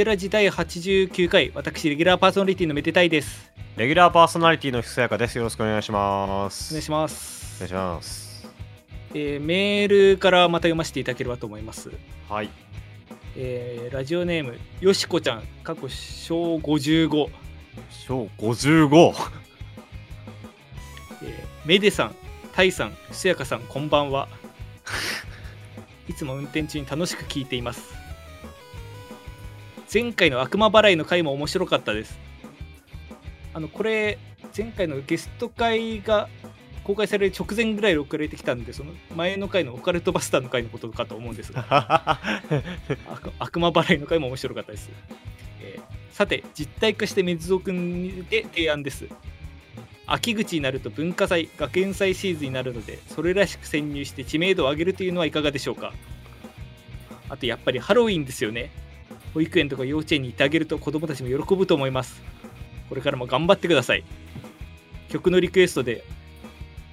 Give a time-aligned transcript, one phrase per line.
[0.00, 3.52] メデラジ第89回、私、レギュラーパーソナリティのめでたいです。
[3.76, 5.36] レギュラーパーソナリティのひそやかです。
[5.36, 6.72] よろしくお願いします。
[6.72, 7.56] お願いします。
[7.58, 8.48] お願いします。
[9.12, 11.90] えーメールからまた読ませていただければと思います。
[12.30, 12.48] はい。
[13.36, 17.28] えーラジオネーム、よしこちゃん、過去小55、
[17.90, 19.14] 小55。
[21.24, 22.14] えーメデさん、
[22.54, 24.28] タイさん、すやかさん、こんばんは。
[26.08, 27.99] いつも運転中に楽しく聞いています。
[29.92, 32.18] 前回の悪魔払いの回も面白かったです。
[33.52, 34.18] あの、これ、
[34.56, 36.28] 前回のゲスト回が
[36.84, 41.64] 公開される直前ぐらいで送られてきたんで、その前の回のオカルトバスターの回のことかと思うんですが、
[43.08, 44.90] 悪悪魔払いの回も面白かったです。
[45.60, 49.06] えーさて、実体化して水尾くんで提案です。
[50.06, 55.94] 秋口になると文化祭、学園祭シーズンになるので、それらしく潜入して知名度を上げるというのはいかがでしょうか。
[57.30, 58.70] あと、やっぱりハロウィンですよね。
[59.34, 62.22] 保育園とか幼稚園に行ってあげると子供たちも喜ぶと思います。
[62.88, 64.04] これからも頑張ってください。
[65.08, 66.04] 曲のリクエストで、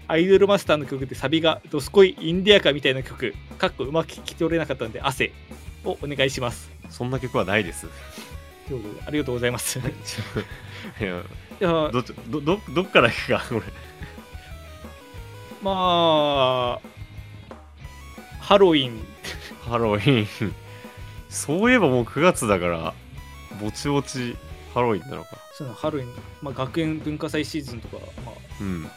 [0.08, 5.32] アイドルマスターの曲でサビがドスコイインディアカみたいな曲、かっこうまく聞き取れなかったので、汗
[5.84, 6.70] をお願いします。
[6.90, 7.88] そんな曲はないです。
[9.06, 9.80] ありがとうございます。
[9.80, 11.24] いいや
[11.60, 13.62] や、どどどどっから行くか、これ。
[15.62, 16.80] まあ、
[18.40, 19.00] ハロウィン、
[19.62, 20.67] ハロウィン。
[21.30, 22.94] そういえばもう9月だから、
[23.62, 24.36] ぼちぼち
[24.74, 25.38] ハロウィンなのか。
[25.54, 28.88] そのハロウィン、まあ、学園文化祭シーズンとか、まあ、うん。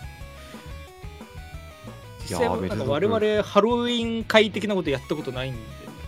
[2.29, 5.61] 実際はなんか我々ハロウィン会的なことやったことないんで、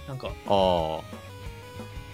[0.07, 1.23] なんか、ああ。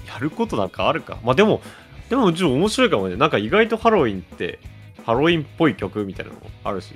[0.06, 1.18] やることなんかあるか。
[1.22, 1.60] まあでも、
[2.08, 3.16] でもちょっと面白いかもね。
[3.16, 4.58] なんか意外とハロウィンって、
[5.04, 6.94] ハロウィンっぽい曲みたいなのもあるし。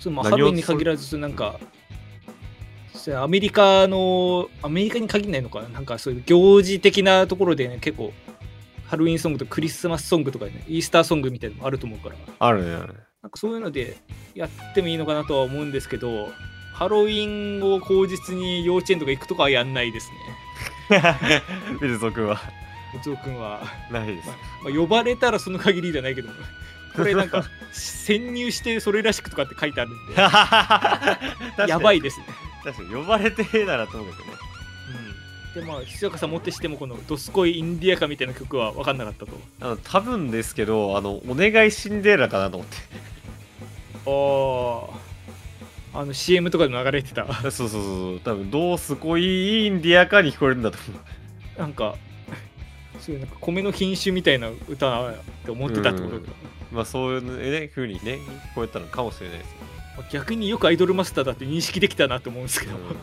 [0.00, 1.58] そのまあハロウィンに限らず、なんか、
[3.16, 8.12] アメリカの、アメリカに限らないのかな、なんかそういう行事的なところでね、結構、
[8.86, 12.74] ハロウィンソングとクリスマスソングとかね、イースターソングみたいなのもあると思うから、あるね。
[12.74, 13.96] あるねなんかそういうので
[14.34, 16.30] やってもいいのかなとは思うんですけど、
[16.74, 20.10] ハロウィンを口実に幼稚園とか行くとかはやんないです
[20.90, 21.42] ね。
[21.80, 22.38] ビルゾ君は
[22.92, 23.62] 哲夫君は。
[23.90, 24.28] ないです。
[24.62, 26.28] まあ、呼ばれたらその限りじゃないけど、
[26.94, 30.14] これなんか、潜入してそれらしくとかって書いてあるんで、
[31.66, 31.98] やばい。
[31.98, 32.26] いですね。
[32.64, 34.38] 確かに呼ばれてええならと思うけどね。
[35.54, 39.32] で、まあ、ひ岡さんもってしても、このドスコイインディアカみたいな曲は分かんなかったと。
[39.60, 42.76] あの多分ですけど、あの、お願いシンデレラかなと思って。
[45.92, 47.26] ああ、あの CM とかでも流れてた。
[47.42, 48.20] そうそうそうそう。
[48.20, 50.98] 多分、どうすこいインディアかに聞こえるんだと思
[51.56, 51.60] う。
[51.60, 51.94] なんか、
[52.98, 55.14] そういうなんか米の品種みたいな歌っ
[55.44, 56.32] て思ってたってことだ、
[56.72, 58.18] まあ、そういうね、風にね、
[58.52, 59.63] 聞こえたのかもしれないですよ。
[59.96, 62.80] まあ逆によくアイドルマスターだって認識できたなって思うんですけど、うん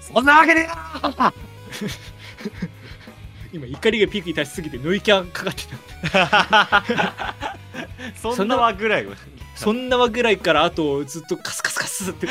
[0.00, 1.32] そんなわけねえな
[3.52, 5.64] 今怒りがピークに達しすぎてノイキャンかかって
[6.10, 7.56] た。
[8.16, 9.06] そんなわぐらい。
[9.56, 12.26] そんなわぐらいからあとずっとカスカスカスって。
[12.26, 12.30] い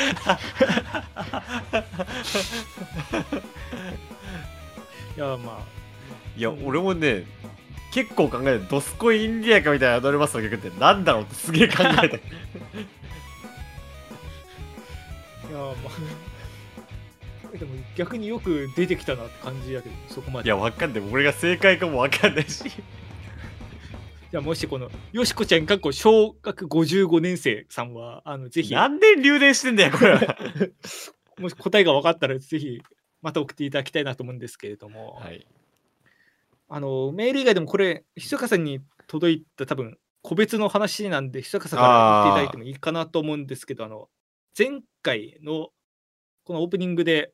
[5.16, 5.80] やまあ
[6.36, 7.24] いや、俺もね、
[7.92, 12.18] 結構考えて、ドスコイインディアかみたいなアドレマスの曲ってなんだろうってすげえ考えた。
[15.50, 16.30] いやまあ
[17.58, 21.02] でも逆によく出てきたなって感じやけどそこまでいや、わかんない。
[21.10, 22.64] 俺が正解かもわかんないし。
[24.30, 30.38] じゃあもしこのよしこちゃんかっこ小学55年生さんはあのぜひなんで留年してんだよ、これは。
[31.38, 32.80] もし答えが分かったらぜひ
[33.22, 35.44] また送っていただきたいなと思うんですけれども、はい。
[36.68, 44.08] あのメール以外でもこれひそかさんに届いた多分個別の話なんでひそかさんから言っていただいてもいいかなと思うんですけどあの
[44.56, 45.68] 前回の
[46.44, 47.32] このオープニングで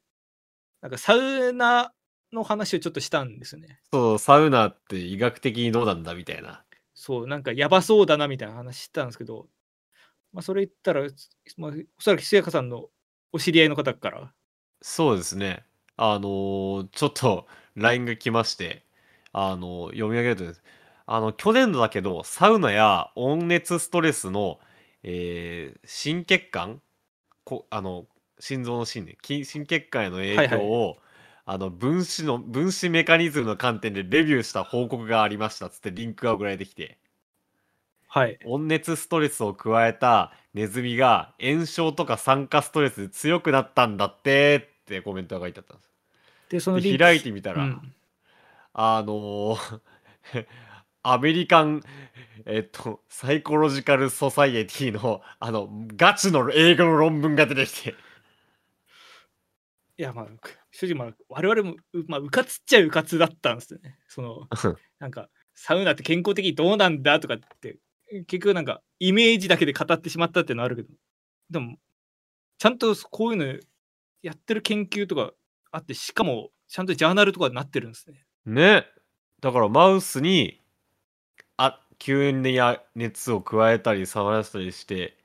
[0.81, 1.93] なんかサウナ
[2.33, 3.81] の話をちょっとしたんですよね。
[3.93, 6.65] そう、サウナって医学的にどうなんだみたいな。
[6.95, 9.49] そう、なんかやばそうだなみたいな話してたんですけど、
[10.33, 11.03] まあ、それ言ったら、
[11.57, 12.87] まあ、おそらくひそやかさんの
[13.33, 14.33] お知り合いの方から、
[14.83, 15.65] そうですね。
[15.97, 18.85] あのーちょっと LINE が来まして、
[19.33, 20.63] あのー読み上げるとです、
[21.07, 24.59] あの、去年度だけど、サウナや温熱ストレスの、
[25.03, 26.83] えー心血管
[27.47, 28.07] こあの、
[28.41, 30.99] 心臓の心ね、筋心血管への影響を、
[31.47, 36.99] あの、分子の、分子メカニズムの観点でレビューした報告がありましたっつってリンクが送られてきて、
[38.09, 38.39] はい。
[38.45, 45.91] 温熱ストレスを加えたネズミが炎症とか酸化ストレスで強くなったんだってってコメントが書いてあったんです。
[46.49, 47.95] で、そのでリンク開いてみたら、うん
[48.75, 49.81] あのー
[51.13, 51.83] アメリカン、
[52.47, 57.95] えっと、サイコロジカルソサイエティの、あの、ガチの英語の論文が出てきて、
[59.99, 60.27] いやまあ
[60.73, 63.99] 正直まあ我々もう,、まあ、うかつっちゃうかつだったんですよね。
[64.09, 64.47] その
[65.01, 67.79] なんかサウナって健康的にどうなんだとかって
[68.11, 70.89] 結局なんかイメージだけで語ってしまったっていうのはあるけど。
[71.49, 71.79] でも
[72.59, 73.61] ちゃんとこういうの
[74.23, 75.33] やってる研究とか
[75.71, 78.27] あってしかもちゃんとジャーナルとかになってるんですね。
[78.45, 78.87] ね。
[79.41, 80.66] だからマウスにあ
[81.99, 85.17] 急にや熱を加えたり触らせたりして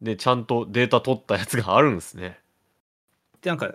[0.00, 2.38] でちゃんとデータ取ったやつがあるんですね。
[3.40, 3.74] でなんか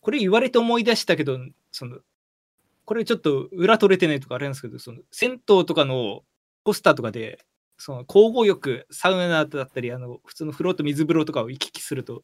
[0.00, 1.38] これ言われて思い出したけど
[1.72, 1.98] その
[2.84, 6.22] これちょっと裏取れてないとかあれなんですけどその銭湯とかの
[6.64, 7.44] ポスターとかで
[7.76, 12.22] その交互浴サウナだったりあの普通の風呂と水風呂とかを行き来すると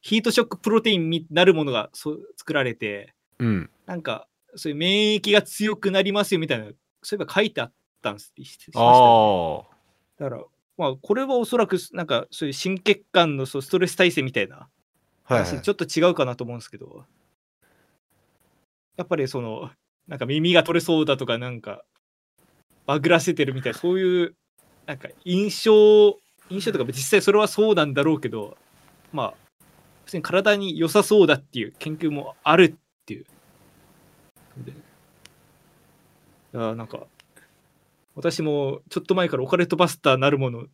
[0.00, 3.70] ヒートショックプロテインになるものがそう作られてうん。
[3.86, 4.26] なんか
[4.56, 6.66] そういう免疫が強くなりますよみたいな
[7.02, 7.72] そういえば書いてあっ
[8.04, 9.66] たんですししましたよ
[10.20, 10.44] ねだから
[10.76, 14.68] まあこれはおそらくなんかそういう心血管のそうストレス耐性みたいな
[15.24, 15.50] はい、はい。
[15.50, 17.04] 話ちょっと違うかなと思うんですけど、
[18.96, 19.70] やっぱりその
[20.06, 21.82] なんか耳が取れそうだとかなんか
[22.86, 24.34] バグらせてるみたいなそういう
[24.86, 26.18] なんか印象
[26.50, 28.56] 印象とか実際それはそうなんだろうけど
[29.12, 29.34] まあ
[30.04, 33.24] 普通に体に良さそうだっていう研究もあるっていう。
[34.58, 34.74] でい
[36.52, 37.06] やなんか
[38.14, 40.66] 私もちょっと前からオカルトバスターなるもの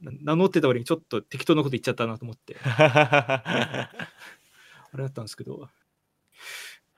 [0.00, 2.56] な名乗ってた割にちょっと適当なこと言っちゃったなと思って。
[2.64, 3.90] あ
[4.94, 5.68] れだったんですけど、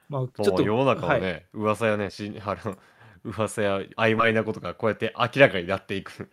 [0.08, 1.20] まあ、ちょっと、世の中ははい。
[1.20, 2.78] ね、噂やねし あの
[3.24, 6.30] 噂や曖昧なことがこうやって明らかになっていく。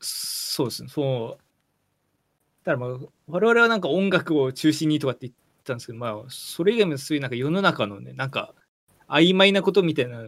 [0.00, 1.44] そうですね、そう。
[2.64, 5.34] だからまあ、我々はなんか音楽を中心にとかって言っ
[5.64, 8.54] たんですけど、まあ、それ以外もそういうなんか世の中のね、なんか
[9.08, 10.22] 曖昧なことみたいな、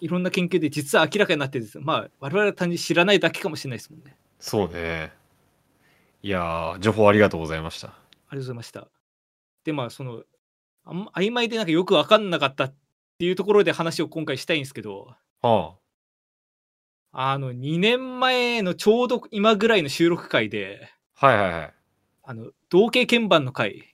[0.00, 1.82] いろんな研究で実は明らかになってるんですよ。
[1.82, 4.16] まあ、我々は単純に知らないだけかもしれないですもんね。
[4.38, 5.12] そうね
[6.22, 8.88] いやー情報ありがとうございましたありがとうございました。
[9.64, 10.22] で、まあ、その、
[10.84, 12.74] あん曖昧でなんかよく分かんなかったっ
[13.18, 15.74] ていうところで話を今回したいんですけど、は
[17.12, 21.74] あの、2年前のちょうど今ぐらいの収録回で、あはいはいはい
[22.24, 23.84] あの、同型鍵盤の回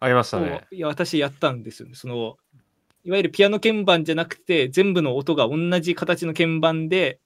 [0.00, 1.94] ありましたを、ねいや、私やったんですよね。
[1.94, 2.36] その、
[3.04, 7.20] いわゆるピアノ鍵盤じゃなくて、全部の音が同じ形の鍵盤で、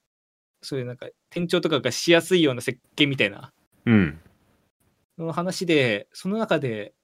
[0.61, 3.53] そういうなんか、転調とかがしやすいような設計みたいな、
[3.87, 4.21] うん。
[5.19, 6.95] の話で、その中で、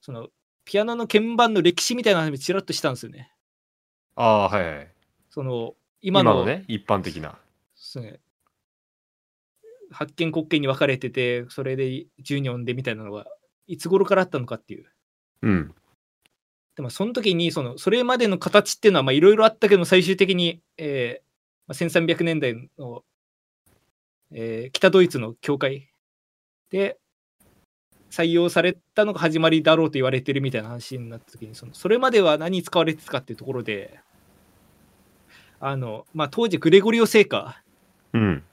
[0.00, 0.28] その、
[0.64, 3.30] ピアノの鍵盤の歴史みたいな話をちらっとしたんですよね。
[4.16, 4.88] ああはいはい。
[5.30, 7.38] その、今今の、のね一般的な。
[7.74, 8.20] そうね。
[9.90, 13.26] 発見国権に分かれてて、それで12音でみたいなのが、
[13.66, 14.86] いつ頃からあったのかっていう。
[15.42, 15.74] うん
[16.76, 21.24] でもその時にそのそれまでの形っていうのはまあいろいろあったけど最終的に、えー
[21.66, 23.02] まあ、1300年代の、
[24.32, 25.88] えー北ドイツの教会
[26.70, 26.98] で
[28.10, 33.98] 採用されたのが始まりだろうと言われてるみたいな話になった時にそのそれまでは何に使われてたかっていうところで
[35.60, 37.62] あの、まあ、当時グレゴリオ聖歌
[38.12, 38.44] うん。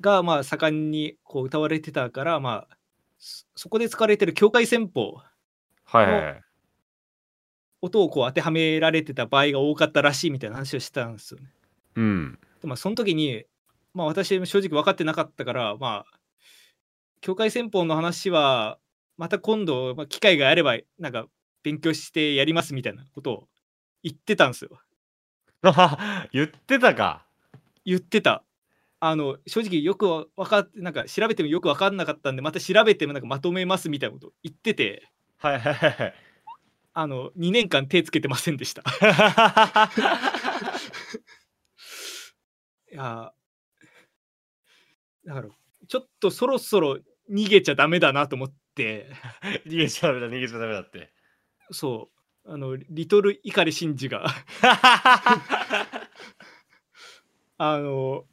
[0.00, 2.76] がまあ盛んにこう歌われてたから、まあ、
[3.18, 5.20] そそこで使われてる教会戦法
[5.84, 6.45] はいはい
[7.86, 11.46] はい音をこう当てはめられてた場合が多かったらしいみたいな話をしたんですよね。
[11.96, 13.44] うんでまあその時に、
[13.94, 16.18] まあ、私正直分かってなかったからまあ
[17.20, 18.78] 境界戦法の話は
[19.16, 21.26] また今度、まあ、機会があればなんか
[21.62, 23.48] 勉強してやりますみたいなことを
[24.02, 24.70] 言ってたんですよ。
[26.32, 27.26] 言ってたか
[27.84, 28.44] 言ってた。
[28.98, 36.14] あの正直よくわ分かってなんか調べてもよく分かんなかったんでまた調べてもなんかまとめますみたいなこと言っててはいはいはいはい
[36.98, 38.80] あの2年間手つけてませんでした。
[42.90, 45.48] いやーだから
[45.88, 46.98] ちょっとそろそろ
[47.30, 49.10] 逃げちゃダメだなと思って。
[49.66, 51.12] 逃げちゃダメだ逃げちゃダメだって。
[51.70, 52.08] そ
[52.46, 52.50] う。
[52.50, 54.24] あのリトル碇シンジが。
[57.58, 58.24] あの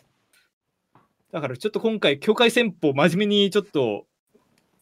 [1.34, 4.08] だからちょっと今回境界戦法真面目にちょっと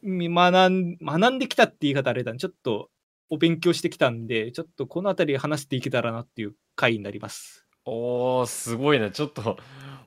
[0.04, 2.92] み学ん学んできたって言い方あれだねちょっと
[3.32, 7.66] お勉強してきたんでちょっとこの辺り話していけたらなっていう回になります。
[7.86, 9.58] おーすごいなちょっと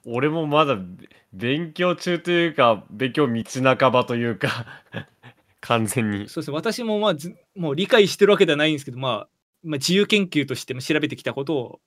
[0.04, 4.66] 俺もまだべ勉強中というか勉強道半ばというか
[5.60, 6.28] 完全に。
[6.28, 6.54] そうですね。
[6.54, 9.28] 私もまあずもう理解してるわけではないんですけど、まあ、
[9.62, 11.80] まあ自由研究としても調べてきたことを、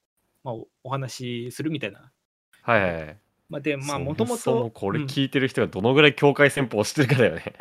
[0.43, 2.11] まあ、おお話しするみたいな。
[2.63, 3.17] はいはいはい。
[3.49, 7.53] まあ、でまあそもともとこれ聞いてる人がどのぐらい境界戦法をしてるかだよね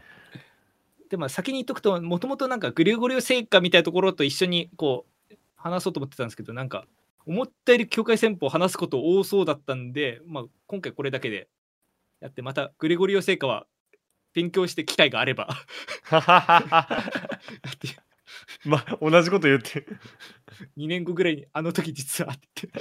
[1.11, 6.87] でまあ先に言っとくともともとなんかグリゴリオ聖歌みたいなところと一緒にこう話そうと思ってたんですけどなんか
[7.27, 11.49] 思ったより境界戦法を話すこと多そうだったんで、まあ、今回これだけで
[12.21, 13.67] やってまたグレゴリオ聖歌は
[14.33, 15.49] 勉強して機会があれば
[18.65, 19.99] まあ、同じこと言ってる。
[20.77, 22.81] 2年後ぐらいにあの時実はって言って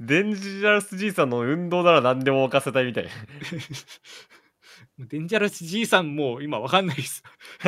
[0.00, 3.08] デンジャラスじいさんの運動なら何でも任せたいみたい。
[4.96, 7.22] もうデンジャラスじいさんも今わかんないです。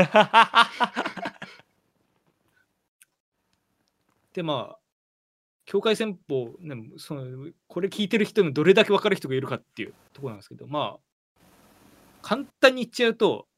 [4.32, 4.78] でまあ
[5.64, 11.40] 境界戦法、ね、そのこれ聞いてる人にどれだけ分かる人がいるかっていうところなんですけどまあ
[12.22, 13.48] 簡単に言っちゃうと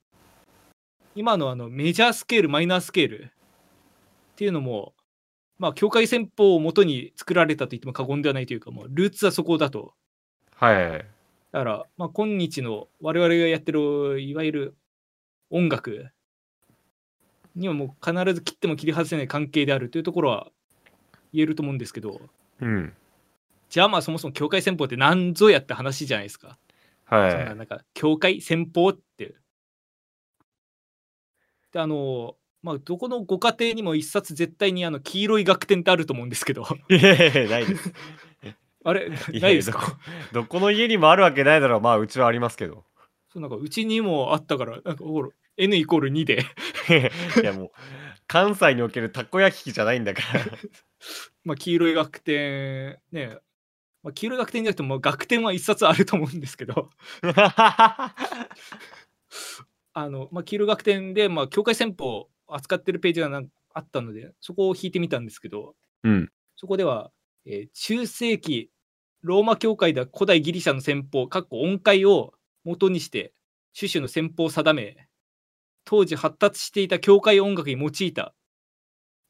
[1.15, 3.29] 今のあのメジャースケールマイナースケールっ
[4.37, 4.95] ていうのも
[5.59, 9.93] まあ境界戦法を元に作られたと言っても過言ではないというかもうルーツはそこだと
[10.55, 11.18] はいはい。
[11.53, 14.77] だから、まあ、今日の我々がやってるいわゆる
[15.51, 16.07] 音楽
[17.55, 20.49] にはもう必ず切っても切り外せない関係であるというところは
[21.33, 22.21] 言えると思うんですけど
[22.61, 22.93] うん。
[23.69, 26.59] じゃあまあそもそも境界戦法って何ぞやって話じゃないですか。
[27.05, 27.31] は。
[27.31, 29.35] そんないなんか境界戦法って。
[31.73, 37.93] であのまあどこのご家庭にも一冊絶対にあの黄色い楽天ってあると思うんですけどいやいや、ないです。
[38.89, 39.17] あれな
[39.51, 39.99] いですか？
[40.33, 41.81] どこの家にもあるわけないだろう。
[41.81, 42.85] まあ、うちはありますけど。
[43.33, 45.29] そうなんかうちにもあったからなんかほら
[45.59, 46.45] N イコール2で
[47.43, 47.71] いやもう、
[48.27, 50.45] 関西におけるたこ焼き器じゃないんだから。
[51.45, 53.39] まあ、黄色い楽天ね、
[54.03, 56.91] まあ、黄色い楽天じゃなくてもまあ楽天は一冊あると思うんですけど
[59.93, 66.31] あの、まあ、黄色い楽天で、まあ、境界戦法を扱ってるページがなんあったのでそこを引いてみたんですけどうん。
[66.57, 67.11] そこでは、
[67.47, 68.71] えー中世紀
[69.23, 72.35] ローマ教会では古代ギリシャの戦法かっこ音階を
[72.65, 73.33] 元にして
[73.79, 75.09] 種々の戦法を定め
[75.85, 78.35] 当時発達していた教会音楽に用いた。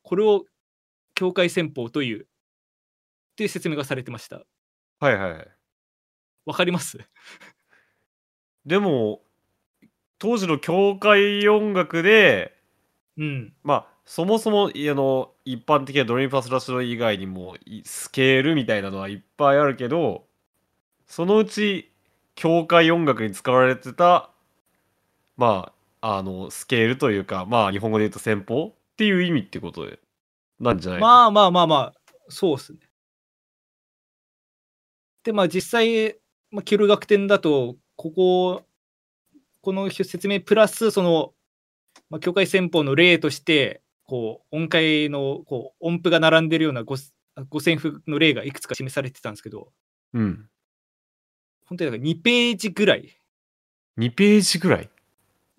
[0.03, 0.45] これを
[1.15, 2.27] 教会戦法という。
[3.37, 4.43] という説明がされてました。
[4.99, 5.49] はいはい。
[6.47, 6.99] わかります？
[8.67, 9.23] でも、
[10.19, 12.57] 当時の教会音楽で、
[13.17, 13.55] うん。
[13.63, 20.25] まあ、そもそもあの一般的なドレミファスラッシド以外にもスケールみたいなのはいっぱいあるけど
[21.07, 21.93] そのうち
[22.35, 24.31] 教会音楽に使われてた
[25.37, 29.99] まああのスケールというかまあ日本語で言うと戦法っていう意味ってことで
[30.59, 31.95] なんじゃないまあまあまあまあ
[32.31, 32.79] そうっすね。
[35.23, 36.17] でまあ実際、
[36.51, 38.63] まあ、キル楽天だとここ
[39.61, 41.35] この説明プラスその、
[42.09, 46.97] まあ、教会戦法の例としてこう音階のこう音符が並んでるような五
[47.51, 49.69] 五線譜の例がいくつか示されてたんですけど。
[50.15, 50.49] うん。
[51.67, 53.21] 本当になんか2ページぐらい。
[53.99, 54.89] 2ページぐらい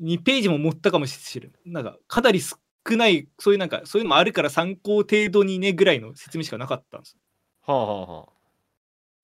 [0.01, 1.59] ？2ページも持ったかもしれない。
[1.65, 2.57] なんかかなり少
[2.97, 7.17] ないそういうなんかそういうのもあるから参考程度にねぐらいの説明しかなかったんです。
[7.61, 8.29] はあはあは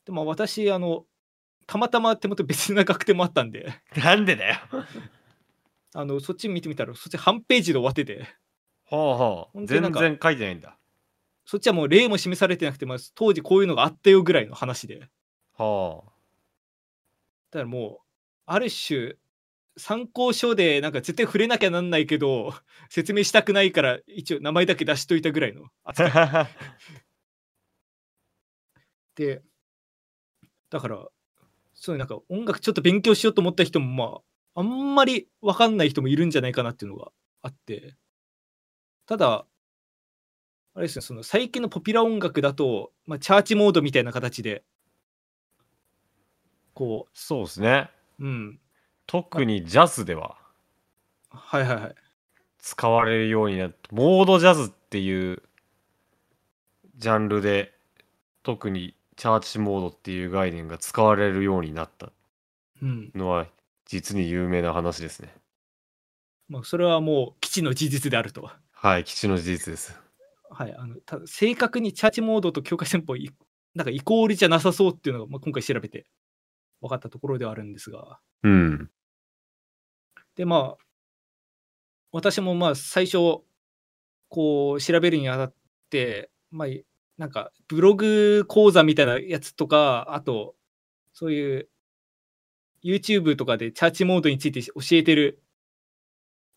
[0.06, 1.06] でも私あの
[1.66, 3.74] たまたま手元別な楽天もあったんで。
[3.96, 4.60] あなんでだよ。
[5.96, 8.28] あのそっち見てみたらそっち半ページで終わってて
[8.90, 9.60] はあはあ。
[9.66, 10.78] 全然書いてないんだ。
[11.46, 15.10] そっちはもう例も示されてなくて、まあ、当時こういうのがあったよぐらいの話で。
[15.58, 16.12] はあ。
[17.52, 18.06] だからもう
[18.46, 19.16] ある種
[19.78, 22.54] 参考書でなんか絶対触れなきゃなんないけど
[22.90, 26.48] 説明したくないから一応名前だけ出しといたぐらいの扱い。
[29.16, 29.42] で
[30.70, 31.08] だから
[31.74, 34.24] そういうなんか音楽ちょっと勉強しようと思った人も
[34.54, 37.12] まああんまり分かんない人もいるんじゃないかなっていうのが
[37.42, 37.96] あって
[39.06, 39.46] ただ
[40.74, 44.64] あれですねその最近のポピュラー音楽だと、まあ、チャーチモードみたいな形で
[46.76, 47.90] こそうですね。
[48.20, 48.60] ううん。
[49.08, 50.36] 特にジャズでは。
[51.30, 51.96] はいはいはい。
[52.60, 55.42] 使われるようになってモードジャズっていう
[56.98, 57.74] ジャンルで
[58.44, 62.12] 特にチャーチモードっていう概念が使われるようになった。
[62.82, 63.12] うん。
[63.16, 63.48] のは
[63.86, 65.34] 実に有名な話ですね。
[66.50, 68.52] まあ、それはもう基地の事実であると。
[68.86, 70.00] はい基地の事実です。
[70.48, 73.32] はい、あのただ正確にチャーチモードと境界戦法い
[73.74, 76.06] なんかイコールじゃなさそうっていうのが、まあ、今回調べて
[76.82, 78.20] 分かったところではあるんですが。
[78.44, 78.92] うん。
[80.36, 80.86] でまあ
[82.12, 83.18] 私もまあ最初
[84.30, 85.54] こう調べるにあたっ
[85.90, 86.68] てまあ
[87.18, 90.54] なんかブログ講座みたいなやつとかあと
[91.12, 91.70] そういう
[92.84, 95.42] YouTube とかでチャーチモードについて教えてる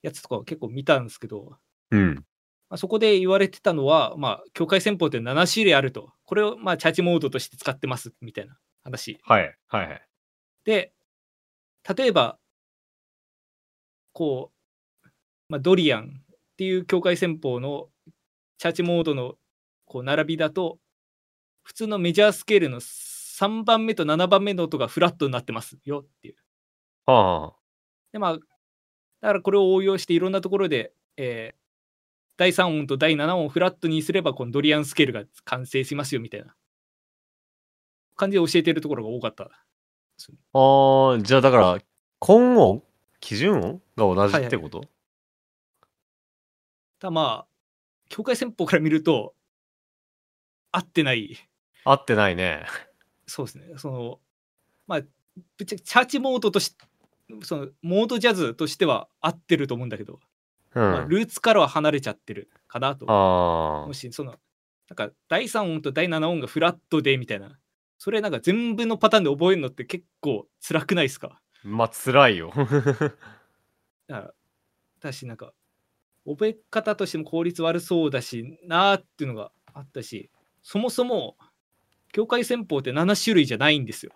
[0.03, 1.57] やつとかを結構見たんですけど、
[1.91, 2.25] うん
[2.71, 6.13] まあ、そこで言われてたのは、まあ、境界戦法って7種類あると。
[6.27, 9.19] これを、まあ、チャージモードとして使ってます、みたいな話。
[9.23, 10.03] はいはいはい
[10.65, 10.93] で、
[11.97, 12.39] 例えば、
[14.13, 14.53] こ
[15.03, 15.09] う、
[15.49, 17.89] まあ、ドリアンっていう境界戦法の
[18.59, 19.37] チャージモードの
[19.87, 20.79] こう並びだと、
[21.63, 26.37] 普通のメジャースケールの3番目と7番目の音がフラットになってますよっていう。
[27.07, 27.55] は
[28.13, 28.41] で、まあ、だ
[29.23, 31.68] からこれを応用していろんなところで、えー
[32.39, 36.55] 第3音と第7音をフラットにすればこのドリアンスケールが完成しますよみたいな。
[38.17, 39.45] 感じで教えてるところが多かった。
[39.45, 41.79] あー、じゃあだから、
[42.27, 42.83] 根音
[43.21, 44.83] 基準音が同じってこと、
[46.99, 47.47] ただまあ
[48.09, 49.35] 境界戦法から見ると
[50.71, 51.37] 合ってない。
[51.85, 52.67] 合ってないね。
[53.27, 53.65] そうですね。
[53.77, 54.21] その
[54.87, 55.09] まあぶ
[55.63, 56.77] っちゃけチャーチモードとし
[57.43, 60.21] そのモードジャズとしては合ってると思うんだけど、
[60.75, 60.83] うん。
[60.93, 64.33] まあ、ルーツからは離れちゃってるかなとあもしその
[64.89, 67.59] なんか第3音と第7音がフラットでみたいな
[67.99, 71.41] それなんか全部のパターンで覚えるのって結構辛くないですか？
[71.65, 71.69] ー。
[71.69, 72.53] まあ、辛いよ。
[72.57, 73.15] だか
[74.09, 74.35] ら
[75.01, 75.53] だしなんか
[76.27, 80.31] 覚え方としても効率悪そうだしなーっていうのがあったし
[80.63, 81.37] そもそも
[82.13, 84.13] 境界戦法って7種類じゃないんですよ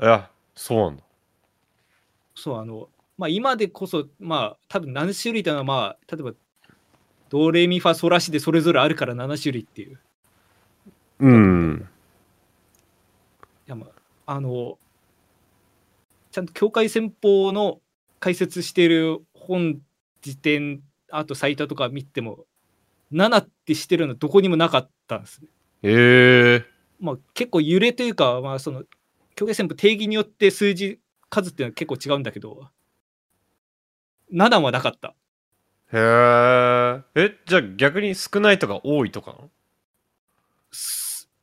[0.00, 1.02] いや、そうなんだ。
[2.34, 2.88] そうあの
[3.22, 6.32] まあ今でこそまあ多分7種類っていうのはまあ例えば
[7.28, 10.00] ドレミファソラシでそれぞれあるから7種類っていう
[11.20, 11.88] うん。
[13.68, 13.86] いやま
[14.26, 14.76] ああの
[16.32, 17.78] ちゃんと境界戦法の
[18.18, 19.78] 解説している本
[20.20, 22.46] 辞典あとサイトとか見ても
[23.12, 25.48] 7ってしてるのどこにもなかったんですね。
[25.84, 28.82] ええまあ、結構揺れというか、まあ、その
[29.36, 30.98] 境界線も定義によって数字
[31.30, 32.68] 数っていうのは結構違うんだけど
[34.32, 35.14] 7はなかった。
[35.92, 37.02] へえ。
[37.14, 39.36] え、じゃあ逆に少ないとか多いとか？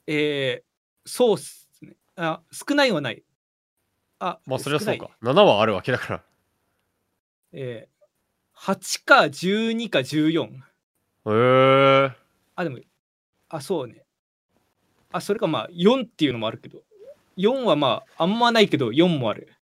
[0.07, 0.69] えー
[1.05, 1.95] そうっすね。
[2.15, 3.23] あ少ないはない。
[4.19, 5.09] あまあ、そりゃそうか。
[5.23, 6.23] 7はあるわけだから。
[7.53, 12.11] えー、8か12か14へえ。
[12.55, 12.79] あでも
[13.49, 14.03] あそうね。
[15.11, 16.83] あそれかまあ4っていうのもあるけど。
[17.37, 19.53] 4はまああんまないけど4もある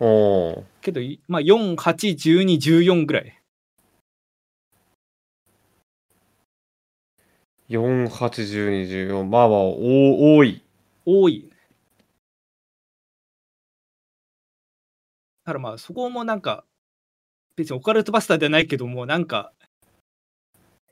[0.00, 0.62] おー。
[0.82, 3.36] けどいまあ481214ぐらい
[7.68, 9.24] 4、8、12、14。
[9.24, 10.62] まあまあ、お多い。
[11.04, 11.50] 多い。
[15.44, 16.64] だからまあそこもなんか
[17.56, 19.52] 別にオカルトバスターではないけどもなんか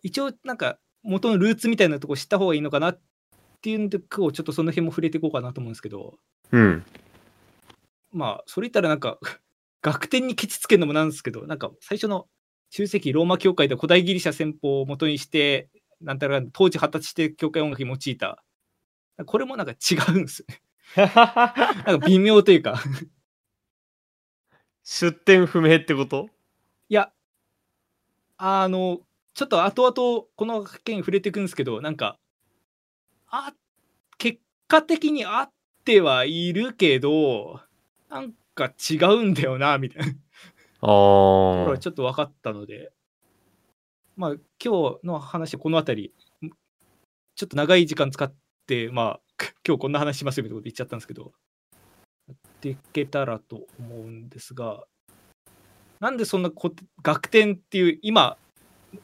[0.03, 3.01] 一応なんか元のルーツみたいなとこ知った方がいいのかなっ
[3.61, 6.15] ていうんで今日ちょっとその辺も触れていこうかなと思うんですけど
[6.53, 6.85] うん。
[8.15, 9.19] まあそれ言ったらなんか
[9.83, 12.27] 学典にケチつけるのもなんですけどなんか最初の
[12.71, 15.69] 中世紀ローマ教会で古代ギリシャ戦法を元にして
[16.01, 18.43] なんたら当時発達して教会音楽に用いた。
[19.27, 20.63] これもなんか違うんですよね。
[20.97, 21.03] な
[21.97, 22.83] んか微妙というか。
[24.83, 26.29] 出典不明ってこと？
[26.89, 27.13] いや
[28.37, 29.01] あの
[29.35, 32.19] ちょっと後々この件触れていくんですけどなんか
[33.29, 33.55] あ
[34.19, 35.53] 結果的にあっ
[35.85, 37.61] てはいるけど
[38.15, 40.13] なんか違うんだよなみたいな。
[40.81, 42.93] とああがちょっと分かったので。
[44.17, 44.31] まあ
[44.65, 46.15] 今日の話この辺り
[47.35, 48.33] ちょっと長い時間使っ
[48.67, 49.21] てまあ
[49.67, 51.33] 今日こんな話しますよみたいなこと言っちゃったんですけど
[52.29, 54.85] やっていけたらと思うんですが
[55.99, 56.73] なんでそんな古
[57.03, 58.37] 楽典っていう今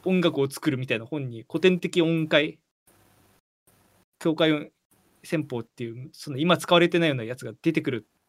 [0.05, 2.59] 音楽を作るみたいな本に古典的音階
[4.19, 4.71] 教会
[5.23, 8.20] 戦法っていうその今使われてないようなやつが出てくるか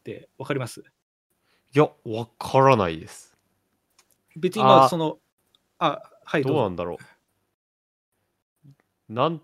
[0.00, 0.80] って分かります？
[0.80, 3.36] いや、わからないです。
[4.36, 4.88] 別にまああ。
[4.88, 5.18] その
[5.78, 6.98] あはいどうなんだろ
[9.08, 9.12] う。
[9.12, 9.42] なん、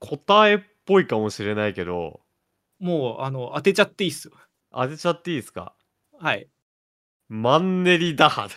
[0.00, 2.20] 答えっぽいかもしれないけど、
[2.78, 4.34] もうあの当てちゃっていいっすよ。
[4.72, 5.74] 当てちゃっていいですか？
[6.18, 6.48] はい。
[7.28, 8.48] マンネリだ。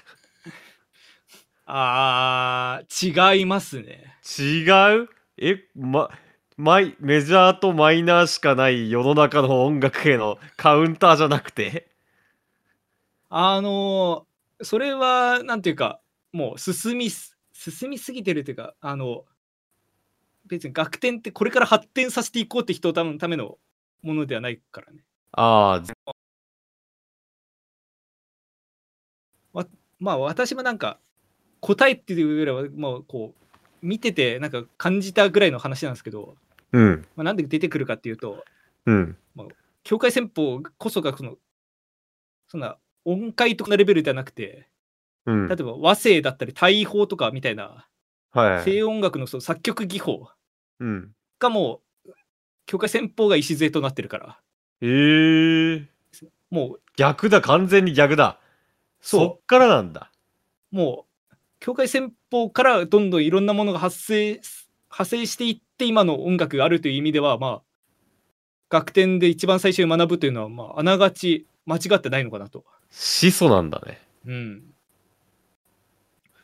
[1.66, 4.16] あー違いますね。
[4.40, 4.64] 違
[5.04, 5.10] う？
[5.38, 6.10] え、ま、
[6.58, 11.88] マイ、メジャーとマイナーしかない世の中の音楽へのカウンターじゃなくて？
[13.30, 16.00] あのーそれはなんていうか
[16.32, 19.24] もう進みす進みすぎてるというかあの
[20.48, 23.60] 別に楽天ってこれから発展させていこうって人のための
[24.02, 25.04] ものではないからね。
[25.34, 25.84] あ
[29.54, 29.64] あ、
[30.00, 30.98] まあ私もなんか
[31.60, 36.36] 答えっていうよりはもうこう見ててなんか感じたぐらいの話なんですけど、
[36.72, 38.44] うん、まあ、なんで出てくるかっていうと
[38.86, 39.18] うん、
[39.84, 41.36] 境界戦法こそがその
[42.48, 44.68] そんな音階とかのレベルではなくて
[45.26, 45.54] うん例。
[45.60, 47.88] えば和声だったり大法とかみたいな
[48.32, 48.64] はい。
[48.64, 50.30] 西洋音楽のその作曲技法
[50.80, 51.12] うん。
[51.40, 52.12] がもう
[52.66, 54.40] 境界戦法が礎となってるから
[54.82, 55.88] えー、
[56.50, 58.40] もう逆だ、完全に逆だ。
[59.02, 60.12] そうそっからなんだ。
[60.72, 64.40] もう境界戦法からどんどんいろんなものが発生
[64.90, 72.64] 派生していって今の音楽があるという意味ではまあ楽典で一番最初に学ぶというのはまああながち間違ってないのかなと。
[72.90, 74.00] 始祖なんだね。
[74.26, 74.64] うん、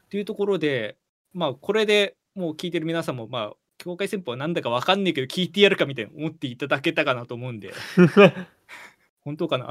[0.06, 0.97] っていうところで、
[1.34, 7.73] まあ、これでもう聞いてる皆さんも、まあ、境界戦法はなんだか分かんないけど聞いてやるかみたいな思っていただけたかなと思うんで
[9.21, 9.69] 本当かな？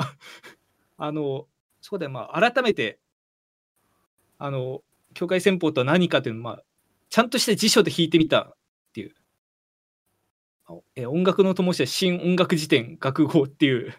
[0.99, 1.47] あの
[1.81, 2.99] そこでまあ改めて
[4.39, 4.83] あの
[5.15, 6.63] 境界戦法とは何かというのを、まあ、
[7.09, 8.57] ちゃんとした辞書で弾いてみた
[10.95, 13.95] え音楽の灯は新音楽辞典学号っていう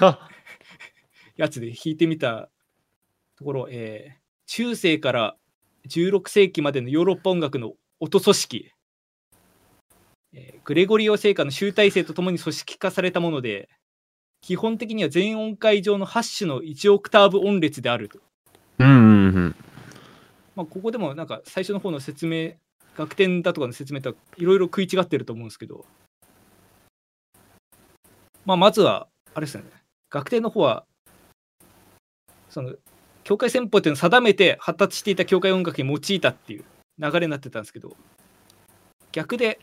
[1.36, 2.50] やつで弾いてみた
[3.36, 5.36] ところ、えー、中世から
[5.88, 8.70] 16世紀までのヨーロッパ音楽の音組織、
[10.32, 13.68] えー、グレゴリオ聖歌の集大成とともに組織化されたもので
[14.40, 18.18] 基本的には全音階上の8種の1オクターブ音列であると。
[18.78, 19.56] うんうんうん。
[20.54, 22.52] まあ、ここでもなんか最初の方の説明
[22.96, 25.84] 楽天だとかの説明とはいろいろ食い違ってると思うんですけど、
[28.44, 29.64] まあ、まずはあれですね。
[30.10, 30.84] 楽天の方は
[32.50, 32.74] その
[33.24, 36.64] 境界戦法っていうのを定めて発達していた教会音楽に用いたっていう
[36.98, 37.96] 流れになってたんですけど。
[39.14, 39.60] 逆で、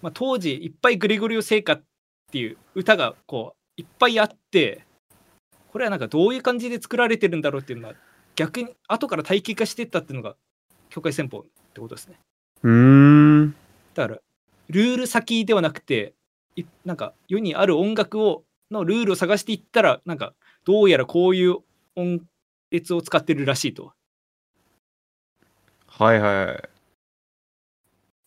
[0.00, 1.82] まあ、当時いっぱいグレゴリオ聖歌っ
[2.30, 4.84] ていう歌がこういっぱいあって
[5.72, 7.94] これはなんかどういう感じで作られてるんだろうっていうのは
[8.36, 10.36] 逆に後から体系化していったっていうのが
[10.88, 11.42] 境界戦法っ
[11.74, 12.20] てことですね。
[12.62, 13.54] うん。
[13.94, 14.20] だから
[14.68, 16.14] ルール先ではなくて
[16.56, 21.56] いなんか世にある音楽をのルールを探していったらなんかどうやらこういう
[21.96, 22.20] 音
[22.70, 23.92] 列を使ってるらしいと。
[25.86, 26.68] はいはい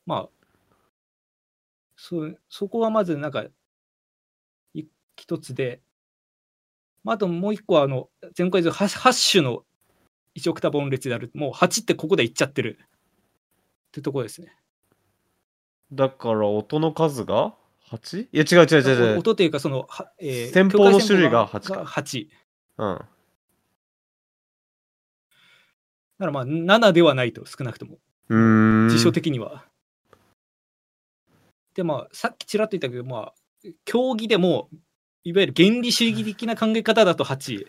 [0.05, 0.29] まあ
[1.95, 3.45] そそこはまずなんか
[4.73, 4.83] い
[5.15, 5.81] 一つで、
[7.03, 9.63] まあ、あともう一個はあの前回で 8, 8種の
[10.35, 12.79] 1オクターブ音列であるもう8ってここでいっちゃってる
[13.93, 14.51] ってところですね。
[15.91, 17.53] だから音の数が
[17.91, 18.21] 8?
[18.23, 19.19] いや違う違う違う違う。
[19.19, 22.27] 音というかその、はえー先方の種類が境界線法が8
[22.79, 22.97] うん。
[22.97, 23.05] だ
[26.17, 27.99] からまあ7ではないと少なくとも。
[28.29, 28.89] うーん。
[28.89, 29.63] 辞書的には。
[31.75, 33.33] でまあさっきちらっと言ったけどまあ
[33.85, 34.69] 競技でも
[35.23, 37.67] いわゆる原理主義的な考え方だと8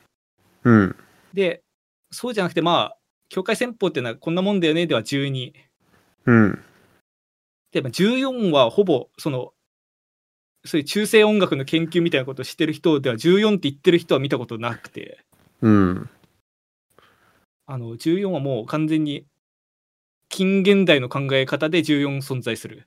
[0.64, 0.96] うん。
[1.34, 1.62] で
[2.10, 2.96] そうじゃなくてまあ
[3.28, 5.52] 境界戦法っていうのはこんなもんだよねでは12
[6.26, 6.64] うん。
[7.72, 9.52] でまあ14はほぼその
[10.64, 15.18] そういう中世音楽の研究みたいなことをしてる人では14って言ってる人は見たことなくて。
[15.60, 16.08] うん。
[17.66, 19.26] あの14はもう完全に
[20.28, 22.86] 近現代の考え方で14存在する。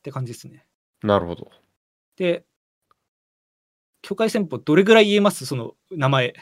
[0.00, 0.66] って感じですね。
[1.02, 1.50] なるほど。
[2.16, 2.44] で
[4.02, 5.46] 境界戦法どれぐらい言えます？
[5.46, 6.34] その名前。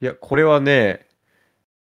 [0.00, 1.07] いやこれはね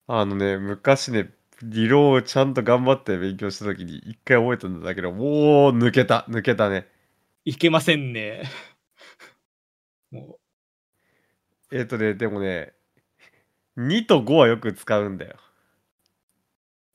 [0.08, 6.88] あのね昔ね理論をちゃんと頑張って勉強した時に一回覚えたんだけどもう抜けた抜けたね。
[7.44, 8.44] いけませんね。
[10.12, 10.40] も
[11.72, 12.74] えっ、とねでもね
[13.78, 15.36] 2と5はよく使うんだよ。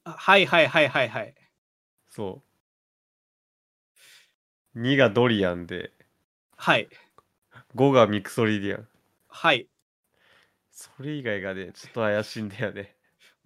[0.05, 1.35] はいはいはいはいはい。
[2.09, 2.43] そ
[4.75, 4.81] う。
[4.81, 5.93] 2がドリアンで
[6.57, 6.89] はい。
[7.75, 8.89] 5がミクソリディアン。
[9.29, 9.69] はい。
[10.71, 12.97] それ以外がねちょっと怪しいんだよね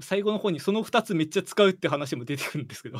[0.00, 2.98] 最後の方にその2つめっちゃ使うって話も出てくるんですけど。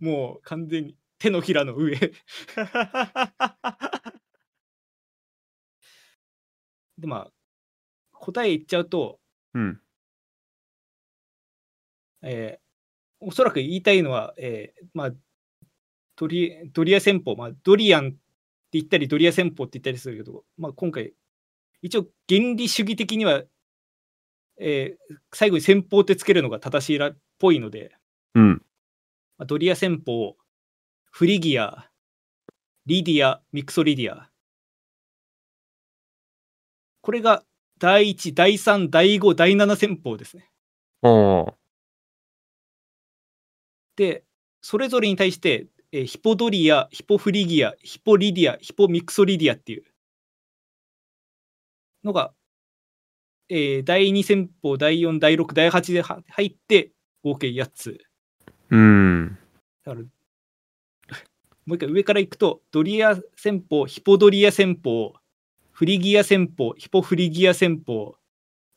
[0.00, 1.96] もう完全に手のひらの上。
[6.98, 7.32] でまあ
[8.12, 9.18] 答え言っちゃうと、
[9.54, 9.80] うん。
[12.22, 12.62] えー
[13.24, 15.12] おそらく言いたいのは、えーまあ、
[16.16, 18.18] ドリドリア戦法、まあ、ドリアンって
[18.72, 21.12] 言ったりドリア戦法って言ったりするけど、まあ、今回
[21.82, 23.42] 一応原理主義的には、
[24.58, 27.94] えー最後に戦法ってつけるのが正しいらっぽいので、
[28.34, 28.62] うん。
[29.38, 30.36] まあ、ドリア戦法
[31.10, 31.90] フリギア
[32.86, 34.30] リディアミクソリディア。
[37.00, 37.44] これが
[37.78, 40.48] 第1第3第5第7戦法ですね。
[43.96, 44.24] で
[44.60, 49.84] それぞれに対して、えーヒポドリアヒポフリギアヒポリディアヒポミクソリディアっていう
[52.04, 52.32] のが、
[53.54, 57.98] えー第2旋法第4第6第8では入って合計8つ。
[58.70, 59.38] うん。
[59.84, 60.06] だから
[61.66, 65.12] もう一回上からいくとドリア旋法ヒポドリア旋法
[65.70, 68.16] フリギア旋法ヒポフリギア旋法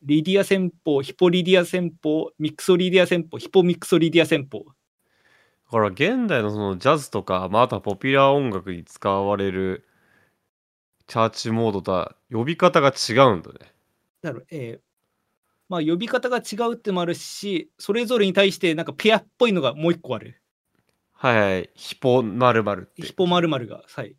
[0.02, 4.66] リディア旋法ヒポリディア旋法ミクソリディア旋法ヒポミクソリディア旋法。
[4.66, 9.88] だから現代のそのジャズとか、まあ、あとはポピュラー音楽に使われる
[11.08, 13.75] チャーチモードとは呼び方が違うんだね。
[14.26, 14.96] だから、えー
[15.68, 20.40] まあ呼び方が違うってのもあるしそれぞれに対してなんかペアっぽいのがもう一個ある
[21.14, 21.70] はいはい。
[21.74, 23.02] ヒポまるまるって。
[23.02, 24.16] ヒポマルマルがはい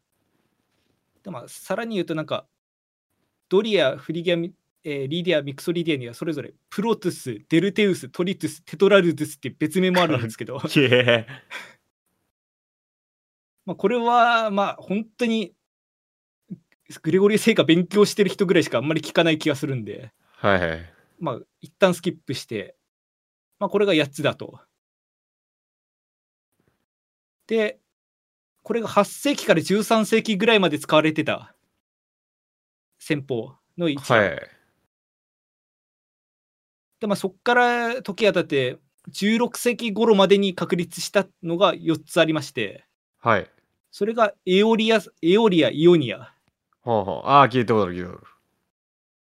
[1.23, 2.47] でまあさらに言うとなんか
[3.49, 10.61] ドリアフリギアミえーリディア、ミクソリディアにはそれぞれプロトゥス、デウテルス、トリトゥス、テトラルドゥスって別名もあるんですけど。
[13.67, 15.56] まあこれはまあ本当に
[17.03, 20.93] グレゴリー聖歌勉強してる人ぐらいしかあんまり聞かない気がするんで、はいはい。
[21.19, 22.77] まあ一旦スキップして、
[23.59, 24.61] まあこれが8つだと。
[27.47, 27.79] で、
[28.63, 31.55] これが8世紀から13世紀ぐらいまで使われてた
[32.99, 34.19] 戦法の一番。
[34.19, 34.51] はい。
[37.01, 38.79] で、まあそこから時が経って、
[39.11, 42.85] 16世紀頃までに確立したのが4つありまして、
[43.19, 43.51] はい。
[43.91, 46.36] それがエオリア、エオリア、イオニア。
[46.87, 47.29] ほうほう。
[47.29, 48.27] ああ、聞いたことある、聞いたこと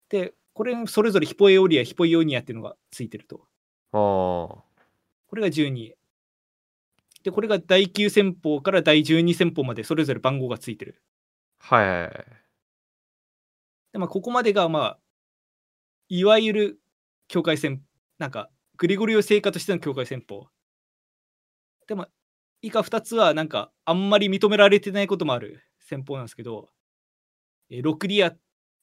[0.08, 3.46] で、これそれぞれヒポエオリア、ヒポイオニアっていうのがついてると。
[3.92, 4.00] ある。
[4.00, 4.64] あ
[5.28, 5.92] これが12。
[7.22, 11.00] で、これが第9戦法から第12戦法までそれぞれ番号がついてる。
[11.60, 11.76] あ。
[11.76, 12.12] はいはいはい。
[13.92, 14.98] で、まあ、ここまでが、まあ、
[16.08, 16.80] いわゆる
[17.28, 17.82] 境界戦、
[18.18, 20.48] なんか、グリゴリオ聖歌としての境界戦法。
[21.86, 22.08] でも、
[22.62, 26.70] 以下2つは、なんか、あんまり認められてないこともある戦法なんですけど、
[27.70, 28.32] えーロクリア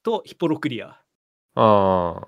[0.04, 1.00] とヒポロクリア。
[1.56, 2.22] あ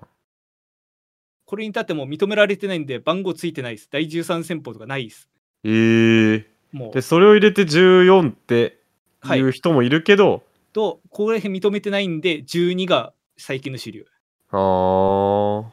[1.46, 3.88] これに至っても認められてないんで、番号ついてないです。
[3.90, 5.28] 第13戦法とかないです。
[5.64, 8.80] ええもうで、、それを入れて14って
[9.20, 14.06] はいいう人もいるけど、と、これ認めてないんで、12が最近の主流。
[14.50, 15.72] ああ。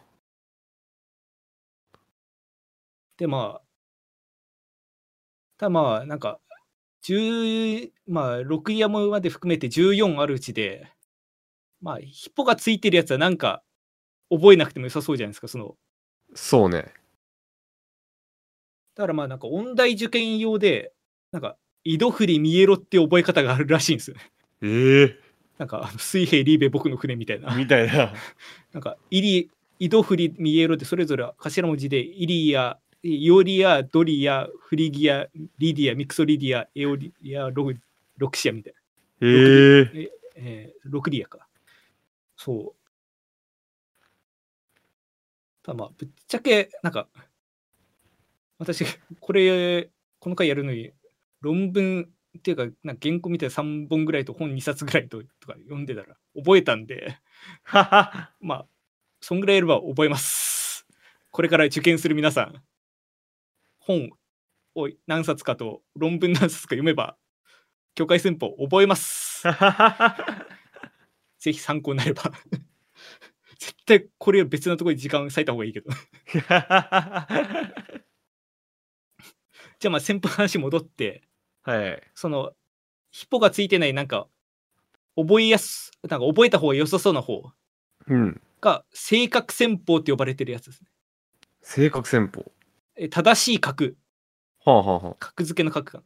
[3.17, 3.61] で、まあ、
[5.57, 6.39] ただまあ、なんか、
[7.01, 10.87] 10まあ、6ヤムまで含めて14あるうちで、
[11.81, 13.63] まあ、ヒポがついてるやつはなんか、
[14.29, 15.75] 覚えなくても良さそうじゃないですか、その。
[16.35, 16.93] そうね。
[18.95, 20.93] だからまあ、なんか、音大受験用で、
[21.31, 24.17] なんか、イドフリミエロって覚え方があるらしいんですよ。
[24.61, 25.19] ええ
[25.57, 27.55] なんか、あの水兵リーベ僕の船みたいな。
[27.55, 28.13] みたいな。
[28.73, 37.75] なんか、イリ、イドフリミエロってそれぞれ頭文字で、イリア、イオリア、ドリア、フリギア、リディア、ミクソリディア、エオリア、ログ
[38.17, 38.79] ロクシアみたいな。
[39.27, 41.47] えええー、ロクリアか。
[42.37, 42.81] そう。
[45.63, 47.07] ただまあ、ぶっちゃけ、なんか、
[48.57, 48.85] 私、
[49.19, 50.91] これ、この回やるのに、
[51.41, 57.17] 論文っていうか、なんか原稿みたいな3本ぐらいと本2冊ぐらいととか読んでたら覚えたんで、
[57.63, 58.31] はは。
[58.39, 58.65] まあ、
[59.19, 60.87] そんぐらいやれば覚えます。
[61.31, 62.61] これから受験する皆さん、
[63.91, 64.09] 本
[64.75, 67.17] を何冊かと論文何冊か読めば、
[67.95, 69.43] 境界戦法覚えます。
[71.39, 72.31] ぜひ参考になれば。
[73.59, 75.91] 絶対これを別のところに時間割いた方がいいけど。
[79.79, 81.23] じゃあまあ先方の話戻って、
[81.63, 82.01] はい。
[82.15, 82.53] その、
[83.11, 84.27] ヒポがついてないなんか、
[85.15, 87.51] 覚えやす、なんか覚えた方が良さそうな方
[88.07, 88.41] うん。
[88.61, 90.87] が、正確戦法って呼ばれてるやつですね。
[91.61, 92.51] 正確戦法。
[92.95, 93.91] え正しい角、
[94.65, 96.03] はあはあは角付けの角かな。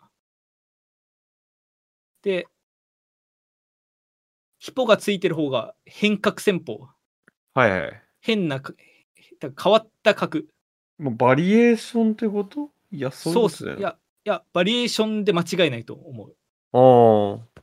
[2.22, 2.48] で、
[4.60, 6.88] ヒポがついてる方が変角戦法。
[7.54, 7.60] あ。
[7.60, 8.02] はいはい。
[8.22, 8.62] 変な
[9.42, 10.42] 変わった角。
[10.98, 12.72] もうバリエーションってこと？
[12.92, 13.64] いや、そういうそうっす。
[13.64, 16.30] ことだよいや、いや、バリエーションで間違いないと思う。
[16.32, 16.34] っ
[16.74, 17.62] ああ。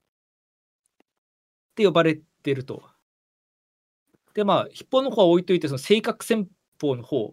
[1.75, 2.83] て呼ばれてると。
[4.35, 6.49] で、まあ、ヒポの方は置いといて、その正確戦
[6.81, 7.33] 法の方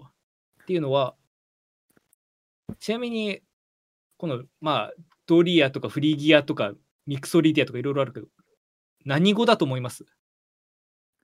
[0.64, 1.16] っていうのは、
[2.80, 3.42] ちなみに、
[4.18, 4.94] この、まあ、
[5.26, 6.74] ドリアとかフリギアとか
[7.06, 8.28] ミクソリディアとかいろいろあるけど、
[9.06, 10.06] 何語だと思います？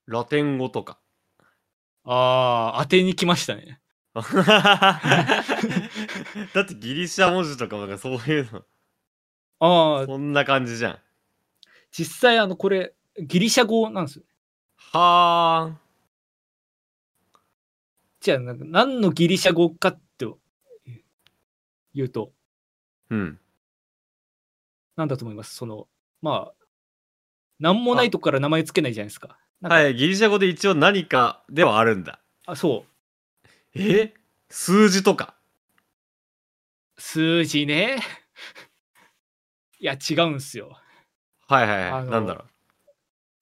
[0.06, 1.00] ラテン語とか。
[2.04, 3.82] ああ、当てに来ましたね。
[4.14, 4.22] だ
[6.62, 8.64] ってギリシャ文字とかなんかそういうの。
[9.60, 11.00] ああ、そんな感じじゃん。
[11.92, 14.26] 実際、あの、これ、ギリシャ語なんですよ。
[14.78, 15.78] は
[18.20, 20.05] じゃあ、なんか何のギリシャ語かって
[21.96, 22.34] 言うと。
[23.10, 23.40] うん。
[24.96, 25.56] なんだと思います？
[25.56, 25.88] その、
[26.22, 26.66] まあ、
[27.60, 29.38] なんもないとこから名前つけないじゃないですか。
[29.62, 32.20] かはい、ギリシャ語で一応何かではあるんだ。
[32.46, 32.86] あ、そ
[33.76, 33.80] う。
[33.80, 34.14] え？
[34.50, 35.36] 数字とか？
[36.98, 38.00] 数字ね。
[39.80, 40.80] いや、違うんすよ。
[41.48, 42.06] はいはいはい。
[42.08, 42.48] なんだろう。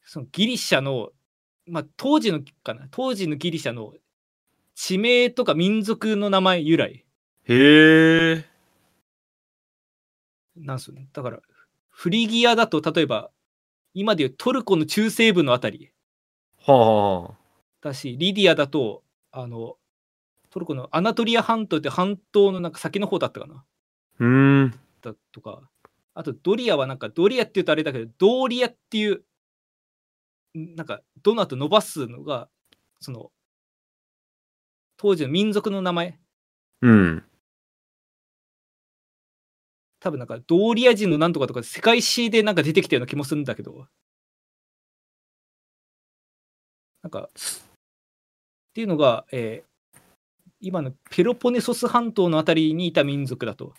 [0.03, 1.11] そのギリシャの、
[1.67, 3.93] まあ、当時のかな、当時のギリシャの
[4.75, 7.05] 地名とか民族の名前由来
[7.45, 8.45] へえ。
[10.55, 11.07] なんすよね。
[11.13, 11.39] だから、
[11.89, 13.31] フリギアだと、例えば、
[13.93, 15.91] 今でいうトルコの中西部のあたり
[16.65, 17.33] はあはあ。
[17.81, 19.75] だし、リディアだと、あの、
[20.49, 23.65] トルコのアナトリア半島って半島のなんか先の方だったかな。
[24.19, 24.79] うーん。
[25.01, 25.61] だとか、
[26.13, 29.23] あとドリアはなんか、ドリアって言うとあれだけど、ドーリアっていう、
[30.57, 32.49] んなんか、ドの後伸ばすのが、
[32.99, 33.31] その
[34.97, 36.19] 当時の民族の名前
[36.81, 37.23] うん。
[40.03, 43.87] 多分なんかドーリア人のなんとかとか世界史でなんか出てきたような気もするんだけど
[47.01, 47.29] なんかっ
[48.73, 49.73] ていうのが、えー
[50.65, 53.73] 今のペロポネソス半島のあたりにいた民族だと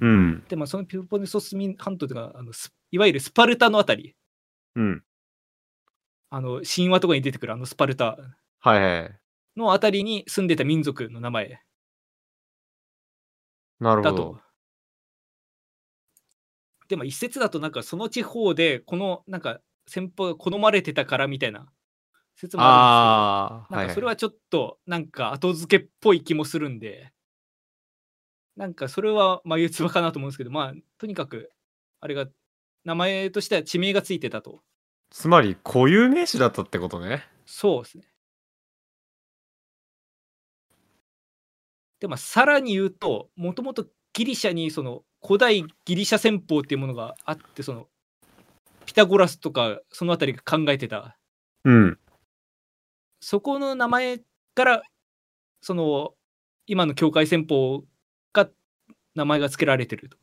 [0.00, 0.44] うん。
[0.48, 4.14] でまあそのペロポネソス民半島というかあのスいわゆるスパルタのあたり
[4.76, 5.02] うん。
[6.30, 8.16] あの神話とかに出てくるあのスパルタ。
[9.56, 11.60] のあたりに住んでた民族の名前だと
[13.84, 14.45] なるほど。。
[16.88, 21.66] でも一説だとなんかその地方でこのなんか戦法が好まれてたからみたいな
[22.34, 27.12] 説もあるんですけど、なんかそれはちょっとなんか後付けっぽい気もするんで、
[28.56, 31.50] なんかそれは眉唾かなと思うんですけど、まあとにかく
[32.00, 32.26] あれが
[32.84, 34.62] 名前としては地名がついてたと。
[35.10, 37.24] つまり固有名詞だったってことね。
[37.46, 38.04] そうですね。
[42.00, 47.86] で、まあ、さらに言うと、もともとギリシャにその古代ギリシャ戦法っていうものがあって、その
[48.86, 51.18] ピタゴラスとかそのあたりが考えてた、
[51.64, 51.98] うん。
[53.20, 54.20] そこの名前
[54.54, 54.82] から、
[55.60, 56.14] その
[56.66, 57.84] 今の境界戦法
[58.32, 58.48] が
[59.14, 60.16] 名前が付けられてると。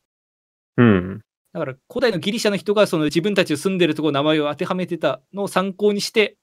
[0.78, 1.22] うん。
[1.52, 6.36] だから古代のギリシャの人がその自分たちの住んでるところの名前を当てはめてたのを参考にして、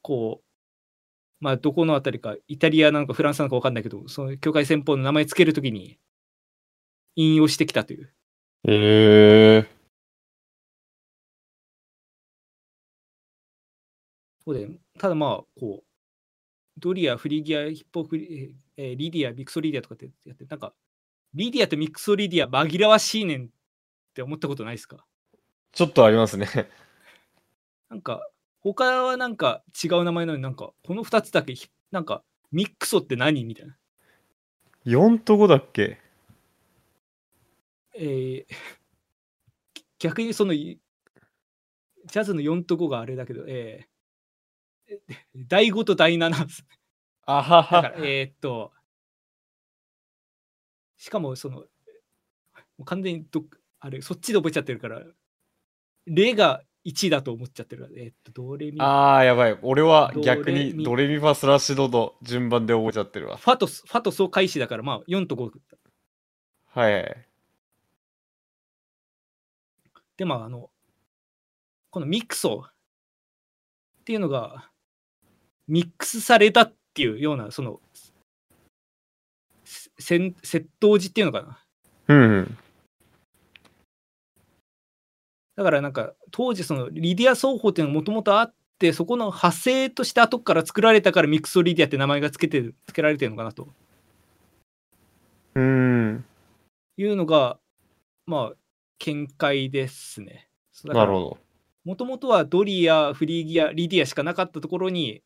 [0.00, 0.44] こう、
[1.42, 5.98] まあどこのあたりか、イタリアなのかフランスなのか分かんないけど、その境界戦法の名前つけるときに
[7.16, 8.14] 引用してきたという。
[8.68, 9.82] ええ
[14.44, 15.84] そうで、ただまあ、こう、
[16.78, 20.72] ドリア、フリギア、ヒッポフリ、えーリディア、ミクソリディアとかってやって、なんか、
[21.34, 23.48] リディアとミクソリディア紛らわしいねんっ
[24.14, 25.04] て思ったことないですか？
[25.72, 26.46] ちょっとありますね。
[27.88, 28.28] なんか、
[28.62, 32.22] 他はなんか違う名前なのになんか、この2つだけひ、なんか、
[32.52, 33.76] ミックソって何みたいな。
[34.84, 35.98] 4と5だっけ？
[37.94, 38.54] えー
[39.98, 40.80] 逆にその、い
[42.06, 44.96] ジャズの4と5があれだけど、えー
[45.36, 46.64] 第5と第7なんです。
[47.24, 48.72] あはだから、えーっと、
[50.98, 51.64] しかもその、
[52.84, 53.44] 完全にどっ
[53.80, 55.02] あれ、そっちで覚えちゃってるから、
[56.06, 59.58] レが1だと思っちゃってるえーっと、ドレミ、フああ、やばい。
[59.62, 63.36] 俺はド逆にドレミファスラッシュドの順番で覚えちゃってるわ。
[63.36, 65.50] ァと、ファとソ開始だから、まあ4と5。
[66.74, 67.26] はい。
[70.16, 70.70] で、まあ、あの、
[71.90, 74.70] このミクソっていうのが、
[75.68, 77.80] ミックスされたっていうような、その、
[79.64, 81.58] せん窃盗時っていうのかな。
[82.08, 82.58] うんうん。
[85.56, 93.68] だからなんか、当時そのリディア奏法っていうのがもともとあって、そこの派生として後から作られたからミクソリディアって名前が付けてる付けられてるのかなと
[95.54, 96.24] うん。
[96.96, 97.58] いうのが、
[98.26, 98.56] まあ、
[98.98, 100.48] 見解ですね。
[100.84, 101.38] なるほど。
[101.84, 105.22] もともとはドリア、フリーギア、リディアしかなかったところに、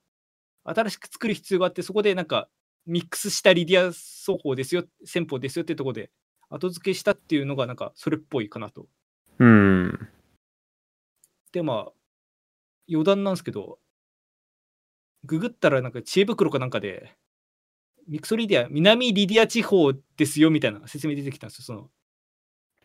[0.64, 2.48] 新しく作る必要があって、そこでなんか
[2.86, 6.10] ミックスしたリディア奏法ですよ、戦法ですよってところで
[6.48, 8.86] 後付けしたっていうのがなんかそれっぽいかなと。
[9.38, 10.08] うん。
[11.56, 11.92] で、まあ、
[12.86, 13.78] 余談なんですけど、
[15.24, 17.16] ググったらなんか知恵袋かなんかで、
[18.06, 21.64] ミクソリディア、南リディア地方ですよみたいな説明出てきたんですよ。
[21.64, 21.88] その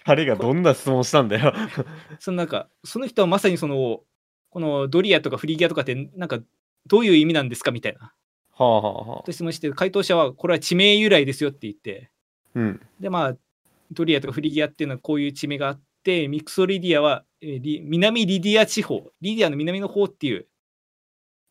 [0.06, 1.54] 彼がどんな質問したんだよ。
[2.20, 4.04] そのなんか、その人はまさにその、
[4.50, 6.40] このドリアとかフリギアとかって、なんか、
[6.88, 8.14] どういう意味なんですかみたいな。
[8.52, 9.24] はあはあはあ。
[9.24, 12.10] と質問して、回答者は、これは地名由来ですよって言って、
[12.56, 12.82] うん。
[13.02, 13.38] で、まあ、
[13.92, 20.48] ドリアとかフリギアっていうのはこういう地名があって、ミクソリディアは、南リディア地方、リディアの南の方っていう、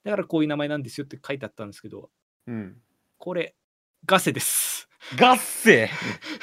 [0.05, 2.11] だからこういう名前なんですよって書いてあったんですけど、
[2.47, 2.76] うん。
[3.18, 3.55] これ、
[4.07, 4.88] ガセです。
[5.16, 5.91] ガッセ？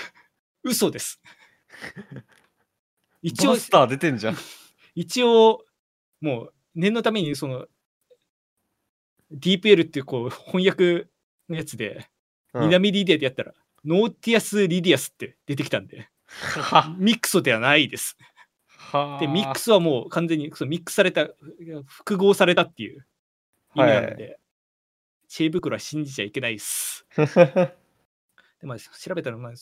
[0.64, 1.22] 嘘です。
[3.22, 4.38] 一応バ、スター出てんじゃん。
[4.96, 5.66] 一応、
[6.20, 7.68] もう念のためにその
[9.34, 11.08] DeepL っていうこう翻訳
[11.50, 12.08] のやつで、うん
[12.60, 13.54] 南リディアでやったら、
[13.86, 18.18] ノーティアス・リディアスって出てきたんで、はミックスではないです。
[18.92, 21.28] はで、ミックスはもう完全にそのミックスされた、
[21.86, 23.06] 複合されたっていう
[23.76, 24.40] 意味なので、
[25.28, 27.06] 知恵袋は信じちゃいけないです。
[27.16, 27.76] で、
[28.64, 29.54] まあ、調べたら、まあ、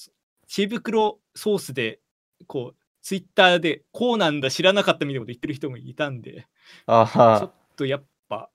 [0.47, 1.99] 知恵袋ソースで、
[2.47, 6.47] こう、ツイッターで、こうなんだ、知らなかったみたいなこと言ってる人もいたんで、
[6.85, 8.49] あちょっはとやっぱ、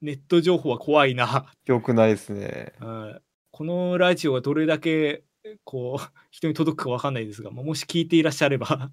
[0.00, 1.52] ネット情報は怖いな。
[1.66, 2.72] よくないですね。
[2.80, 3.22] うん
[3.52, 5.24] このラジオがどれだけ、
[5.64, 8.90] こう、人に届くかわかんないですが、まあもし聞いていらっしゃれば、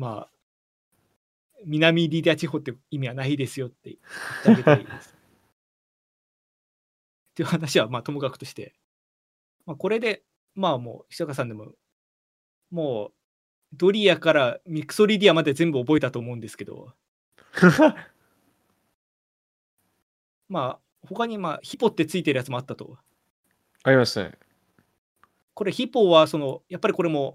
[0.00, 0.28] まあ、
[1.66, 3.98] 南リディア地方って意味はないですよって
[4.46, 5.14] 言ってあげたいです。
[7.32, 8.72] っていう話はまあともかくとして、
[9.66, 10.22] まあ、これで
[10.54, 11.72] まあもう久坂さんでも
[12.70, 13.12] もう
[13.74, 16.94] ドリアからミクソリディアまで全部覚えたと思うんですけど
[20.48, 22.96] まあ他にまあヒポってついてるやつもあったと。
[23.82, 24.38] ありましたね。
[25.52, 27.34] これヒポはそのやっぱりこれも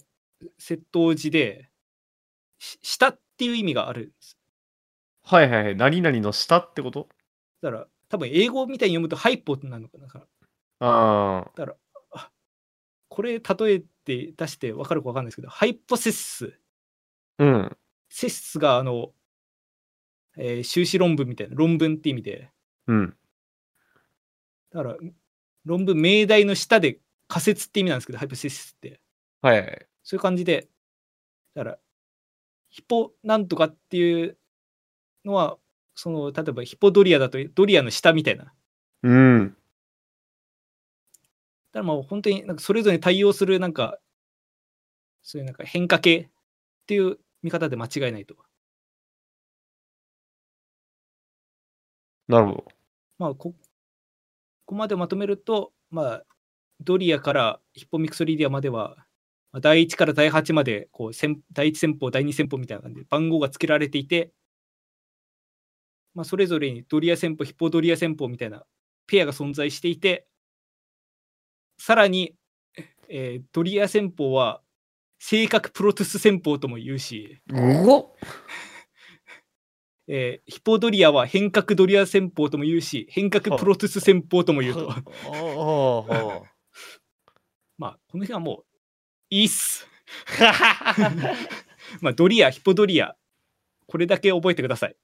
[0.60, 1.75] 窃盗時でし
[2.60, 4.38] 下っていう意味があるんです。
[5.24, 5.76] はいはいはい。
[5.76, 7.10] 何々の下ってこと？
[7.62, 10.06] だから多分英語みたいに読むとハイポってなるのかな。
[10.06, 10.26] だから
[10.80, 11.78] あだから
[12.12, 12.32] あ
[13.10, 16.60] これ例えて出して分かるか分かんないですけどハイポセッス
[17.40, 17.44] あ。
[17.44, 17.78] うん。
[18.10, 19.12] セッスがあの、
[20.38, 22.52] えー修士論文みたいな論文って意味で
[22.88, 23.18] うん。
[24.72, 24.98] だから
[25.66, 29.02] 論文命題の下で仮説って意味なんですけどハイポセッスって
[29.42, 29.88] はいはい。
[30.04, 30.68] そういう感じで
[31.56, 31.78] だから
[32.76, 34.38] ヒポなんとかっていう
[35.26, 35.58] のは
[35.96, 38.56] その例えばヒポドリアだとドリアの下みたいなだか
[39.04, 39.58] うん。
[41.74, 44.00] らもう本当になんかそれぞれに対応するなんか
[45.24, 46.30] そういうなんか変化系っ
[46.88, 48.36] ていう見方で間違いないと
[52.28, 52.66] なるほど。
[53.18, 53.56] まあここ
[54.66, 56.24] こまでまとめるとまあ
[56.82, 59.05] ドリアからヒポミクソリディアまでは
[59.56, 64.34] まあ第1から第8までこう先第1戦法第2戦法みたいな感じで番号が付けられていて、
[66.14, 68.64] まあ、それぞれにドリア戦法ヒポドリア戦法みたいな
[69.08, 70.28] ペアが存在していて
[71.78, 72.36] さらに、
[73.08, 74.60] えードリア戦法は
[75.20, 77.40] 正確プロトゥス戦法とも言うし、
[80.10, 84.88] えーヒポドリアは変革ドリア戦法とも言うし変革プロトゥス戦法とも言うと。
[87.78, 88.75] まあ、この辺はもう、
[89.30, 89.88] いいっす。
[92.02, 93.16] まあ、ドリア、ヒポドリア、
[93.88, 94.96] これだけ覚えてください。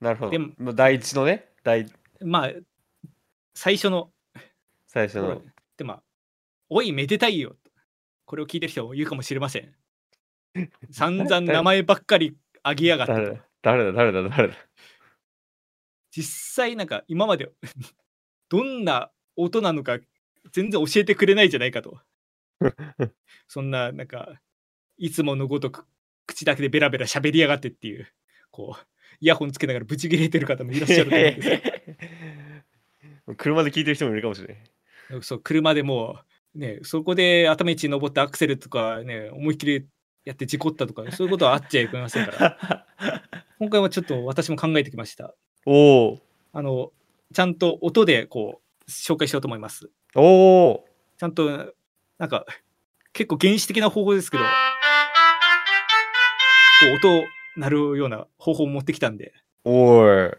[0.00, 0.52] なるほどでも。
[0.58, 1.86] まあ第一のね、第
[2.20, 2.52] まあ、
[3.54, 4.12] 最初の
[4.86, 5.42] 最初の。
[5.76, 6.02] で、まあ、
[6.68, 7.56] おい、めでたいよ。
[8.24, 9.74] これを聞いてる人も言うかもしれません。
[10.90, 13.12] 散々名前ばっかりあげやがって
[13.62, 13.92] 誰だ？
[13.92, 14.28] 誰だ？
[14.28, 14.54] 誰だ？
[16.10, 17.52] 実際なんか今まで
[18.48, 19.98] どんな音なのか
[20.52, 22.00] 全然教えてくれないじゃないかと。
[23.48, 24.40] そんななんか
[24.98, 25.86] いつものごとく
[26.26, 28.06] 口だけでベラベラ喋りやがってっていう
[28.50, 28.86] こう
[29.20, 34.56] イヤホンつけながらブチ切れてる方もいらっしゃると思うんです車で聞いてる人もいるかもしれない。
[35.10, 35.22] よ。
[35.22, 36.18] そう車でも
[36.54, 39.86] うねそこで頭一登ってアクセルとかね思いっきり
[40.24, 42.86] やって事故ったとかそういうことはあっちゃいけませんから。
[43.58, 45.34] 今回はちょっと私も考えてきました。
[45.66, 46.18] おお
[46.52, 46.92] あの
[47.32, 49.90] ちゃんと音でこう紹介しようと思います。
[50.14, 50.84] おお
[51.18, 51.74] ちゃんと
[52.20, 52.44] なんか
[53.14, 54.50] 結構原始的な方法ですけどこ
[56.86, 57.24] う音
[57.56, 59.32] 鳴るような方法を持ってきたんで。
[59.64, 60.30] おい。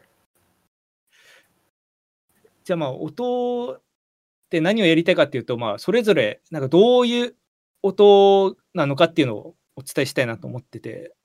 [2.63, 3.81] じゃあまあ音っ
[4.49, 7.35] て何をやりたいかっていうとまあそれぞれなんかどういう
[7.81, 11.15] 音なのかっていうのをお伝えしたいなと思ってて。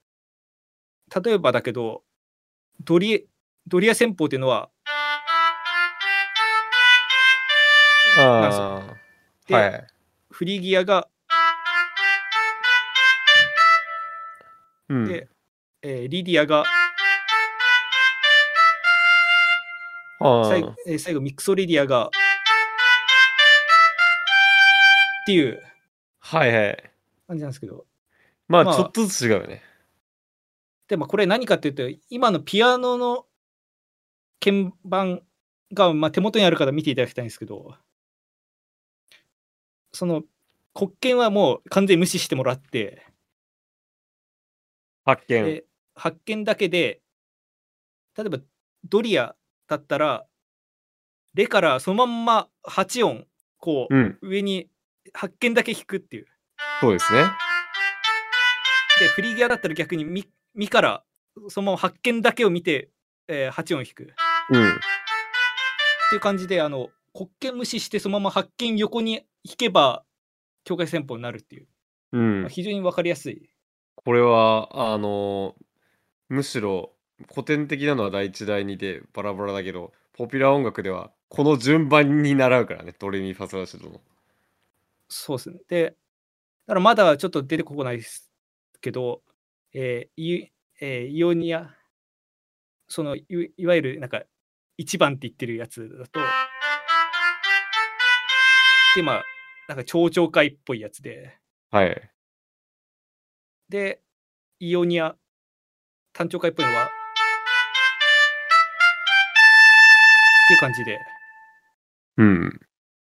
[1.25, 2.03] 例えばだけど
[2.83, 3.29] ドリ
[3.67, 4.71] ドリア戦法っていうのは
[8.19, 8.97] あ
[9.47, 9.96] であはい
[10.37, 11.09] フリギアが、
[14.91, 15.07] うん。
[15.07, 15.29] で
[15.81, 16.63] えーリディアが
[20.21, 22.11] あ最後えー最後ミクソリディアがっ
[25.27, 25.63] ていう。
[26.21, 26.91] はいはい。
[27.27, 27.87] 感じなんですけど。
[28.47, 28.77] まあまあ。
[28.77, 29.63] ちょっとずつ違うよね。
[30.89, 33.25] でもこれ何かっていうと今のピアノの
[34.45, 35.23] 鍵盤
[35.73, 37.75] が、まあ、手元にある方見ていただきたいんですけど
[39.97, 40.23] その
[40.75, 43.03] 黒鍵はもう完全に無視してもらって。
[45.05, 45.45] 発見。
[45.45, 47.01] で発見だけで
[48.17, 48.39] 例えば
[48.85, 49.35] ドリア
[49.69, 50.27] だったら
[51.35, 53.27] レからそのまんま8音
[53.59, 54.19] こううん。
[54.21, 54.69] 上に
[55.15, 56.27] 発見だけ弾くっていう。
[56.81, 57.25] そうですね。
[59.01, 61.05] でフリーギアだったら逆にミミから
[61.49, 62.91] そのまま発見だけを見て、
[63.29, 64.15] えー8音弾く。
[64.51, 64.69] うん。
[64.71, 64.73] っ
[66.11, 70.05] ていう感じであの黒鍵無視してそのまま発見横に弾けば
[70.65, 71.67] 境界戦法になるっていう、
[72.13, 72.41] うん。
[72.43, 73.49] まあ非常に分かりやすい。
[73.95, 75.55] これはあの
[76.29, 76.93] むしろ
[77.29, 84.01] 古典的なのは第一第二でバラバラだけどポピュラー音楽ではこの順番に習うからねドレミファソラシドの。
[85.09, 85.57] そうですね。
[85.69, 85.85] で
[86.67, 88.31] だからまだちょっと出てこないです
[88.81, 89.23] けど、
[89.73, 91.75] えーイえーイオニア
[92.89, 93.25] そのい
[93.57, 94.23] いわゆるなんか
[94.79, 96.21] 1番って言ってるやつだと
[98.95, 99.25] でまあ
[99.69, 101.39] なんか蝶々会っぽいやつで。
[101.71, 102.11] はい。
[103.69, 104.01] で
[104.61, 105.17] イオニア
[106.13, 106.89] 単調会っぽいのはっ
[110.49, 110.99] ていう感じで。
[112.19, 112.61] うん。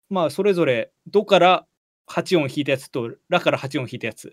[0.10, 1.68] まあそれぞれドから
[2.10, 4.30] 8音弾いたやつとラから8音弾いたやつ。
[4.30, 4.32] っ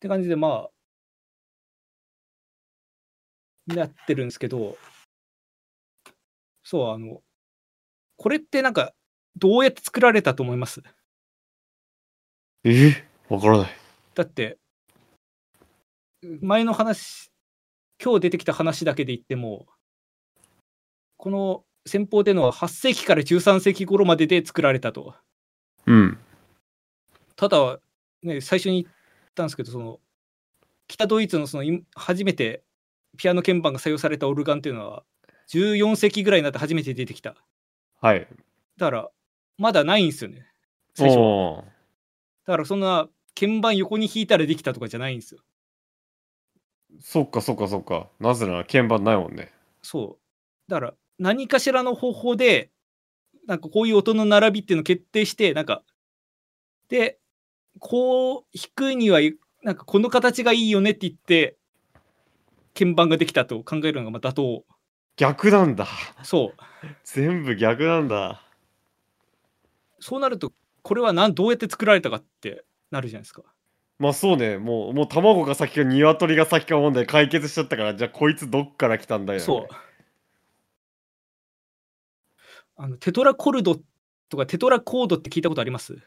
[0.00, 0.68] て感じでま
[3.70, 4.76] あなってるんですけど。
[6.64, 7.22] そうあの
[8.16, 8.92] これってなんか
[9.36, 10.82] どうやって作られたと思います？
[12.64, 13.70] えわからない。
[14.14, 14.58] だって
[16.42, 17.30] 前の話
[18.02, 19.66] 今日出てきた話だけで言っても
[21.16, 25.14] この先方でのは8世紀から13世紀頃までで作られたと
[25.86, 26.18] うん。
[27.36, 27.78] ただ、
[28.22, 28.94] ね、最初に言っ
[29.34, 29.98] たんですけどその
[30.88, 32.62] 北ドイツのそのい初めて
[33.16, 35.04] ピアノ鍵盤が採用されたオルガンっていうのは
[35.48, 37.34] 14世紀ぐらいになって初めて出てきた
[38.00, 38.28] はい。
[38.76, 39.10] だから
[39.60, 40.46] まだないんですよね
[40.94, 41.16] 最初
[42.46, 43.08] だからそんな
[43.38, 45.40] 鍵盤横に弾いたらできたとかじゃないんですよ
[46.98, 48.08] そっかそっかそっか。
[48.18, 49.52] なぜなら鍵盤ないもんね。
[49.82, 50.70] そう。
[50.70, 52.70] だから、何かしらの方法で、
[53.46, 55.82] なんかこういう音の並びっていうのを決定して、なんか、
[56.88, 57.18] で、
[57.78, 59.20] こう弾くには、
[59.62, 61.56] なんかこの形がいいよねって言って、
[62.76, 64.64] 鍵盤ができたと考えるのがまあ妥当。
[65.16, 65.86] 逆なんだ。
[66.22, 66.62] そう。
[67.04, 68.42] 全部逆なんだ。
[70.00, 73.42] そうなると、これはなんどうやって作られたかってなるじゃないですか。
[73.98, 74.56] まあそうね。
[74.56, 79.40] もう、もう卵が先か鶏が先か問題解決しちゃったから、じゃあこいつどっから来たんだよ。
[79.40, 79.68] そう。
[82.76, 83.78] あのテトラコルド
[84.30, 85.98] とかテトラコードって聞いたことあります？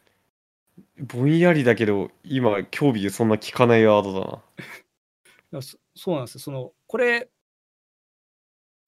[0.98, 4.42] ぼんやりだけど、今、興味そんな聞かないワードだ
[5.52, 5.62] な。
[5.62, 6.42] そそうなんですよ。
[6.42, 7.30] そのこれ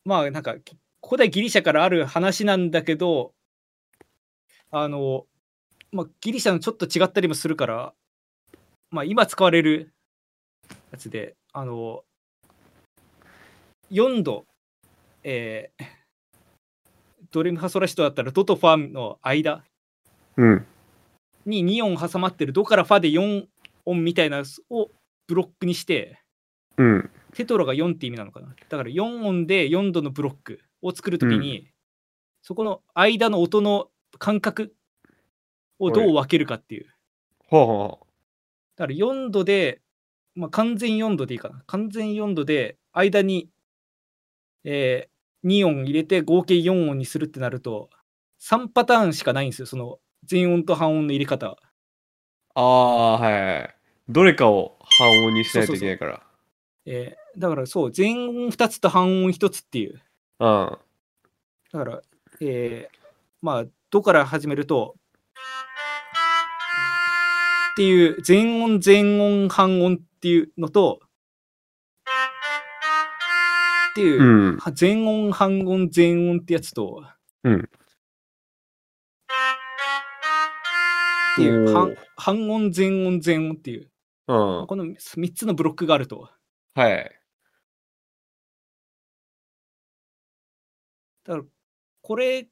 [0.04, 0.76] まあなんかき
[1.08, 3.35] 古代ギリシャからある話なんだけど
[4.78, 5.26] あの、
[5.94, 7.94] まあ、ギリシャのちょっと違ったりもするから、
[8.92, 9.94] まあ、今使われる
[10.92, 12.04] やつであの
[13.90, 14.46] 4度、
[15.24, 15.84] えー
[17.32, 19.66] ドレミファソラシドだったらドとファの間
[20.38, 20.66] うん。
[21.46, 23.46] に2音挟まってるドからファで4
[23.86, 24.90] 音みたいなを
[25.28, 26.22] ブロックにして
[26.78, 27.10] うん。
[27.34, 31.70] テトラが4って意味なのかなだから4音で4度のブロックを作るときに、
[32.42, 34.76] そこの間の音の間隔
[35.80, 36.88] をどう分けるかっていう。
[37.50, 37.98] はあはあ。
[38.78, 39.82] だから4度で、
[40.36, 41.64] まあ、完全4度でいいかな。
[41.68, 43.50] 完全4度で間に、
[44.64, 47.92] えー2音入れて合計4音にするってなると
[48.42, 49.68] 3パターンしかないんですよ。
[49.68, 51.56] その全音と半音の入れ方。
[52.56, 53.76] ああ、はいはいはい。
[54.10, 56.24] どれかを半音にしないといけないから。
[56.88, 60.02] えーだからそう、全音2つと半音1つっていう。
[60.40, 60.78] うん。
[61.74, 62.02] だから、
[62.40, 62.98] えー
[63.42, 64.98] まあ、どから始めると、
[67.72, 71.00] っていう、全音、全音、半音っていうのと、
[73.92, 74.26] っていう、う
[74.56, 74.58] ん。
[74.58, 77.06] は全音、半音、全音ってやつと、
[77.46, 77.64] うんっ
[81.38, 83.90] ていう、半半音、全音、全音っていう、
[84.28, 84.68] うん。
[84.68, 86.30] この3つのブロックがあると。
[86.74, 87.18] はい。
[91.24, 91.46] だから、
[92.02, 92.50] これの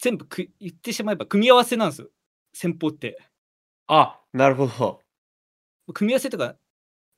[0.00, 2.08] 全部く言ってしまえば組み合わせなんですよ、
[2.54, 3.18] 先方って。
[3.86, 5.02] あ、なるほど。
[5.92, 6.56] 組み合わせとか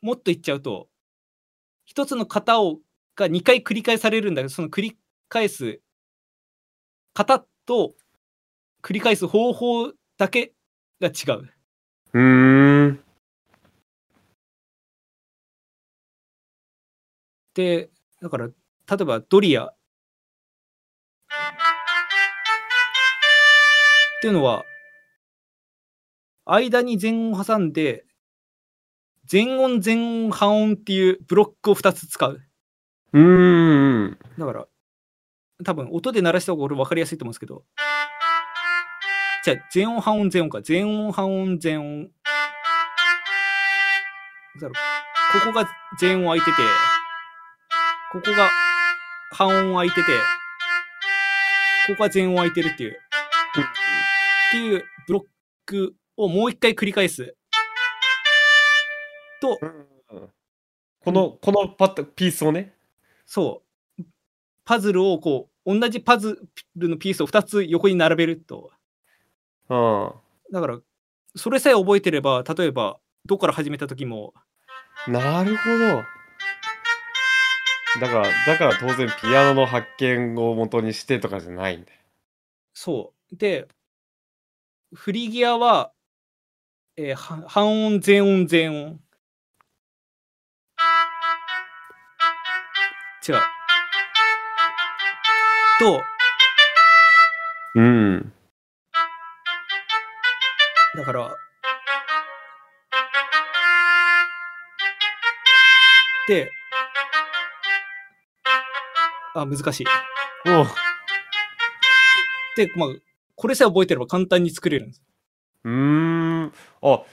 [0.00, 0.88] もっと言っちゃうと
[1.84, 2.80] 一つの型を
[3.14, 5.80] が2回繰り返されるんだけどその繰り返す
[7.14, 7.94] 型と
[8.82, 10.54] 繰り返す方法だけ
[11.00, 11.50] が違う。
[12.14, 13.04] うーん。
[17.54, 18.52] でだから例
[19.02, 19.72] えばドリア
[24.22, 24.64] っていうのは
[26.44, 28.04] 間に全音挟んで
[29.26, 32.40] 全音全音半音っていうブロックを2つ使う。
[33.14, 34.18] うーん。
[34.38, 34.66] だから、
[35.64, 37.64] 多分音で鳴らした方が俺分かりやすいと思うんですけど、
[39.44, 40.62] じゃあ、全音半音全音か。
[40.62, 42.10] 全音半音全音。
[44.60, 44.74] だか
[45.34, 45.68] らここが
[45.98, 46.52] 全音空いてて、
[48.12, 48.50] ここが
[49.32, 50.02] 半音空いてて、
[51.88, 53.00] ここが全音空いてるっていう、
[54.52, 55.22] っていうブロッ
[55.64, 57.34] クをもう一回繰り返す。
[59.40, 59.58] と、
[61.02, 62.74] この、このパッピースをね。
[63.24, 63.62] そ
[63.98, 64.04] う、
[64.66, 66.46] パズルをこう、同じパズ
[66.76, 68.70] ルのピースを2つ横に並べると。
[69.70, 70.12] うん。
[70.52, 70.78] だから、
[71.34, 74.34] それさえ覚えてれば、例えば、どこから始めた時も、
[75.08, 76.04] なるほど。
[78.00, 81.98] だから、だから当然ピアノの発見を元にしてとかじゃないんだよ。
[82.74, 83.36] そう。
[83.36, 83.66] で、
[84.94, 85.92] フリギアは、
[86.96, 89.00] えーは半音、全音、全音。
[93.26, 93.40] 違う。
[95.78, 96.02] と、
[97.76, 98.32] うん。
[100.96, 101.34] だから、
[106.28, 106.50] で、
[109.34, 109.86] あ、難しい。
[110.46, 110.66] おう
[112.56, 112.88] で、まあ、
[113.34, 115.02] これさえ覚えてれば簡単に作れるんです。
[115.64, 115.72] うー
[116.46, 116.52] ん。
[116.82, 117.04] あ、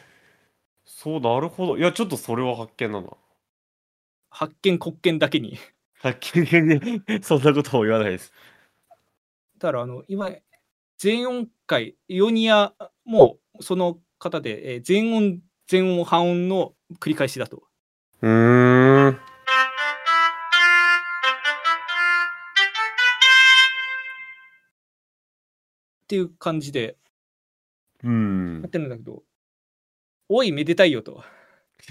[0.86, 1.78] そう、なるほど。
[1.78, 3.09] いや、ちょっとそれは発見だな。
[4.32, 5.57] 発見、国見だけに。
[6.01, 8.34] 発見で、 そんなことを言わないです。
[9.57, 10.32] だから、あの、今、
[10.97, 12.74] 全音階、イオニア
[13.05, 17.63] もその方で、えー全音、全音、半音の繰り返しだと。
[18.22, 18.30] うー
[26.10, 26.97] っていう感じで
[28.03, 28.72] うんやっ。
[28.72, 29.22] てるんだけど、
[30.28, 31.24] おい、めでたいよと。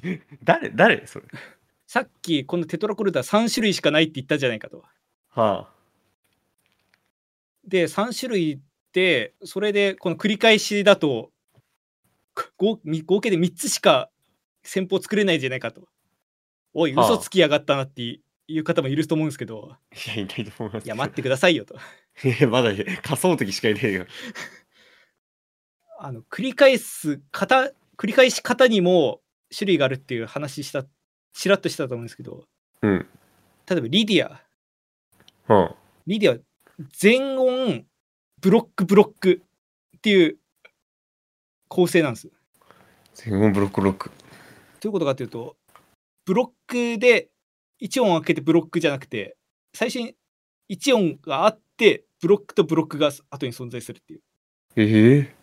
[0.43, 1.27] 誰誰それ？
[1.87, 4.85] さっきこのテトラコルダー3種類しかないって言ったじゃないかと。
[5.29, 5.73] は
[7.65, 8.61] で、3種類
[8.93, 11.31] で、それでこの繰り返しだと、
[12.35, 14.11] く合み合計で3つしか
[14.65, 15.87] 戦法作れないじゃないかと。
[16.75, 18.03] おい、はあ嘘つきやがったなって
[18.49, 19.79] いう方もいると思うんですけど、あ。
[19.95, 20.85] いや、いないと思います。
[20.85, 21.77] いや、待ってくださいよと。
[22.25, 24.07] い やまだ仮想敵しかいないよ。
[26.01, 29.21] あの繰り返す方、繰り返し方にも
[29.57, 30.85] 種類があるっていう話した、
[31.33, 32.45] ちらっとしたと思うんですけど、
[32.83, 33.07] うん。
[33.69, 34.43] 例えばリディア。
[35.53, 36.41] はリディアは
[36.93, 37.87] 全音
[38.41, 39.43] ブロックブロック
[39.97, 40.39] っていう
[41.69, 42.31] 構成なんです。
[42.61, 42.75] あ。
[43.15, 44.11] 全音ブロックロック。
[44.81, 45.57] どういうことかというと、
[46.25, 47.31] ブロックで
[47.83, 49.37] 1音開けてブロックじゃなくて、
[49.75, 50.15] 最初に
[50.71, 54.21] 1音があって、ブロックとブロックが後に存在するっていう。
[54.77, 55.35] ええ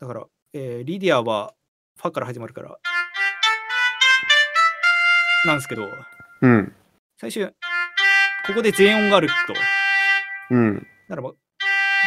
[0.00, 1.54] だから、えーリディアは
[1.98, 2.78] ファから始まるから、
[5.44, 5.88] なんですけど、
[6.42, 6.74] うん。
[7.18, 7.46] 最初、
[8.46, 9.34] ここで全音があると。
[10.50, 10.86] うん。
[11.08, 11.36] ならば、こ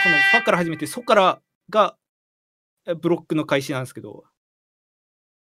[0.06, 1.96] のファから始めて、ソからが
[2.88, 4.24] えブロックの開始なんですけど、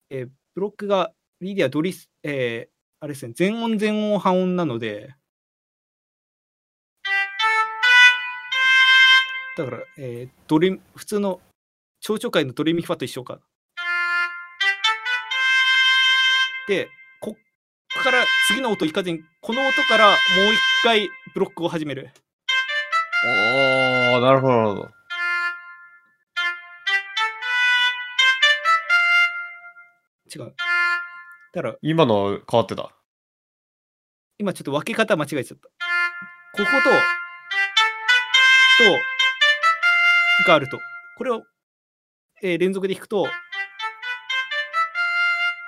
[0.10, 2.72] えーブロックがリディア、ドリス、えー
[3.04, 5.16] あれですね、全音、全音、半音なので、
[9.62, 11.40] だから、えードレミ普通の
[12.00, 13.40] 長調階のドレミファと一緒か。
[16.68, 16.90] で、
[17.20, 20.18] こっから次の音いかずに、この音からもう
[20.54, 22.10] 一回ブロックを始める。
[23.24, 24.90] おー、なるほど、なるほど。
[30.34, 30.56] 違う。
[31.54, 32.96] だから、今のは変わってた？
[34.40, 35.68] 今ちょっと分け方間違えちゃった。
[35.68, 35.72] こ
[36.58, 36.90] こと、
[38.84, 39.00] と、
[40.46, 40.80] があると。
[41.18, 41.44] これを、
[42.42, 43.28] えー連続で弾くと、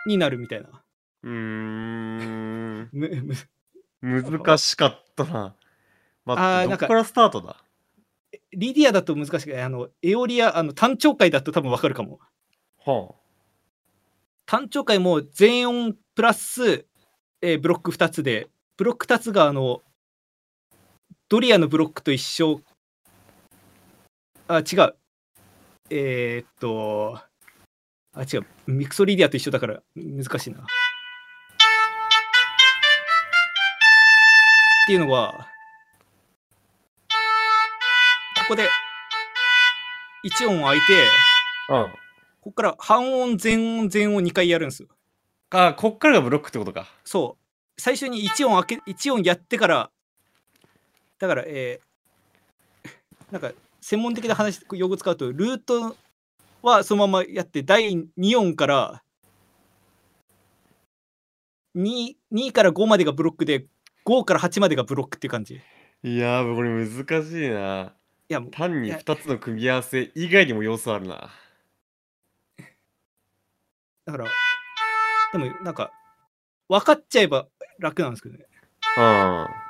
[0.06, 0.84] になるみたいな。
[1.24, 2.90] うーん。
[2.92, 3.36] む
[4.02, 5.56] む難しかったな。
[6.26, 7.64] 待って、あーなんかどこからスタートだ？
[8.52, 12.20] リディアだと難しくあの、エオリア、あの単調階だと多分分かるかも。
[12.86, 13.16] は
[14.46, 16.86] 単調階も全音プラス、
[17.42, 19.82] えーブロック2つで、ブロック2つがあの、
[21.30, 22.60] ドリアのブロックと一緒。
[24.48, 24.96] あ、違う。
[25.90, 27.20] えーっと、
[28.14, 28.46] あ、違う。
[28.68, 30.60] ミクソリディアと一緒だから難しいな。
[30.60, 30.64] っ
[34.86, 35.48] ていうのは、
[38.40, 38.68] ここで
[40.26, 40.84] 1音空いて、
[41.70, 41.84] あ。
[41.84, 41.92] うん。
[42.42, 44.90] ここから半音、全音、全音2回やるんですよ。
[45.52, 46.88] あ、こっからがブロックってことか。
[47.06, 47.38] そ
[47.78, 47.82] う。
[47.82, 49.90] 最初に1音開け、1音やってから、
[51.20, 51.94] だから、えー
[53.32, 53.52] なんか、
[53.84, 55.98] 専門的な話、用語使うと、ルート
[56.62, 59.04] はそのままやって、第2音から、
[61.76, 63.66] 2, 2から5までがブロックで、
[64.06, 65.60] 5から8までがブロックっていう感じ。
[66.02, 67.94] いいやー、これ難しいな。
[68.30, 71.30] や、もう単にいや2つの組み合わせ以外にも要素あるな。
[74.06, 74.26] だから、
[75.34, 75.92] でも、なんか、
[76.70, 77.48] 分かっちゃえば
[77.80, 78.46] 楽なんですけどね。
[78.98, 79.63] うん。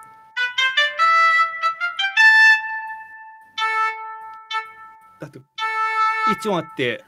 [5.23, 5.39] だって
[6.35, 7.01] 1音あって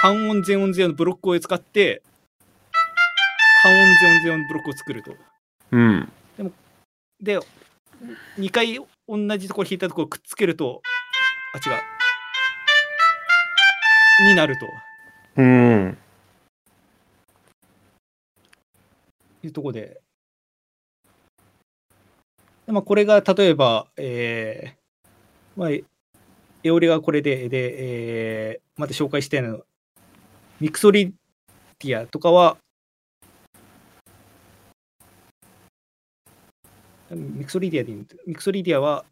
[0.00, 2.02] 半音全音全音のブロックを使って
[3.62, 5.16] 半音全音全音のブロックを作ると。
[5.72, 6.12] うん。
[7.20, 7.40] で
[8.38, 8.78] 2回
[9.08, 10.82] 同じところ弾いたところをくっつけると
[11.54, 11.74] あ違う。
[14.28, 14.66] になると。
[15.36, 15.98] うん。
[19.42, 20.00] いうところで。
[22.66, 24.78] で、まあ、これが例えば、えー
[25.58, 25.70] まあ、
[26.68, 29.58] エオレがこれで、で、えーまた紹介したような
[30.60, 31.12] ミクソリ
[31.78, 32.58] ティアとかは、
[37.10, 39.04] ミクソリディアで言うとミクソリディアは、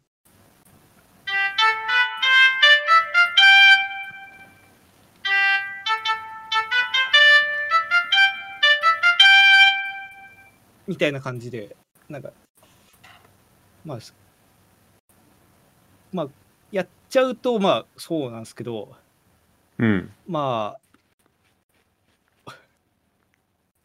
[10.87, 11.75] みたいな感じで、
[12.07, 12.31] なんか、
[13.83, 13.99] まあ、
[16.13, 16.27] まあ、
[16.71, 16.87] やっ
[17.17, 18.95] ちゃうと、まあ、そうなんですけど、
[19.79, 20.11] うん。
[20.27, 22.53] まあ、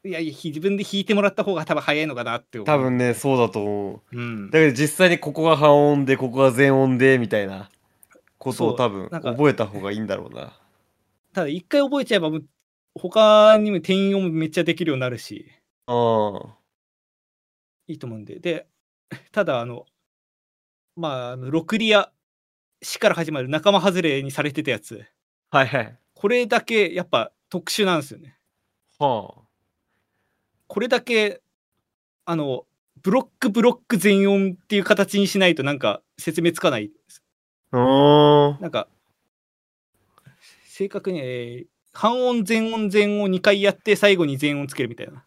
[0.05, 2.59] いやいや、ひ自分で弾いてもらった方が多分早いのかなって。
[2.59, 4.17] 多分ね、そうだと思う。
[4.17, 4.59] うんだ。
[4.59, 7.71] けど実際にここが半音で、ここが全音で、みたいな
[8.37, 10.53] ことを多分覚えた方がいいんだろうな。
[11.33, 12.31] ただ、一回覚えちゃえば、
[12.95, 15.47] 他にも転用もめっちゃできるようになるし、
[15.87, 16.57] あ
[17.87, 18.39] いいと思うんで。
[18.41, 18.67] で、
[19.31, 19.87] ただ、あの、
[20.97, 22.13] まあ、あのロクリア、
[22.83, 25.05] 死から始まる仲間外れにされてたやつ、
[25.51, 25.59] あ。
[25.59, 25.99] はいはい。
[26.15, 28.37] これだけやっぱ特殊なんですよね。
[28.99, 29.35] は
[30.67, 31.41] これだけ、
[32.25, 32.65] あの、
[33.03, 37.23] ブロックブロック全音っていう形にしないとなんか説明つかないです。
[37.73, 37.79] あ。
[37.79, 38.61] うん。
[38.61, 38.89] なんか、
[40.67, 45.25] 正確に、えー半音、全音、全音2回やって最後に全音つけるみたいな。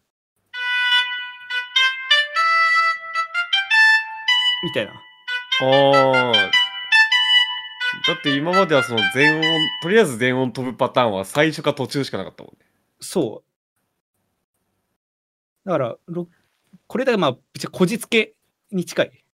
[4.64, 4.92] みたいな。
[4.92, 6.65] ああ。
[8.06, 9.44] だって今まではその全音、
[9.82, 12.64] とりあえず全音飛ぶパターンは最初か途中しかなかったもんね。
[13.00, 15.68] そう。
[15.68, 16.28] だから、ろ
[16.86, 17.36] これだけまあ、
[17.72, 18.34] こじつけ
[18.70, 19.24] に近い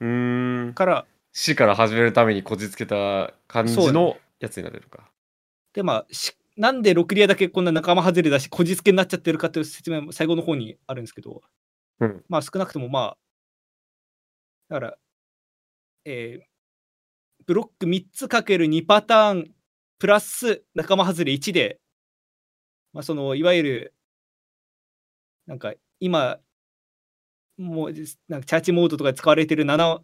[0.00, 0.74] うーん。
[0.74, 5.10] から、死から始めるためにこじつけた感じのやつになれるか。
[5.72, 11.40] でまあ、しなんでロクリアだけこんな仲間外れだし、こじつけになっちゃってるかという説明も最後の方にあるんですけど、
[12.00, 13.16] うんまあ少なくともまあ、
[14.68, 14.98] だから、
[16.04, 16.49] えー
[17.50, 19.50] ブロック3つかける2パターン、
[19.98, 21.80] プラス仲間外れ1で、
[22.92, 23.94] まあその、いわゆる、
[25.48, 26.38] なんか今、
[27.58, 27.94] もう
[28.28, 30.00] なんかチャーチモードとかで使われてる7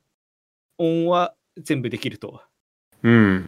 [0.78, 2.42] 音は全部できると。
[3.04, 3.46] うん。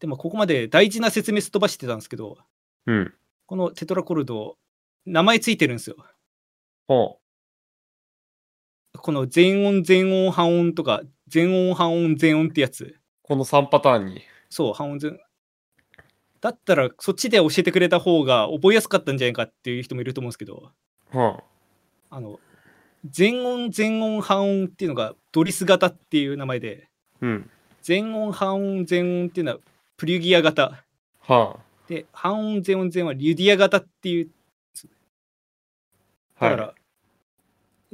[0.00, 2.38] でもここまで大事な説明すっ飛ばしてたんですけど、
[2.86, 3.14] うん。
[3.44, 4.56] このテトラコルド、
[5.04, 5.96] 名前ついてるんですよ。
[6.88, 7.20] ほ
[9.04, 12.84] この全音、全音、半音とか、全音、半音、全音ってやつ。
[12.84, 13.00] う。
[13.20, 14.22] この3パターンに。
[14.48, 15.20] そう、半音全。
[16.40, 20.70] だったら、そっちで教えてくれた方が覚えやすかったんじゃないかっていう人もいると思うんですけど、
[21.10, 21.44] は
[22.08, 22.40] あの、
[23.04, 26.88] 全音、全音、半音っていうのがドリス型っていう名前で、
[27.20, 27.26] あ。
[27.26, 27.50] うん。
[27.82, 29.58] 全音、半音、全音っていうのは
[29.98, 30.82] プリュギア型。
[31.20, 34.30] はで、半音、全音、全音はリュディア型っていう
[36.38, 36.48] あ。
[36.48, 36.74] だから、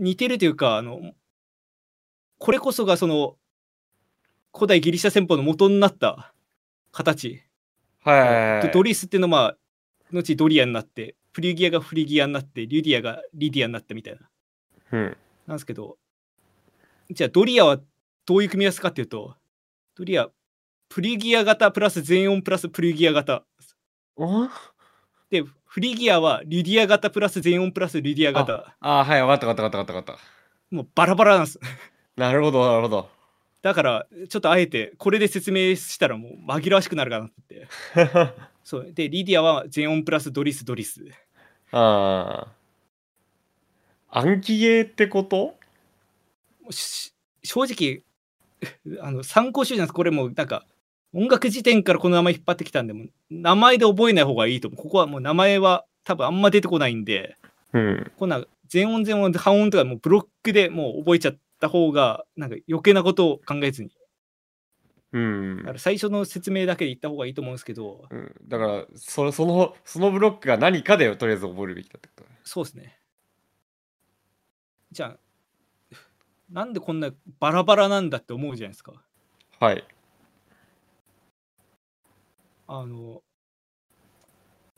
[0.00, 1.12] 似てるというか、あの、
[2.38, 3.36] これこそがその、
[4.52, 6.34] 古代ギリシャ戦法の元になった
[6.90, 7.42] 形。
[8.02, 8.66] はい。
[8.66, 9.56] ドドリスっていうのは、
[10.10, 14.28] 後ドリアになって、フリギアがフリギアになって、リュディアがリディアになったみたいな。
[14.92, 15.16] うん。
[15.46, 15.98] なんですけど、
[17.10, 17.78] じゃあドリアは
[18.24, 19.36] どういう組み合わせかっていうと、
[19.94, 20.28] ドリア、
[20.88, 23.44] プリギア型プラス全音プラスプリギア型。
[25.30, 28.74] おで、フリギアはリュディア型プラス全音プラスリディア型。
[28.80, 29.22] ああ、はい。
[29.22, 30.74] わかったわかったわかったわかった。
[30.74, 31.60] もうバラバラなんです。
[32.16, 33.08] なるほど、なるほど。
[33.62, 37.68] だから、ちょっとあえて、これで説明したらもう紛らわしくなるかなって。
[38.64, 38.92] そう。
[38.92, 41.04] で、リディアは全音プラスドリス、ドリス。
[41.72, 42.46] あ
[44.10, 44.18] あ。
[44.20, 45.54] 暗記ゲーってこと？
[46.70, 47.12] し
[47.44, 48.02] 正直、
[49.00, 50.64] あの参考書じゃなくて、これもうなんか、
[51.12, 54.82] 音楽辞典からこの名前引っ張ってきたんで、もう名前で覚えない方がいいと思う。
[54.82, 57.36] ここはもう名前は多分あんま出てこないんで、
[57.72, 58.12] うん。
[58.16, 63.90] こんな全音全音半音とかもうブロックでもう覚えちゃった方が、なんか余計なことを考えずに。
[65.12, 65.72] うんだか。
[65.72, 72.96] ら最初の説明だけで言った方がいいと思うんですけど、うん、だからそれそのそのブロックが何かでとりあえず覚えるべきだってことだねそうですね。
[74.92, 75.96] じゃあ、
[76.50, 78.92] なんでこんなバラバラなんだって思うじゃないですか。
[79.58, 79.84] はい
[82.72, 83.24] あの、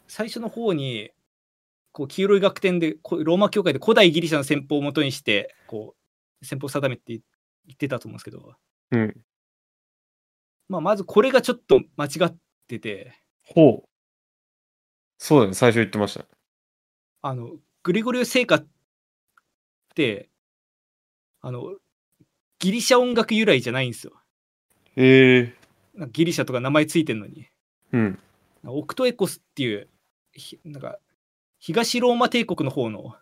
[0.09, 1.11] 最初の方に、
[1.93, 5.95] こう黄色い楽天で、こローマ教会で古代ギリシャの戦法をもとにして、こ
[6.41, 7.21] う、戦法を定めて言
[7.75, 8.55] ってたと思うんですけど、
[8.93, 9.15] うん。
[10.69, 12.37] まあ、まずこれがちょっと間違っ
[12.67, 13.13] てて、
[13.45, 13.89] ほう。
[15.19, 16.25] そうだね最初言ってました
[17.21, 17.51] あの、
[17.83, 18.67] グリゴリオ聖歌っ
[19.95, 20.31] て、
[21.43, 21.77] あの、
[22.59, 24.15] ギリシャ音楽由来じゃないんですよ。
[24.97, 25.55] へえ
[25.93, 27.52] なんかギリシャとか名前ついてるのに。
[27.93, 28.19] うん
[28.65, 29.89] オクトエコスっていう、
[30.33, 30.99] ひなんか、
[31.59, 33.17] 東ローマ帝国の方の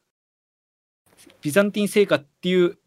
[1.41, 2.79] ビザンティン聖歌っていう、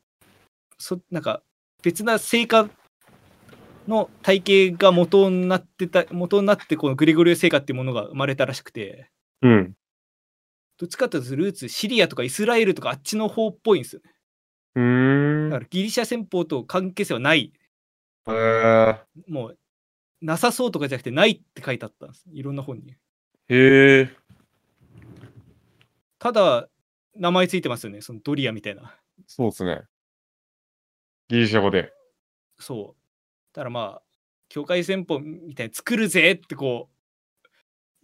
[0.78, 1.42] そなんか
[1.82, 2.70] 別な聖歌
[3.88, 9.10] の体系が元になってた、元になってこのグリゴリオ聖歌っていうものが生まれたらしくて、
[9.42, 9.74] うん
[10.78, 14.12] どっちかというとルーツシリアとかイスラエルとかあっちの方っぽいんですよね。
[14.76, 15.50] うーん。
[15.50, 17.54] だからギリシャ戦法と関係性はない。
[18.28, 19.58] へーもう
[20.24, 22.26] なさそうとかじゃなくてないって書いてあったんです。
[22.32, 22.91] いろんな本に。
[23.49, 24.09] へえ。
[26.17, 26.69] ただ
[27.15, 27.99] 名前ついてますよね。
[28.01, 28.95] そのドリアみたいな。
[29.28, 29.82] そうですね。
[31.28, 31.91] ギリシャ語で。
[32.57, 33.53] そう。
[33.53, 34.01] だからまあ、
[34.47, 37.47] 境界戦法みたいに作るぜってこう、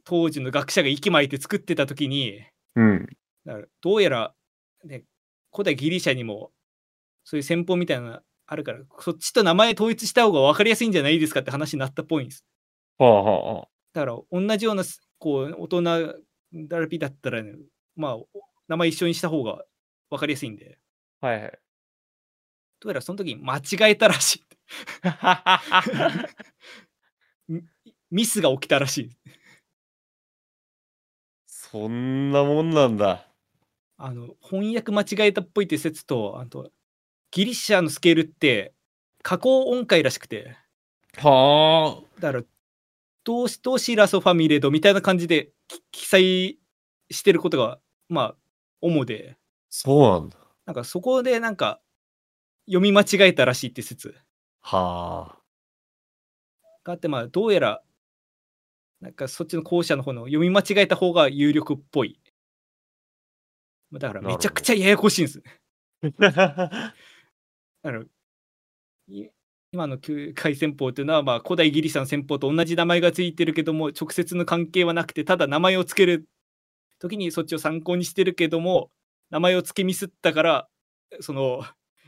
[0.04, 2.44] 当時の学者が息巻いて作ってた時に、
[2.76, 3.08] うん。
[3.46, 4.36] だからどうやら、
[4.84, 5.06] ね、
[5.54, 6.52] 古代ギリシャにも
[7.24, 8.20] そういう戦法みたいなの
[8.52, 12.44] あるから、そっちと名前統一した方が分かりやすいんじゃないですかって話になったっぽいんです。
[12.98, 13.68] はあはあはあ。
[13.94, 17.54] だから同じようなすこう大人だらびだったら、ね、
[17.96, 18.28] まあお
[18.68, 19.64] 名前一緒にした方が
[20.10, 20.80] 分かりやすいんで、
[21.22, 21.60] はいはい。
[22.80, 24.44] どうやらその時に間違えたらしい。
[27.54, 27.64] ミ
[28.10, 29.10] ミスが起きたらしい。
[31.46, 33.28] そんなもんなんだ。
[33.98, 36.72] あの翻訳間違えたっぽいって説と、あと
[37.32, 38.74] ギリシャのスケールって
[39.24, 40.56] 加工音階らしくて、
[41.18, 42.22] はあ。
[42.22, 42.44] だから、
[43.24, 46.60] どうし、どうしラソファミレドみたいな感じでき記載
[47.12, 48.36] してることが、まあ、
[48.82, 49.38] 主で、
[49.70, 50.38] そうなんだ。
[50.66, 51.82] なんかそこでなんか、
[52.66, 54.16] 読み間違えたらしいって説
[54.62, 55.40] はあ。
[56.84, 57.82] があって、まあ、どうやら、
[59.02, 62.20] なんかそっちの後者の方の読み間違えた方が有力っぽい。
[63.92, 65.44] まあだからめちゃくちゃややこしいんです。
[67.84, 68.04] だから
[69.08, 69.30] い
[69.72, 76.28] 今の旧海戦法というのは、まあ、古代ギリシャの戦法と同じ名前がついてるけども直接の関係はなくてただ名前を付ける
[77.00, 78.90] 時にそっちを参考にしてるけども
[79.30, 80.68] 名前を付けミスったから
[81.22, 81.64] その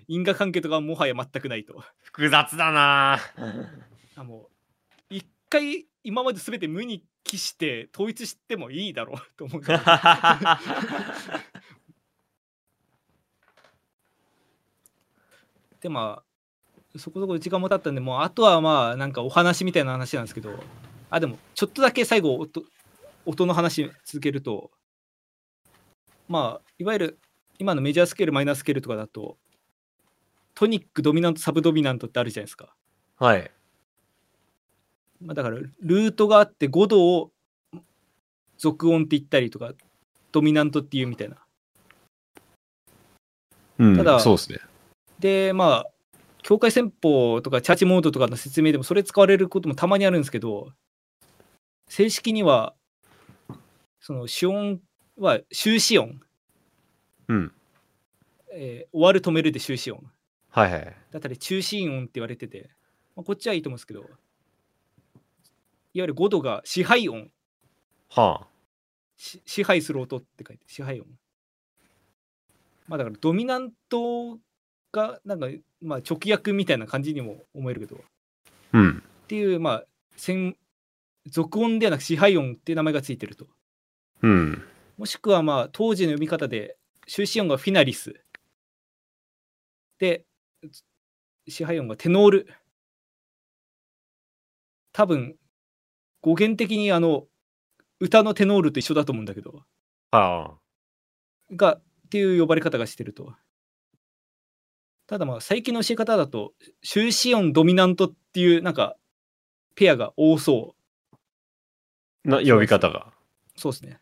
[0.08, 1.84] 因果関係とかはもはや全くないと。
[2.02, 3.20] 複雑だな。
[4.16, 4.50] あも
[5.10, 9.90] う一回今まで全て無に帰して統一してもいいだろうと思う んだけど
[15.82, 20.52] でまあそこそこ時間も経ったんでもうあとはまあなんかお話みたいな話なんですけど
[21.10, 22.64] あでもちょっとだけ最後音
[23.26, 24.72] 音の話続けると
[26.28, 27.20] まあいわゆる
[27.60, 29.38] 今のメジャースケールマイナースケールとかだと
[30.56, 32.76] トニックドミナントサブドミナントってあるじゃないですか。
[33.18, 33.52] はい。
[35.24, 37.32] まあ、だからルートがあって5度を
[38.58, 39.72] 属音って言ったりとか
[40.32, 41.38] ドミナントっていうみたいな。
[43.80, 44.60] うん、ただそうですね。
[45.22, 45.92] でまあ
[46.42, 50.74] 境界戦法とかチャーチモードとかの説明でもそれ使われることもたまにあるんですけど
[51.88, 52.74] 正式には
[54.00, 54.82] その主音
[55.18, 56.20] は終止音、
[57.28, 57.52] うん。
[58.54, 60.04] えー終わる止めるで終止音。
[60.50, 60.96] はいはい。
[61.12, 62.72] だったり中心音って言われてて、
[63.16, 64.10] まあ、こっちはいいと思うんですけどいわ
[65.94, 67.30] ゆる5度が支配音。
[68.10, 68.48] は
[69.16, 71.08] し支配する音って書いて支配音。
[72.88, 74.40] まあだからドミナント
[74.92, 75.48] がなんか
[75.82, 78.00] まあ直訳みたいな感じにも思えるけどっ
[78.74, 78.78] あ。
[78.78, 79.04] うん。
[79.28, 79.86] ていうまあ
[80.18, 80.58] 先
[81.28, 83.48] 属音ではなく支配音っていう名前がついてると
[84.22, 84.64] うん。
[84.98, 86.78] もしくはまあ当時の読み方で
[87.08, 88.14] 終止音がフィナリス
[90.00, 90.26] で
[91.48, 92.48] 支配音がテノール
[94.94, 95.36] 多分
[96.22, 97.26] 語源的にあの
[98.00, 99.64] 歌のテノールと一緒だと思うんだけど
[100.12, 100.58] は
[101.56, 103.34] がっていう呼ばれ方がしてると。
[105.12, 108.96] ただまあ最近の教え方だと終止音ドミナントっていうなんか
[109.76, 110.74] ペアが多そ
[112.26, 112.30] あ。
[112.30, 113.08] な、呼び方が。
[113.58, 113.60] う。
[113.60, 114.00] そうですね。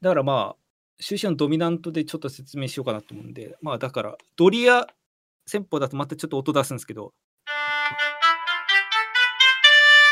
[0.00, 4.86] だからまあ終止音ドミナントでちょっと説明しようかなと思うんでまあだからドリア
[5.44, 7.12] 戦法だとまたちょっと音出すんですけど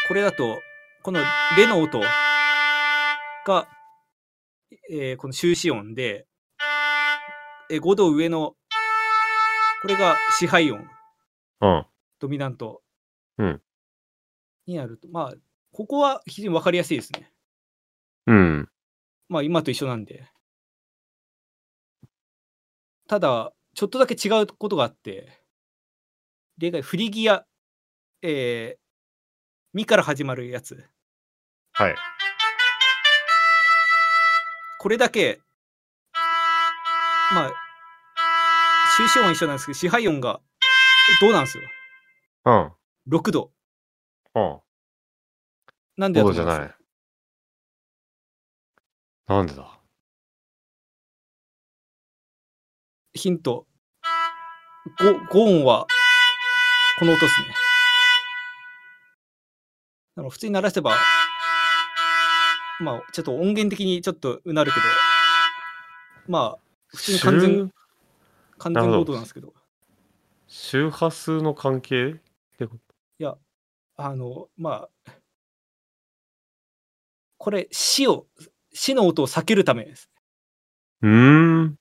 [0.09, 0.59] これだと
[1.05, 1.21] この
[1.57, 2.01] レの音
[3.47, 3.69] が、
[4.91, 6.27] えーこの終止音で、
[7.71, 8.57] えー5度上の
[9.83, 10.89] これが支配音。
[11.61, 11.87] うん。
[12.21, 12.83] ドミナント。
[13.39, 13.61] うん。
[14.65, 15.35] になると、まあ
[15.73, 17.33] ここは非常に分かりやすいですね。
[18.29, 18.69] うん。
[19.29, 20.25] まあ今と一緒なんで。
[23.09, 25.43] ただちょっとだけ違うことがあって。
[26.59, 27.45] 例外フリギア。
[28.25, 28.81] えー、
[29.73, 30.87] ミから始まるやつ。
[31.73, 31.97] はい。
[34.79, 35.41] これだけ。
[37.35, 37.72] まあ
[38.97, 40.41] 終止音は一緒なんですけど支配音が
[41.21, 41.65] どうなんですよ？
[42.45, 42.73] うん。
[43.09, 43.51] 6度。
[44.35, 44.61] うん。
[45.97, 46.69] なんでだ5度じゃと思います？
[46.69, 46.75] な
[49.37, 49.37] い。
[49.39, 49.81] なんでだ？
[53.15, 53.67] ヒント。
[55.01, 55.87] 5, 5音は
[56.99, 57.47] この音ですね。
[60.17, 60.97] だから普通に鳴らせば
[62.81, 64.85] まあちょっと音源的にちょっとうなるけど、
[66.29, 67.71] まあ普通に完全周
[68.63, 69.53] 完全合同なんですけど、
[70.47, 72.13] 周波数の関係？
[72.13, 72.17] っ
[72.59, 72.83] てこと
[73.95, 75.13] あの、まあ、
[77.37, 78.27] これ死を、
[78.73, 80.11] 死の音を避けるためです。
[81.03, 81.79] うーん。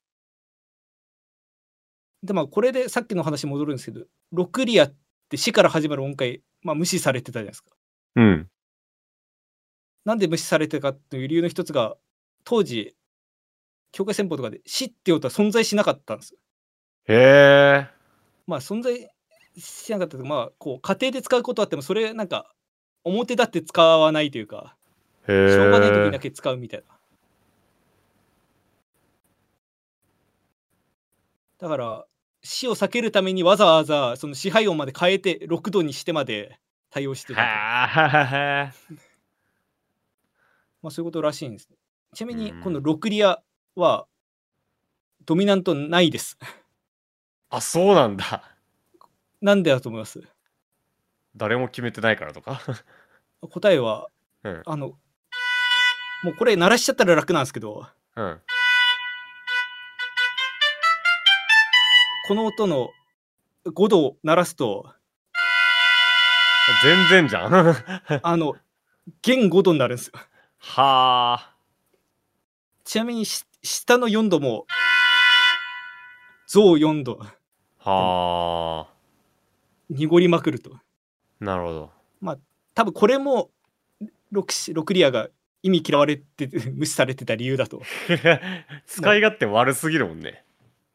[2.22, 4.94] で、まあこれでさっきの話に戻るんですけど、ロクリアっ
[5.30, 7.70] て死から始まる音階、まあ無視されてたじゃないですか。
[8.16, 8.50] うん。
[10.04, 11.96] なんで無視されてたかっていう理由の一つが、
[12.44, 12.94] 当時、
[13.90, 16.36] 境界戦法とかで死っていう音は存在しなかったんです。
[17.06, 17.88] へえ。
[18.46, 19.10] まあ存在
[19.56, 22.52] しなかったというかまあこう家庭で使うことあってもそれなんか
[23.04, 24.76] 表立って使わないというか
[25.28, 25.48] へえ。
[25.48, 26.96] しょうがない時にだけ使うみたいな
[31.58, 32.04] だから
[32.42, 36.58] 死を避けるためにわざわざその支配音まで変えて6度にしてまで
[36.90, 37.40] 対応してた。
[40.82, 41.68] まあそういうことらしいんです
[42.14, 43.40] ちなみにうんこのロクリア
[43.76, 44.06] は
[45.24, 46.36] ドミナントないです
[47.52, 48.42] あ、そうなんだ。
[49.40, 50.22] なんでだと思います？
[51.36, 52.60] 誰も決めてないからとか？
[53.50, 54.08] 答えは
[54.44, 54.62] うん。
[54.64, 54.88] あの
[56.22, 57.86] もうこれ鳴らしちゃったら楽なんですけど
[58.16, 58.40] うん。
[62.28, 62.90] この音の
[63.66, 64.92] 5度を鳴らすと
[66.82, 67.52] 全然じゃん。
[67.52, 67.74] は
[68.22, 68.54] あの
[69.22, 70.12] 弦5度になるんですよ
[70.76, 71.54] あ。
[72.84, 74.66] ちなみにし下の4度も
[76.46, 77.20] 増4度
[77.84, 78.92] はあ。
[79.90, 80.76] 濁りまくると
[81.40, 81.90] なるほど。
[82.74, 83.50] 多分これも
[84.30, 85.28] ロクシロクリアが
[85.62, 87.82] 意味嫌われて 無視されてた理由だと
[88.86, 90.44] 使い勝手悪すぎるもんね。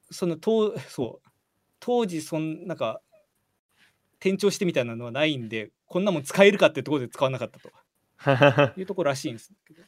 [0.09, 1.29] その当そう
[1.79, 3.01] 当時そんなんか
[4.19, 7.69] 転調してみたいなのはないんでこんなもん使えるかってところで使わなかったと
[8.79, 9.83] いうところらしいんですけど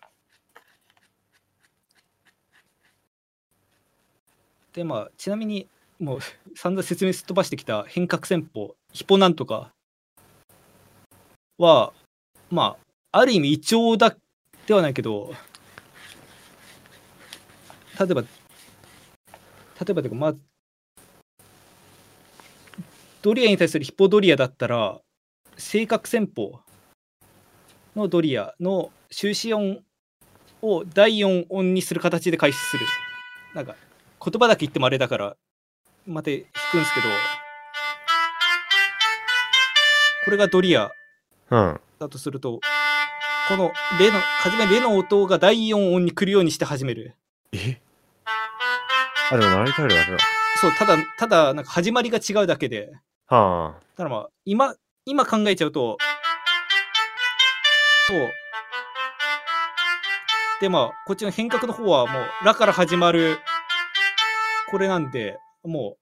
[4.73, 5.67] でまあちなみに
[5.99, 6.19] もう
[6.55, 9.71] 散々説明すっ飛ばしてきた変革戦法ヒポなんとか。
[11.57, 11.91] は
[12.49, 12.77] ま
[13.11, 14.15] あある意味イチョウだ
[14.65, 15.33] ではないけど
[17.99, 18.27] 例えば例
[19.89, 20.35] えばというかまあ
[23.21, 25.01] ドリアに対するヒポドリアだったら
[25.57, 26.61] 正確戦法
[27.93, 29.83] のドリアの終止音
[30.61, 32.85] を第4音にする形で開始する。
[33.53, 33.75] なんか
[34.23, 35.35] 言葉だけ言ってもあれだから
[36.07, 37.07] また弾くんですけど。
[40.25, 40.91] これがドリア。
[41.49, 41.79] うん。
[41.99, 42.61] だとすると
[43.49, 47.15] このレの初めレの音が第4音に来るようにして始める。
[47.51, 47.81] え？
[49.31, 50.17] あ、でも鳴り替えるだけだ。
[50.61, 52.91] そうただただなんか始まりが違うだけで。
[53.27, 53.81] はあ。
[53.97, 54.75] ただまあ今
[55.05, 55.97] 今考えちゃうと
[58.07, 58.13] と
[60.61, 63.39] でまあこっちの変革の方はもう「ラ」から始まる。
[64.69, 65.97] これなんでも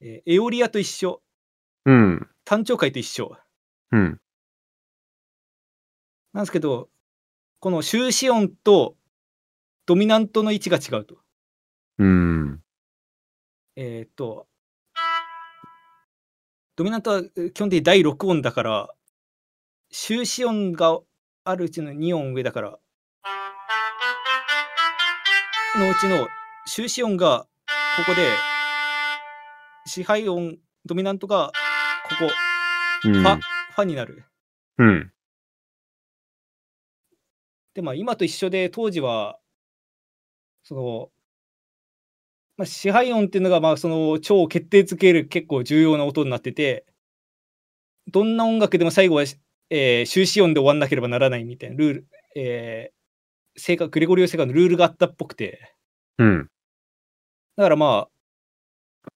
[0.00, 1.22] う、えーエオリアと一緒
[1.84, 2.28] うん。
[2.44, 3.36] 単調会と一緒
[3.92, 4.20] うん。
[6.32, 6.88] なんですけど
[7.60, 8.96] この終止音と
[9.86, 11.18] ドミナントの位置が違うと。
[11.98, 12.60] うん。
[13.76, 14.46] えーっと、
[16.76, 18.88] ドミナントはえー基本的に第6音だから、
[19.90, 20.98] 終止音が
[21.44, 22.78] あるうちの2音上だから、
[25.78, 26.28] のうちの
[26.66, 27.46] 終止音が
[27.96, 28.28] ここで、
[29.86, 31.52] 支配音、ドミナントが
[32.08, 32.30] ここ、
[33.04, 33.12] うん。
[33.14, 34.24] ファ、ファになる。
[34.78, 35.12] うん。
[37.74, 39.38] で、まあ今と一緒で当時は、
[40.62, 41.10] その、
[42.56, 46.86] まあ、支配音っていうのがまあその超を決定づける結構重要な音になってて、
[48.06, 49.24] どんな音楽でも最後は、
[49.70, 52.06] えー終止音で終わんなければならないみたいなルール、
[52.36, 55.74] えー、正確グレゴリオ正確のルールがあったっぽくて、
[56.18, 56.51] うん。
[57.56, 59.10] だからまあ、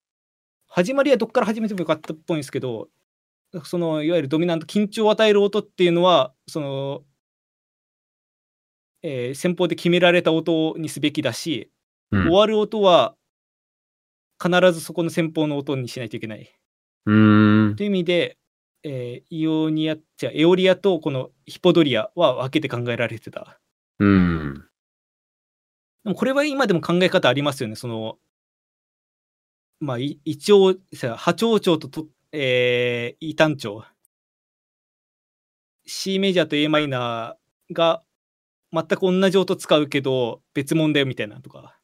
[0.67, 2.89] 始まりはどっから始めてもよかったっぽいんですけど、
[3.63, 7.03] そのいわゆるドミナント、緊張を与える音っていうのは、その、
[9.01, 11.71] えー先方で決められた音にすべきだし、
[12.11, 13.15] うん終わる音は
[14.41, 16.53] 必ずそこの先方の音にしないといけない。
[17.05, 18.37] うーんという意味で、
[18.83, 23.59] えーイオニア、じゃあエオリアとこのヒポドリアは分けて考えられてた。
[23.99, 24.63] うん。
[26.03, 27.75] でもこれは今でも考え方ありますよね。
[27.75, 28.19] その、
[29.79, 33.83] まあ、い一応、さ波長長とと、えー、異単調。
[35.85, 38.03] C メジャーと a マイナーが
[38.73, 41.79] 全く同じ音使うけど別物だよみたいなとか。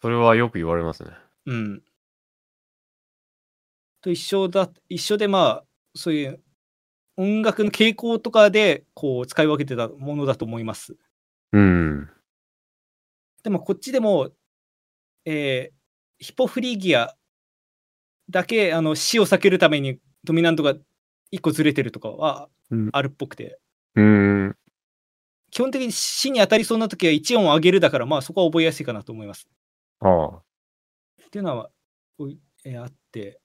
[0.00, 1.10] それはよく言われますね。
[1.46, 1.82] うん。
[4.00, 5.64] と一緒だ、一緒でまあ、
[5.94, 6.42] そういう
[7.16, 10.96] 音楽の傾向とかでこう使い分けてたものだと思います。
[11.52, 12.10] うん。
[13.42, 14.30] でもこっちでも、
[15.24, 15.84] えー
[16.18, 17.14] ヒポフリーギア
[18.30, 20.74] だけあの死を避けるためにドミナントが
[21.32, 23.58] 1個ずれてるとかはうんあるっぽくて、
[23.96, 24.56] うん。
[25.50, 29.48] 基本的に死に当たりそうな時は1音上げるだから、まあそこは覚えやすいかなと思います。
[30.00, 30.28] ああ。
[30.38, 31.70] っていうのは、
[32.64, 33.40] えーあって、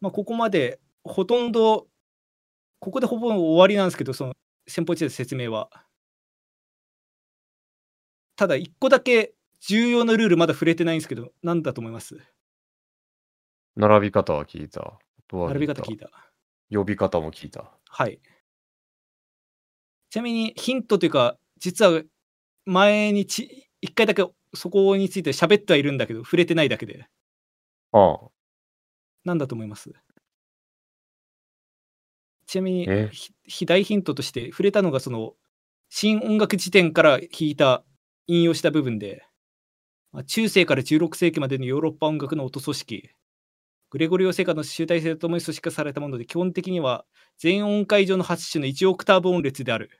[0.00, 1.86] まあ、ここまでほとんど、
[2.80, 4.34] ここでほぼ終わりなんですけど、その
[4.66, 5.70] 先方地で説明は。
[8.36, 12.18] ただ、一個だけ重要なルールまだ触れてないんですけど、なんだと思います？
[13.76, 14.98] 並び方は聞いた。
[15.32, 16.08] 並び方聞いた。
[16.70, 17.70] 呼び方も聞いた。
[17.88, 18.20] はい。
[20.10, 22.02] ちなみにヒントというか、実は
[22.64, 27.06] 前にち一回だけそこについて喋ってはいるんだけど、触れてないだけで。
[27.92, 28.18] ああ。
[29.24, 29.92] なんだと思います？
[32.46, 33.10] ちなみにえ？
[33.12, 35.34] ひひ大ヒントとして触れたのがその
[35.88, 37.84] 新音楽辞典から引いた
[38.26, 39.26] 引用した部分で、まあ
[40.24, 43.10] 中世から16世紀までのヨーロッパ音楽の音組織。
[43.90, 47.04] グレゴリオ聖歌の集大成とともに組織化されたもので基本的には
[47.38, 49.90] 全音階上の8種の1オクターブ音列である。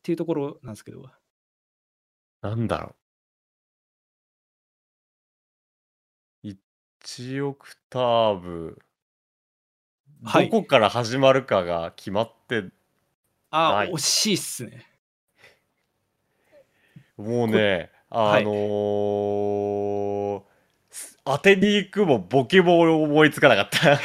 [0.00, 1.08] っていうところなんですけど。
[2.42, 2.96] なんだろ
[6.44, 6.48] う。
[6.48, 8.78] 1オクターブ。
[10.24, 10.50] はい。
[10.50, 12.64] どこから始まるかが決まって、
[13.50, 13.92] あはい。
[13.92, 14.86] 惜しいっすね。
[17.16, 20.42] もうね、はいあのー
[20.90, 23.98] す当てに行くもボケも思いつかなかった。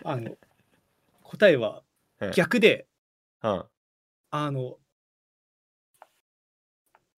[0.08, 0.34] あの
[1.22, 1.82] 答えは
[2.20, 2.86] うん逆で
[3.42, 3.64] うん。
[4.30, 4.78] あの、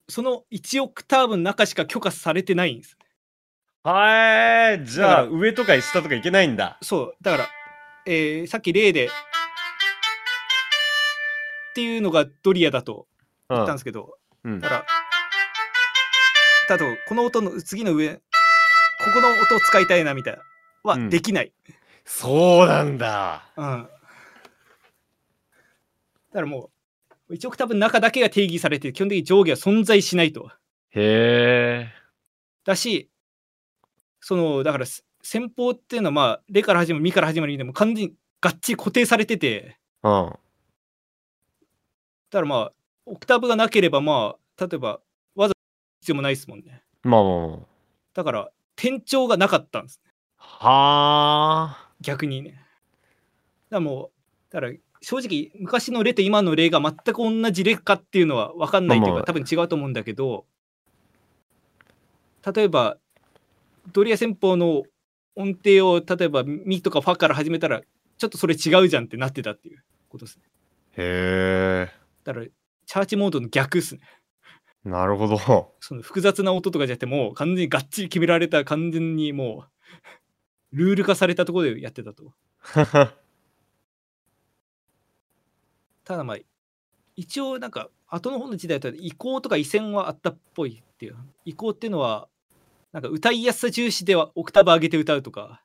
[0.08, 2.98] その1オクターブの中しか許可されてないんです。
[3.84, 6.78] はい、じゃあ上とか下とかいけないんだ。
[6.82, 7.48] そう、だから、
[8.06, 9.10] えーさっき例で、っ
[11.74, 13.06] ていうのがドリアだと
[13.48, 13.56] うん。
[13.58, 14.86] 言ったんですけど、うんだから、
[16.68, 18.20] だと、この音の次の上、こ
[19.12, 20.42] この音を使いたいなみたいな、
[20.82, 21.52] はうんできない。
[22.04, 23.50] そうなんだ。
[23.56, 23.64] うん。
[23.64, 23.88] だ
[26.32, 26.70] からも
[27.28, 30.50] う、1オクターブの中だけが定義されて、基本的に上下は存在しないと。
[30.90, 31.92] へえ。
[32.64, 33.10] だし、
[34.20, 40.10] その、だから、す先方っていうのは、まあ、レから始まる、ミから始まるでも完全にがっちり固定されてて、うん。
[40.30, 40.36] だ
[42.30, 42.72] からまあ、
[43.06, 45.00] オクターブがなければ、まあ、例えば、
[46.04, 46.82] 必要もないですもんね。
[47.02, 47.58] まあまあま
[48.12, 50.02] だから、転調がなかったんです。
[50.36, 50.44] あ。
[50.44, 51.90] はあ。
[52.02, 52.50] 逆にね。
[52.50, 52.60] だか
[53.70, 54.10] らも
[54.50, 60.44] う、だから、正直、昔の例と今の例が全く同じ例かっていうのは分かんないというか、まあまあ多分違うと思うんだけど、
[62.54, 62.98] 例えば、
[63.94, 64.82] ドリア戦法の
[65.36, 67.80] 音程を、例えば、ミとかファから始めたら、
[68.18, 70.42] ちょっとそれ違うじゃんってなってたっていうことですね。
[70.98, 71.92] へえ。
[72.24, 74.02] だから、チャーチモードの逆っすね。
[74.84, 75.72] なるほど。
[75.80, 79.64] その複雑な音とかじゃなくて、もう完全にがっちり決められた、完全にも
[80.72, 82.34] う、 ルール化されたところでやってたと。
[86.04, 86.38] ただまあ、
[87.16, 91.16] 一応なんか、後の方の時代だと移行とか移線はあったっぽいっていう。
[91.44, 92.28] 移行っていうのは、
[92.92, 95.62] なんか歌いやすさ重視ではオクターブ上げて歌うとか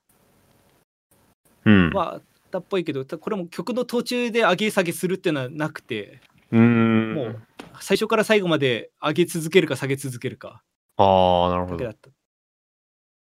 [1.65, 1.89] うん。
[1.91, 6.21] はあったっぽいけど、たこれも曲の途中で上げ下げするっていうのはなくて、
[6.51, 7.13] うーん。
[7.15, 7.41] もう
[7.81, 10.63] 最初から最後まで上げ続けるか下げ続けるか
[10.97, 11.89] ああ、なるほどだけだ。
[11.91, 12.09] った。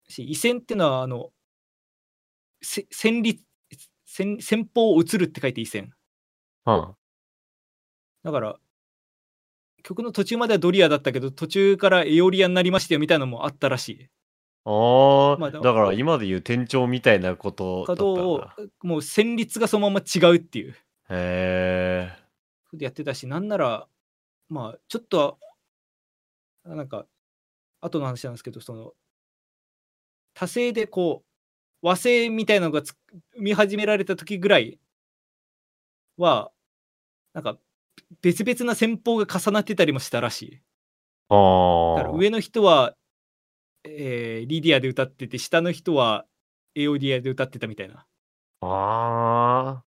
[0.08, 1.30] し、移線っていうのは、あの、
[2.62, 3.42] せ戦律、
[4.04, 5.92] 戦先方を移るって書いて移線。
[6.66, 6.94] うん。
[8.24, 8.56] だから、
[9.82, 14.08] 曲の途中まではドリアだったけど、途中からエオリアになりましたよみたいなのもあったらしい。
[14.64, 18.12] ああ、まあだから今で言う店長みたいなことだったんだ。
[18.82, 20.76] もう旋律がそのまま違うっていうへ
[21.10, 22.27] え。
[22.72, 23.88] でやってたし、なんなら、
[24.48, 25.38] まあ、ちょっと、
[26.64, 27.06] なんか、
[27.80, 28.92] 後の話なんですけど、その、
[30.34, 32.96] 多声でこう、和声みたいなのがつ
[33.38, 34.78] 見始められた時ぐらい
[36.16, 36.52] は、
[37.32, 37.58] なんか、
[38.22, 40.62] 別々な戦法が重なってたりもしたらしい。
[41.28, 41.96] ああ。
[41.98, 42.94] だから上の人は、
[43.84, 46.26] えーリディアで歌ってて、下の人は
[46.74, 48.06] エオディアで歌ってたみたいな。
[48.60, 49.84] あ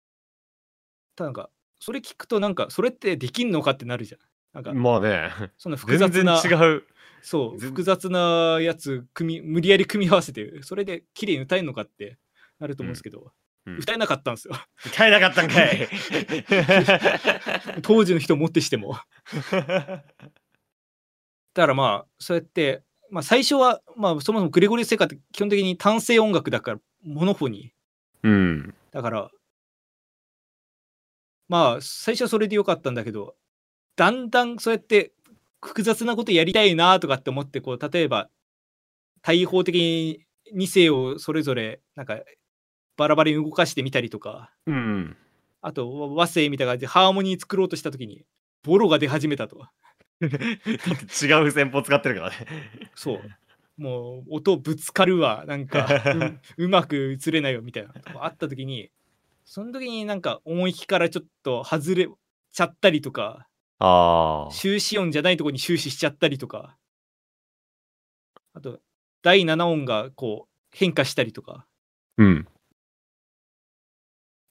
[1.16, 1.50] ただなんか、
[1.84, 4.20] それ聞くとなんか、それってできんのかってなるじゃん。
[4.54, 4.72] なんあ。
[4.72, 5.30] か、まあね。
[5.58, 6.84] その複全然雑な、違う。
[7.20, 12.16] そう、全複雑なやつ組み、無理やり組み合わせて、それで綺麗に歌えるのかって
[12.58, 13.32] なると思うんですけど、
[13.66, 14.54] うん歌えなかったんですよ。
[14.86, 15.88] 歌えなかったんかい。
[17.80, 18.98] 当時の人をもってしても。
[19.50, 20.02] だ
[21.54, 28.28] からまあ、そうやって、まあ最初は、まあそもそもグレゴリー聖歌って基本的に単声音楽だから、モノフォニー。
[28.28, 28.74] うん。
[28.90, 29.30] だから、
[31.48, 33.34] まあ、最初はそれでよかったんだけど、
[33.96, 35.12] だんだんそうやって
[35.64, 38.28] 複雑なことやりたいなとかって思って、こう、例えば、
[39.22, 42.20] 対方的に2世をそれぞれ、なんか、
[42.96, 45.16] バラバラに動かしてみたりとか、うん。
[45.62, 48.24] あと、和声みたいな感じでハーモニー作ろうとしたときに、
[48.62, 49.66] ボロが出始めたと。
[50.20, 50.26] 違
[51.42, 52.36] う戦法使ってるからね。
[52.94, 53.20] そう。
[53.76, 55.88] もう音ぶつかるわなんか
[56.56, 58.92] ううまく映れないよみたいなとこあった時に
[59.44, 62.08] その時になんか音域からちょっと外れ
[62.52, 63.46] ちゃったりとか
[63.78, 64.52] ああ。
[64.52, 66.76] 終止音じゃないとこに終始しちゃったりとか
[68.54, 68.78] あと
[69.22, 71.66] 第7音がこう変化したりとか
[72.16, 72.48] うん。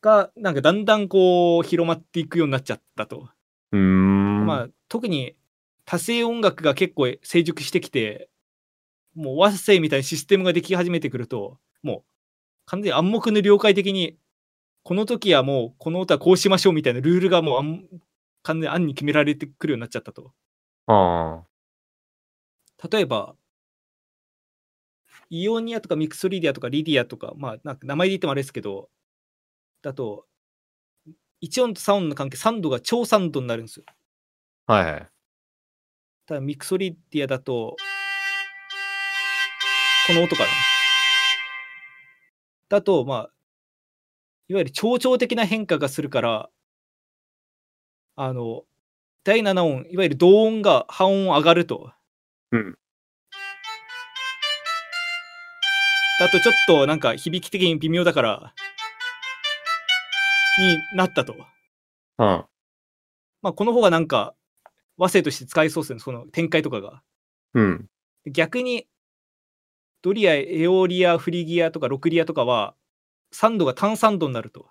[0.02, 3.30] がなんかだんだんこう広まっていくようになっちゃったと。
[3.72, 4.46] うーん。
[4.46, 5.36] まあ特に
[5.86, 8.30] 多声音楽が結構成熟してきて
[9.16, 12.04] もう和声みたいなシステムができ始めてくるともう
[12.66, 14.18] 完全に暗黙の了解的に
[14.84, 17.84] この時はもうこの歌はこうしましょうみたいなルールがもう暗
[18.44, 20.34] 完全に暗に決められてくるようになっちゃったと。
[20.88, 21.44] あ
[22.92, 23.36] 例えば
[25.30, 28.90] イオニアとかミクソリディアとかリディアとかまあなんか名前で言ってもあれですけど
[29.82, 30.26] だと
[31.44, 33.86] 1音と3音の関係3度が長3度になるんですよ。
[34.68, 34.74] あ。
[34.74, 35.10] はいはい。
[36.26, 37.76] ただミクソリディアだと、
[40.08, 40.50] この音かな。
[42.70, 43.30] だと、まあ、
[44.54, 46.50] いわゆる超々的な変化がするから、
[48.16, 48.66] あの、
[49.24, 51.92] 第7音、いわゆる同音が半音上がると。
[52.52, 52.78] うん。
[56.20, 58.54] だとちょっとなんか響き的に微妙だから、
[60.60, 61.34] になったと。
[61.34, 61.46] うん。
[62.20, 62.46] ま
[63.46, 64.36] あ、この方がなんか
[64.98, 67.02] 和声として使えそうですね、その展開とかが。
[67.56, 67.90] うん。
[68.32, 68.86] 逆に
[70.04, 72.76] ドリア、エオリア、フリギアとかロクリアとかは
[73.34, 74.68] 3度が単3度になると。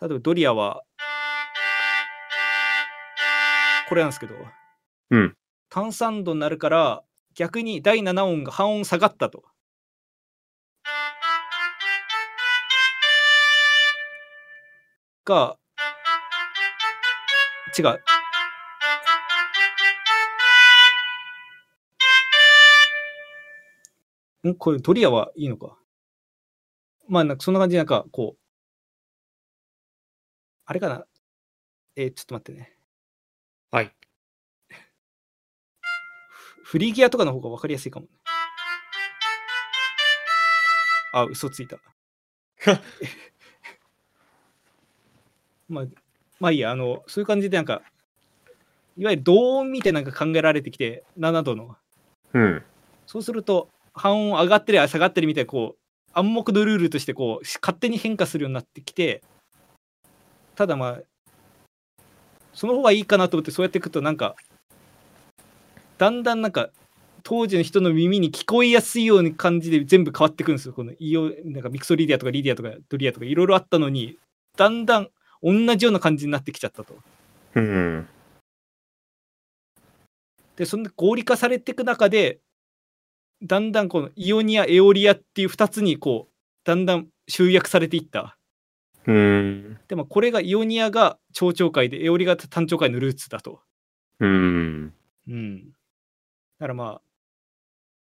[0.00, 0.82] 例えばドリアは
[3.88, 4.34] これなんですけど、
[5.10, 5.34] うん
[5.70, 7.02] 単3度になるから
[7.34, 9.44] 逆に第7音が半音下がったと。
[15.24, 15.58] が
[17.78, 18.00] 違う。
[24.48, 24.54] ん？
[24.54, 25.76] これドリアはいいのか？
[27.08, 28.40] まあ、なんかそんな感じで、なんかこう、
[30.66, 31.06] あれかな？
[31.96, 32.78] えーちょっと待ってね。
[33.70, 33.92] はい。
[36.62, 38.06] フフリギアとかの方が分かりやすいかも。
[41.12, 41.78] あ、嘘ついた。
[45.68, 45.84] まあ、
[46.38, 47.82] まあいいや、あの、そういう感じでなんか、
[48.98, 51.76] いわゆる同音みたいなのが考えられてきて、7度の。
[52.34, 52.62] うん。
[53.06, 55.82] そうすると、半音上がったり下がったりみたいな、こう、
[56.12, 59.22] 暗黙のルールとして、こう、し勝手に変化するようになってきて、
[60.54, 61.98] ただまあ、
[62.52, 64.34] その方がいいかなと思って、そうやっていくと、なんか、
[65.98, 66.70] だんだんなんか、
[67.22, 70.72] 当時の人の耳に聞こえやすいような感じで全部変わってくるんですよ。
[70.72, 74.16] このイオなんかミクソリディアとかリディアとかドリアとかいろいろあったのに、
[74.56, 75.10] だんだん
[75.42, 76.94] 同じような感じになってきちゃったと。
[77.54, 78.08] うん。
[80.56, 82.40] で、そんな合理化されていく中で、
[83.42, 86.32] だんだんこのイオニア、エオリアっていう2つにこう、
[86.64, 88.36] だんだん集約されていった。
[89.06, 89.78] うん。
[89.88, 93.60] でもこれがイオニアが長調会で、エオリアが単調会のルーツだと。
[94.20, 94.92] うん。
[95.28, 95.70] うん。
[95.70, 95.70] だ
[96.60, 97.00] からま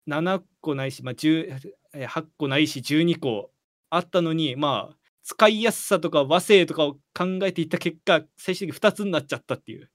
[0.08, 3.50] あ、7個ないし、まあ、10えー8個ないし12個
[3.90, 9.90] あったのに、まあ、使いやすさとか和声とかを考えていった結果、最終的に2つになっちゃったっていう。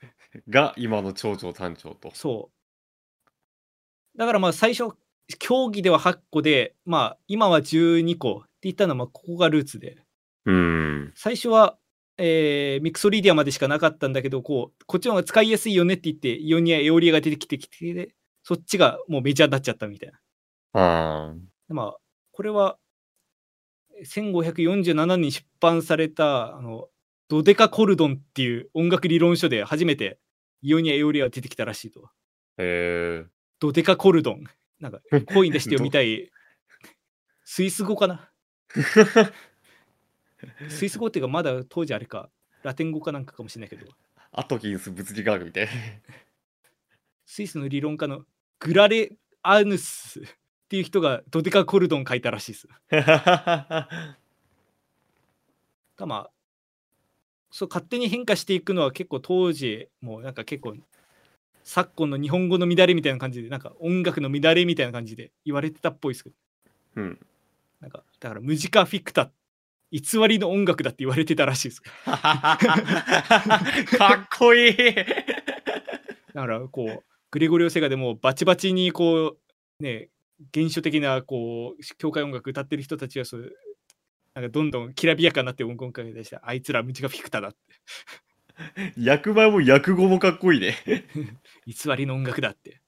[0.48, 2.10] が、今の長調短調と。
[2.14, 2.55] そう。
[4.16, 4.94] だからまあ最初、
[5.38, 9.98] 競技では8個で、まあ今は12個って言ったのはまあここがルーツで、
[10.46, 11.12] うん。
[11.14, 11.76] 最初は、
[12.18, 20.20] えーミクソリディアまでしかなかったんだけど、こう、こっちの方が使いやすいよねって言って、イオニア、エオリアが出てきてきて、そっちがもうメジャーになっちゃったみたいな。
[20.72, 21.34] あ
[21.68, 21.96] でまあ、
[22.32, 22.78] これは、
[24.04, 26.88] 1547年に出版された、あの、
[27.28, 30.20] ドデカコルドンっていう音楽理論書で初めて
[30.62, 32.08] イオニア、エオリアが出てきたらしいと。
[32.58, 33.26] へえ。
[33.58, 34.44] ドデカコルドン。
[34.80, 35.00] なんか、
[35.32, 36.30] コイン出して読みたい。
[37.44, 38.30] スイス語かな？
[40.68, 42.30] スイス語っていうか、まだ当時あれか、
[42.62, 43.86] ラテン語かなんかかもしれないけど、
[44.32, 45.68] アトキンス物理学みたい。
[47.24, 48.24] スイスの理論家の
[48.58, 49.12] グラレ
[49.42, 50.22] アヌスっ
[50.68, 52.68] ていう人がドデカコルドン書いたらしいです。
[55.96, 56.30] がまあ、
[57.50, 60.76] そう勝手に変化していくのは結構当時、もうなんか結構、
[61.68, 66.36] 昨今の日本語の乱れみたいな感じで、なんか音楽の乱れみたいな感じで言われてたっぽいですけど、
[66.94, 67.18] うん。
[67.80, 69.32] なんかだからムジカフィクタ
[69.90, 72.58] 偽りの音楽だって言われてたらしいです か
[74.22, 74.76] っこいい。
[74.76, 79.36] だからこうグレゴリオ・セガでもバチバチにこ
[79.80, 80.10] うね
[80.54, 83.52] 原初的なこう教会音楽歌ってる人たちはそう
[84.34, 87.58] なんかどんどんきらびやかになって音楽会出してあいつらムジカフィクタだって
[88.96, 90.74] 役前も役後もかっこいいね。
[91.66, 92.80] 偽りの音楽だって。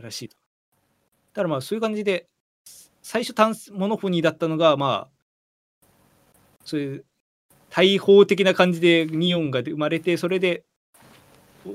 [0.00, 0.36] らしいと。
[0.36, 0.40] だ
[1.34, 2.28] からまあそういう感じで
[3.02, 5.86] 最初タンスモノフォニーだったのがまあ
[6.64, 7.04] そういう
[7.70, 10.64] 大砲的な感じでニオンが生まれてそれで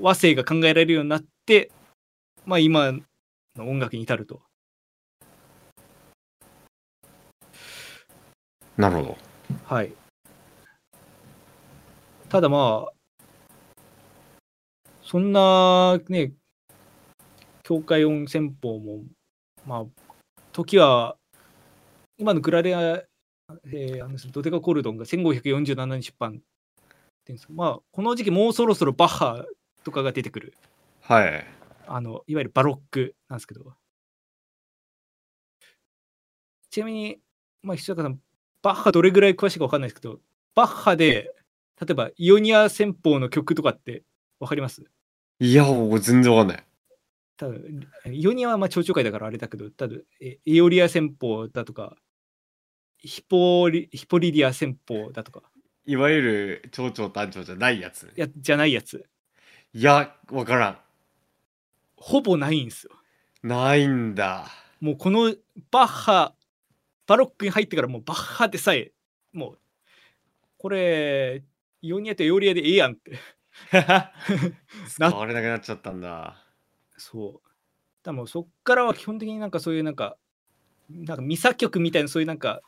[0.01, 1.71] 和声が考えられるようになって
[2.45, 3.01] まあ今の
[3.69, 4.41] 音楽に至ると。
[8.77, 9.17] なるほど。
[9.65, 9.91] はい
[12.29, 12.93] ただまあ
[15.01, 16.33] そんなね
[17.63, 19.03] 教会音戦法も
[19.65, 19.85] まあ
[20.51, 21.17] 時は
[22.17, 26.35] 今のグラレア、えー、あのドデカコルドンが1547年出版。
[26.35, 26.37] っ
[27.25, 27.47] てんです。
[27.49, 29.45] まあこの時期もうそろそろバッハ
[29.83, 30.53] とかが出てくる。
[31.01, 31.45] はい。
[31.87, 33.73] あのいわゆるバロックなんですけど。
[36.69, 37.19] ちなみに
[37.63, 38.19] まあ石坂さん
[38.61, 40.19] バッハどれぐらい詳しいか分かんないですけど
[40.55, 41.33] バッハで
[41.79, 44.03] 例えばイオニア戦法の曲とかって
[44.39, 44.83] 分かります？
[45.39, 46.63] いやもう全然わかんない。
[47.37, 51.97] 多分イオニアはまあ蝶々会だからあれだけど多分エエオリア戦法だとか
[52.97, 55.43] ヒポリヒポリディア戦法だとか。
[55.87, 59.05] いわゆる蝶々単調じゃないやついやじゃないやつ。
[59.73, 60.77] いやわからん。
[61.97, 62.91] ほぼないんですよ。
[63.43, 64.47] ないんだ。
[64.79, 65.35] もうこの
[65.71, 66.33] バッハ
[67.05, 68.93] バロックに入ってからもうバッハでさえ
[69.33, 69.57] もう
[70.57, 71.43] これ
[71.85, 73.19] イオニアとエオリアでええやんって
[74.89, 76.37] 使われなくなっちゃったんだ
[76.97, 77.49] そう
[78.03, 80.17] でもそっからは基本的になんかそういうなんか
[80.89, 82.61] なんかミサ曲みたいなそういうなんか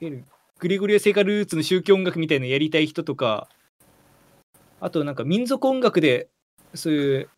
[0.00, 3.48] グリゴリア聖火ルーツの宗教音楽みたいなやりたい人とか
[4.80, 6.28] あとなんか民族音楽で
[6.74, 7.28] そういう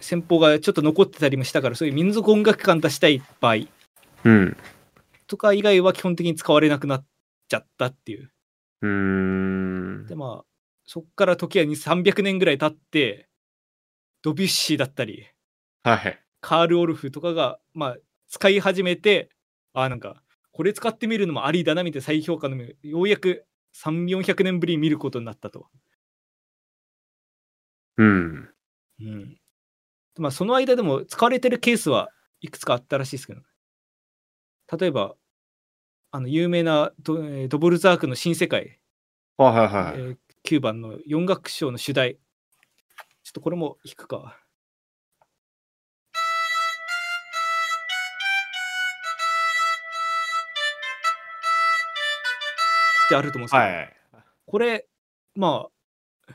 [0.00, 3.66] 戦法がちょっと残ってたりもしたからそういう民族音楽感出したい場合
[4.24, 4.56] うん
[5.26, 7.06] とか以外は基本的に使われなくなっ
[7.48, 8.30] ちゃったっていう
[8.82, 10.53] うんでまあ
[10.84, 13.28] そっから時は300年ぐらい経って
[14.22, 15.26] ドビュッシーだったり
[15.82, 17.96] はいカール・オルフとかが、まあ、
[18.28, 19.30] 使い始めて
[19.72, 25.66] あなんかこれ使ってみるのもありだなみたいな再評価の目ようやく3400年ぶりに見ることになったと。
[27.96, 28.50] うん。
[29.00, 29.38] うん。
[30.16, 33.40] まあ、その間でも使われてるケースはいくつかあったらしいですけど、
[34.78, 35.16] 例えば
[36.12, 38.78] あの有名なドえードボルザークの新世界、
[39.36, 40.16] はいはいはい、えー
[40.46, 42.16] 9番の4楽章の主題。
[42.16, 42.20] ちょ
[43.30, 44.36] っとこれも弾くか。
[53.06, 53.96] ってあると思うんですけど、はい
[54.46, 54.86] これ、
[55.34, 55.68] ま
[56.28, 56.34] あ、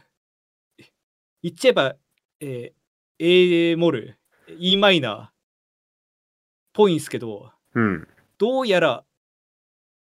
[1.44, 1.96] 言っちゃえば、
[2.40, 4.18] えー、A モル、
[4.58, 5.32] E マイナーっ
[6.74, 8.08] ぽいんですけど、うん
[8.40, 9.06] どうやら、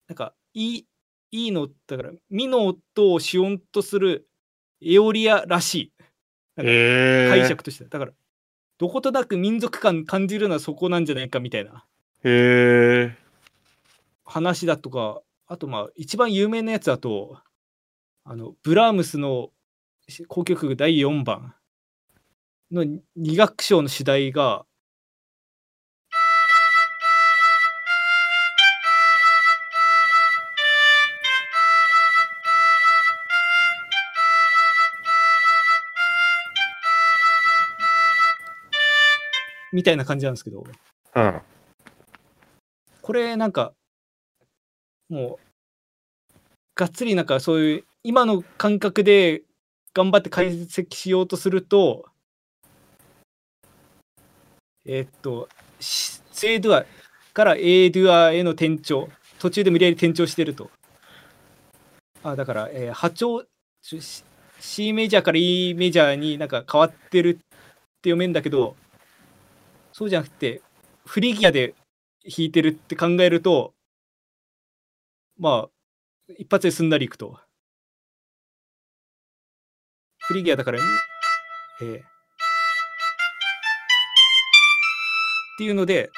[0.07, 0.85] なんか、い
[1.31, 4.27] い、いいの、だから、ミの音を子音とする
[4.81, 5.93] エオリアらしい。
[6.55, 7.85] 解釈として。
[7.85, 8.11] だから、
[8.79, 11.85] どことなく民族感感じるのはそこなんじゃないかみたいな
[12.23, 13.17] へえ
[14.23, 17.39] 話だとか、あと、まあ、一番有名なやつだと、
[18.23, 19.49] あの、ブラームスの
[20.07, 21.55] 交響曲第4番
[22.71, 23.01] の2
[23.37, 24.65] 楽章の主題が、
[39.71, 40.63] みたいな感じなんですけど、
[41.15, 41.41] うん。
[43.01, 43.73] これなんか、
[45.09, 46.35] もう、
[46.75, 49.43] がっつりなんかそういう、今の感覚で
[49.93, 52.05] 頑張って解析しようとすると、
[54.85, 56.85] えーっと、しセードゥア
[57.33, 59.09] からエードゥアへの転調、
[59.39, 60.71] 途中で無理やり転調してると。
[62.23, 63.43] あだから、えー波長、
[63.81, 64.23] し
[64.59, 67.41] C メジャーから E メジャーになんか変わってるって
[68.03, 68.75] 読めんだけど、
[69.99, 70.61] そうじゃなくて、
[71.05, 71.75] フリギアで
[72.23, 73.73] 弾いてるって考えると、
[75.37, 75.69] まあ、
[76.37, 77.37] 一発ですんなりいくと。
[80.19, 80.79] フリギアだから、
[81.81, 82.01] えーっ
[85.57, 86.09] ていうので、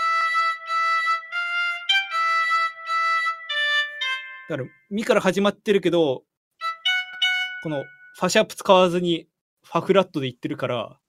[4.47, 6.21] だから、ミから始まってるけど、
[7.63, 9.27] このファシャープ使わずに
[9.65, 10.99] ファフラットでいってるから、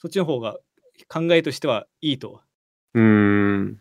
[0.00, 0.58] そっちの方が
[1.06, 2.42] 考えとしてはいいと。
[2.94, 3.80] うーん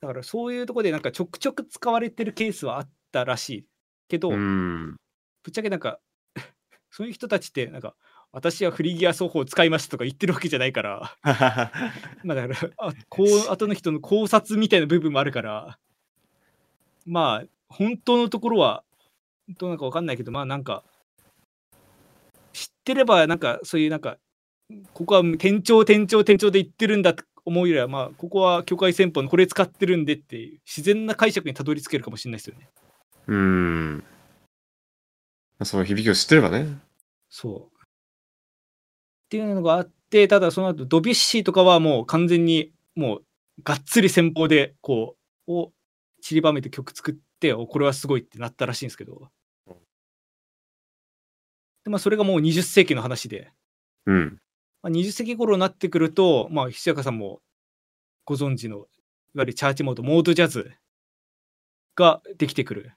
[0.00, 3.66] だからそういうとこでなんかちょくちょく使われてるケースはあったらしい
[4.08, 4.96] けど、うーん。
[5.42, 6.00] ぶっちゃけなんか
[6.90, 7.94] そういう人たちってなんか
[8.32, 11.16] 私はフリーギア奏法を使いましたとか言ってるわけじゃないから
[12.24, 15.78] まあだからあこう後の人の考察みたいな部分もあるから
[17.06, 18.84] まあ本当のところは
[19.48, 20.82] どうなのか分かんないけどまあなんか
[22.52, 24.18] 知ってればなんかそういうなんか
[24.92, 32.68] ここは店長店長店長で言ってるんだと思うよりはまあここは境界戦法のこれ使ってるんでっていう自然な解釈にたどり着けるかもしれないですよね。
[33.28, 34.04] うーん。
[35.64, 36.78] その響きを知ってればね。
[37.30, 37.76] そう。
[37.76, 43.24] っていうのがあって、ただその後ドビュッシーとかはもう完全にもう
[43.62, 45.16] がっつり戦法でこ
[45.46, 45.72] う、を
[46.22, 49.30] 散りばめて曲作って、おこれはすごいってなったらしいんですけど。
[51.84, 53.52] でまあそれがもう20世紀の話で、
[54.06, 54.38] うん。
[54.86, 57.40] まあ、20世紀頃になってくると、まあ、ひしやかさんも
[58.24, 58.86] ご存知の、いわ
[59.38, 60.70] ゆるチャーチモード、モードジャズ
[61.96, 62.92] ができてくる。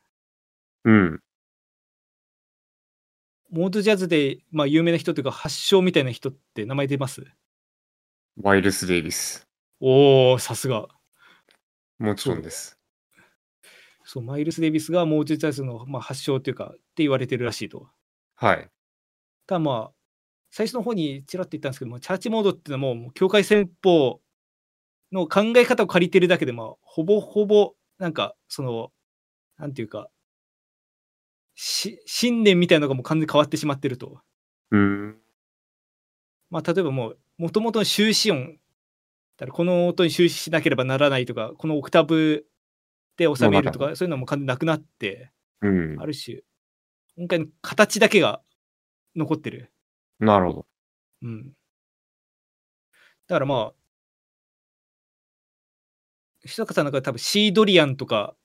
[0.86, 1.20] うん。
[3.50, 7.24] モードジャズで、まあ、有名な人というか発祥みたいな人って名前出ます？
[8.40, 9.48] ワイルス・デイビス。
[9.80, 10.90] おー、さすが。
[11.98, 12.78] もちろんです。
[14.04, 17.90] そう、マイルス・デイビスがモードジャズの、まあ、発祥というか、って言われてるらしいと。
[18.36, 18.70] はい。
[19.48, 19.99] ただまあ、
[20.52, 24.22] 最初の方にちらっと言ったんですけども、チャーチモードっていうのはもう、境界戦法
[25.12, 28.92] の考え方を借りてるだけで、まあ、ほぼほぼ、なんか、その、
[29.58, 30.10] なんていうか、
[31.56, 34.22] し信念みたいなのがもう完全に変わってしまってると。
[34.72, 35.18] うーん。
[36.50, 38.60] まあ、例えばもう、もともとの終止音、
[39.38, 42.46] だからこの音に終止しなければならないとか、このオクターブ
[43.18, 45.32] で収めるとのか、そういうのはもう完全になくなって、
[45.62, 46.06] うんあ。
[46.06, 46.40] る種、
[47.18, 48.42] 今回の形だけが
[49.16, 49.72] 残ってる。
[50.20, 50.66] なるほど。
[51.24, 51.54] うん。
[53.28, 53.74] だからまあ、
[56.46, 58.36] 久坂さんなんか多分シードリアンとか、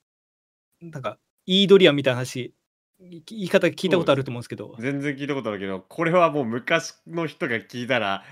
[0.80, 2.54] なんか、イードリアンみたいな話、
[3.00, 8.24] い言い方聞いたことあると思うんですけど、全然聞いたことあるけど、これはもう昔の人が聞いたら、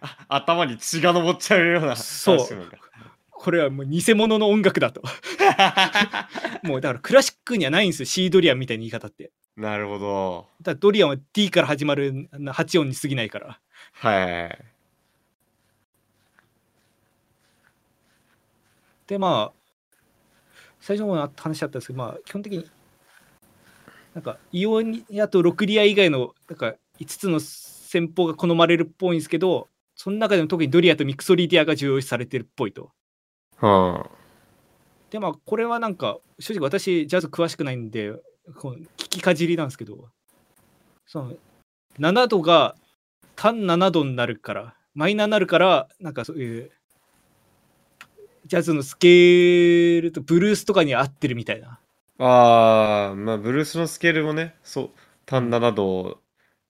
[0.00, 2.38] あ 頭に血が上っちゃうようなそう
[3.30, 5.02] これはもう偽物の音楽だと。
[6.62, 9.32] もうだからクラシックにはないんですよ、シードリアンみたいな言い方って。
[9.56, 10.46] なるほど。
[10.62, 13.60] だドリアンは D から始まる8音に過ぎないから。
[13.92, 14.64] はい。
[19.06, 19.60] でまあ
[20.80, 22.64] 最初の話あったんですけどまあ基本的に
[24.14, 32.90] なんかイオニアとロクリア以外のなんか5つの戦法が好まれるっぽいんですけどその中でも特にドリアとミクソリディアが重要視されてるっぽいと。
[33.58, 34.10] はあ。
[35.10, 38.14] でまあこれはなんか正直私ジャズ詳しくないんで
[38.56, 40.08] この聞きかじりなんですけど。
[41.06, 41.34] その
[41.98, 42.76] 7度が
[43.34, 46.70] 単7度になるからマイナーになるからなんかそういう
[48.46, 51.78] ジャズのスケールとブルースとかに合ってるみたいな。
[52.18, 54.90] ああ、まあ、ブルースのスケールもね、そう、
[55.24, 56.20] 単7度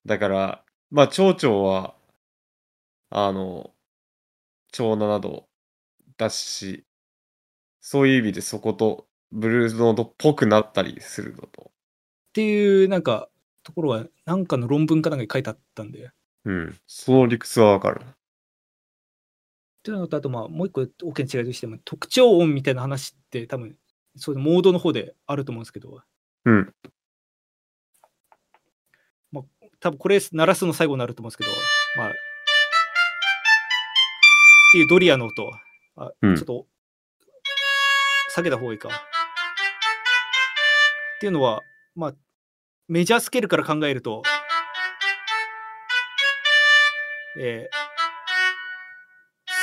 [0.06, 1.94] だから、まあ、長調は、
[3.10, 3.70] あの、
[4.72, 5.48] 長7度
[6.16, 6.84] だし、
[7.80, 11.70] そういう意味でそこと、ブルースノートっぽくなったりするのと。
[11.70, 13.28] っていうなんか
[13.62, 16.04] ところはなんかの論文かなんかに書いてあったんで。
[16.04, 16.08] っ
[16.44, 16.78] うん。
[16.86, 18.00] その理屈はわかる。
[19.82, 23.76] ていうのとあとまあもう一個大きな違いとしても特徴音みたいな話って多分
[24.16, 26.02] そういうモードの方であると思うんですけど
[26.44, 26.74] うん。
[29.80, 31.50] 多分これ鳴らすの最後になると思うんですけど
[31.96, 32.12] まあっ
[34.72, 35.50] ていうドリアの音
[35.96, 36.66] あ、うんちょっと
[38.28, 38.90] 下げた方がいいか
[41.20, 41.60] っていうのは
[41.94, 42.14] まあ
[42.88, 44.22] メジャースケールから考えると
[47.38, 47.68] え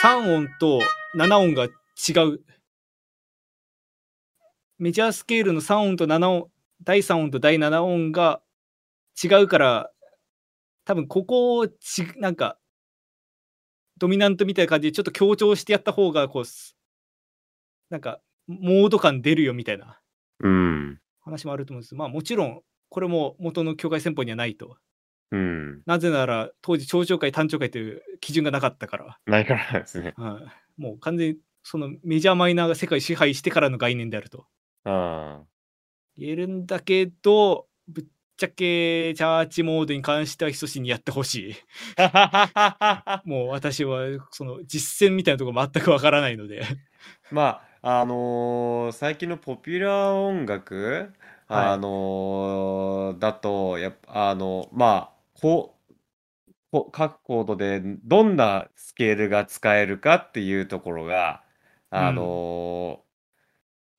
[0.03, 0.81] ー、3音と
[1.15, 2.41] 7音が違う
[4.77, 6.47] メジャースケールの3音と7音
[6.84, 8.39] 第3音と第7音が
[9.23, 9.89] 違うから
[10.85, 12.59] 多分ここをちなんか
[13.97, 16.43] ドミナントみたいな感じでちょっと強調してやった方がこう
[17.89, 19.99] なんかモード感出るよみたいな
[20.41, 20.99] うん。
[21.27, 21.95] 話もあると思うんです。
[21.95, 24.77] まあもちろんこれも元の境界戦法にはないと。
[25.31, 25.81] うん。
[25.85, 30.13] なぜなら当時長調会単調会という基準がなかったから、ないからですね。
[30.17, 30.39] は
[30.77, 34.45] い、もう完全にそのメジャーマイナーが世界支配してからの概念であると。
[34.85, 35.41] あ
[36.15, 38.05] 言えるんだけどぶっ
[38.37, 41.55] ちゃけチャーチモードに関してはひそしにやってほしい。
[41.97, 43.21] あ。
[43.25, 46.63] もう私はその実践みたいなところ全くわからないので。
[47.31, 51.14] まあ、あのー最近のポピュラー音楽、
[51.49, 55.93] はいあのーだと、やっぱ、あの、まあ、こう、
[56.72, 61.43] こ各コードでどんなスケールが使えるかっていうところが、
[61.91, 63.05] あの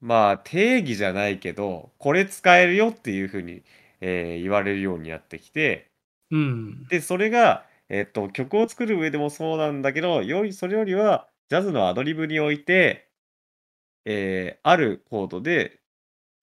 [0.00, 3.64] まあ、定義じゃないけど、これ使えるよっていう風に、
[4.00, 5.90] えー言われるようになってきて、
[6.30, 6.86] うん。
[6.88, 13.07] で、それが、えっと、曲を作る上でもそうなんだけど、よりそれよりは、ジャズのアドリブにおいて、
[14.10, 15.82] えーあるコードで、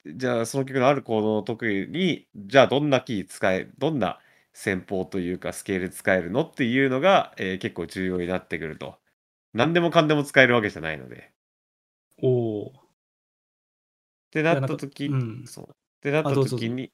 [0.05, 4.19] じゃあ、その曲のあるコードの得意に、じゃあ、どんなキー使えどんな
[4.53, 8.99] 戦法というか、スケール使えるのっていうのが、えー結構重要になってくると。
[9.53, 11.33] 何でもかんでも使えるわけじゃないので。
[12.21, 12.27] お
[12.67, 12.71] お。
[14.27, 15.69] ってなっいやなんかた時うんそう。
[15.71, 16.91] ってなったあどうぞどうぞ時にっ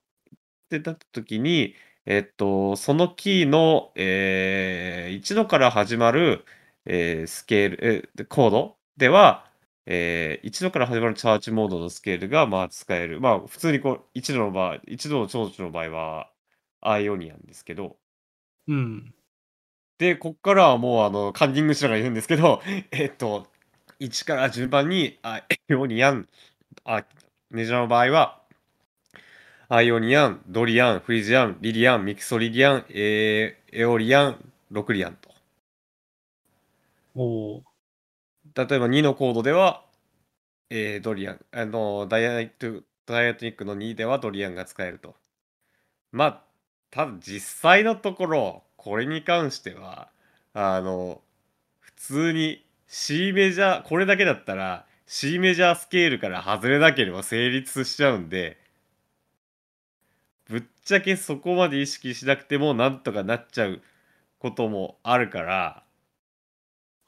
[0.69, 1.75] てなった時に、
[2.05, 6.45] えっと、そのキーの、えー、1のから始まる、
[6.85, 9.50] えースケール、えーコードでは、
[9.85, 13.19] えー、1のから始まるチャーチモードのスケールが、まあ、使える。
[13.21, 16.31] まあ、普通にこう、1度の場合、1度の長所の場合は、
[16.81, 17.97] アイオニアンですけど、
[18.67, 19.13] うん。
[19.97, 23.47] で、こっからはもう、あの、カンニングしながら言うんですけど、 えっと、
[23.99, 25.39] 1から順番に、ア
[25.69, 26.27] イオニアン、
[26.85, 27.05] あ、
[27.49, 28.41] メジャーの場合は、
[29.69, 35.29] アイオニアン、ドリアン、フリジアン、リリアン、ミクソリリアン、エーエオリアン、ロクリアンと。
[37.15, 37.23] お
[37.57, 37.70] お。
[38.55, 39.83] 例えば2のコードでは、
[40.69, 45.15] えードリアン、あの、ダイアト、ダイアトニックの2ではドリアンが使えると。
[46.11, 46.43] まあ、
[46.91, 50.09] ただ実際のところ、これに関しては、
[50.53, 51.21] あの、
[51.79, 58.57] 普通に C メジャー、これだけだったら C メジャースケールから外れなければ成立しちゃうんで、
[60.49, 63.81] ぶっちゃけそこまで意識しなくてもなんとかなっちゃう
[64.39, 65.83] こともあるから、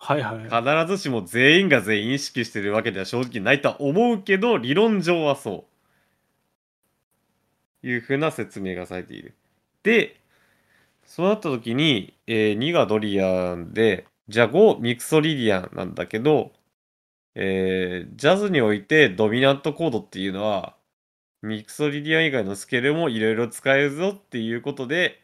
[0.06, 0.40] はいはい。
[0.50, 5.74] 必ずしも全員が全員意識してるわけでは正直ないとは思うけど、理論上はそう。
[7.88, 9.34] いうふうな説明がされている。
[9.84, 10.20] で、
[11.06, 16.54] そうなった時に、えー2がドリアンで、じゃあ5ミクソリディアンなんだけど、
[17.36, 20.76] えージャズにおいてドミナントコードっていうのは、
[21.44, 25.22] ミクソリディアン以外のスケールもいろいろ使えるぞっていうことで、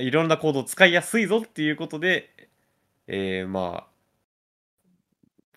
[0.00, 2.30] いろんなコードを使いやすいぞっていうことで、
[3.10, 3.86] えーまあ、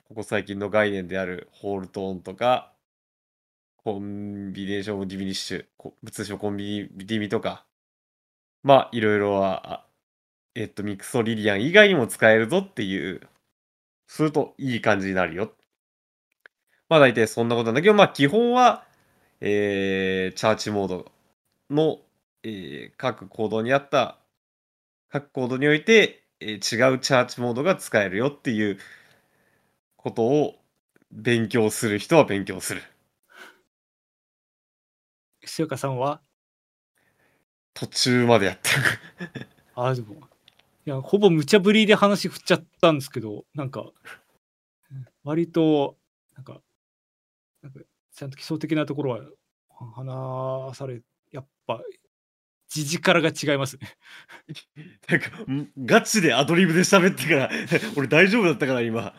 [0.08, 2.72] ここ最近の概念であるホールトーンとか、
[3.76, 7.66] コンビネーションディミニッシュ、こ通称コンビニディミとか、
[8.64, 9.86] まあ、いろいろは、
[10.56, 13.22] えっと、ミクソリリアン以外にも使えるぞっていう、
[14.08, 15.52] するといい感じになるよ。
[16.90, 18.86] まあ、大体そんなことなんだけど、まあ、基本は、
[19.42, 21.12] えー、チャーチモード
[21.70, 22.00] の、
[22.44, 24.20] えー各コードにあった、
[25.10, 28.80] 各コードにおいて、えー違うチャーチモードが使えるよっていう
[29.96, 30.56] ことを
[31.12, 32.82] 勉強する人は勉強する。
[35.58, 36.22] 塩川さんは？
[37.74, 38.72] 途中までやった。
[39.76, 40.18] あ、でも、い
[40.90, 43.92] や、ほぼ無茶ぶりで話振っちゃったんですけど、なんか、
[45.24, 45.98] 割と、
[46.36, 46.62] なんか、
[47.62, 47.80] なんか
[48.14, 49.22] ちゃんと基礎的なところは
[50.72, 51.02] 話され、
[51.32, 51.82] やっぱ、
[52.72, 53.90] 字力が違いますね。
[55.10, 55.72] なんか、ん？
[55.86, 57.50] ガチでアドリブで喋ってから、
[57.98, 59.14] 俺大丈夫だったから今。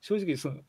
[0.00, 0.60] 正直その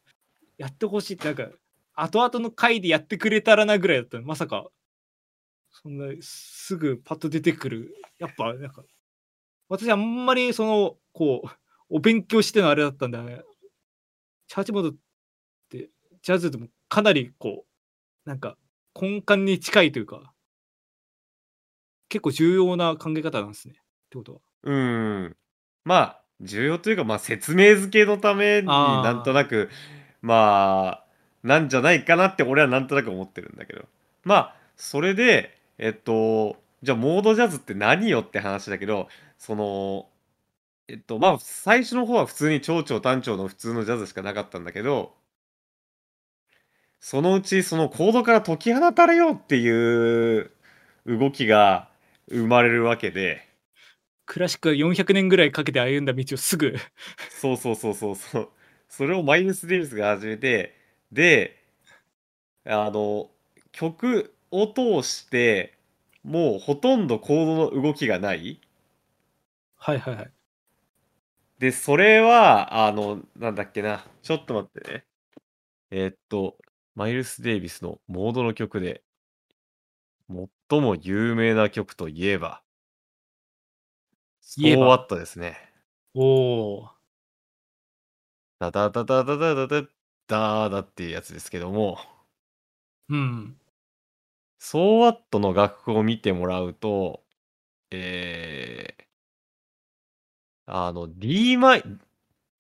[0.57, 1.49] やってほしいってなんか
[1.95, 4.67] 後々の回でやってくれたらなぐらいだったのまさか
[5.71, 8.83] そんなすぐパッと出てくるやっぱなんか
[9.67, 11.49] 私あんまりそのこう
[11.89, 13.41] お勉強してのあれだったんだね
[14.47, 14.93] チャーチモードっ
[15.71, 15.89] て
[16.21, 18.57] ジャズでもかなりこうなんか
[18.99, 20.34] 根幹に近いというか
[22.15, 23.77] 結構重要な考え方なんですねっ
[24.09, 25.35] てことはうん。
[25.83, 29.69] まあ、重要というか、まあ、説明付けのためになんとなく、
[30.21, 31.05] まあ、
[31.43, 33.83] なんじゃないかなって俺はなんとなく思ってるんだけど。
[34.23, 40.07] まあ、それで、えっと、じゃあ、モードジャズって何よって話だけど、その、
[40.87, 45.11] えっと、まあ、最初の方は普通に長調短調の普通のジャズしかなかったんだけど、
[47.01, 50.49] そのうちそのコードから解き放たれようっていう
[51.05, 51.89] 動きが
[52.29, 53.47] 生まれるわけで、
[54.27, 56.75] クラシックが400年ぐらいかけて歩んだ道をすぐ
[57.29, 58.49] そうそうそうそうそう。
[58.89, 60.75] それをマイルス・デイビスが始めて、
[61.11, 61.57] で、
[62.65, 63.29] あの、
[63.71, 65.77] 曲を通して、
[66.23, 68.59] もうほとんどコードの動きがない。
[69.77, 70.31] はいはいはい
[71.59, 74.05] で、それは、あの、なんだっけな。
[74.21, 75.05] ちょっと待ってね。
[75.91, 76.57] えーっと、
[76.95, 79.03] マイルス・デイビスのモードの曲で、
[80.69, 82.61] 最も有名な曲といえば、
[84.57, 85.57] 言えば So What ですね。
[86.13, 86.89] おお
[88.59, 89.83] ダダダダダダダ
[90.27, 91.99] ダダっていうやつですけども、
[93.09, 93.57] うん。
[94.59, 97.23] So What の楽譜を見てもらうと、
[97.91, 99.03] えー、
[100.65, 101.83] あの、D マイ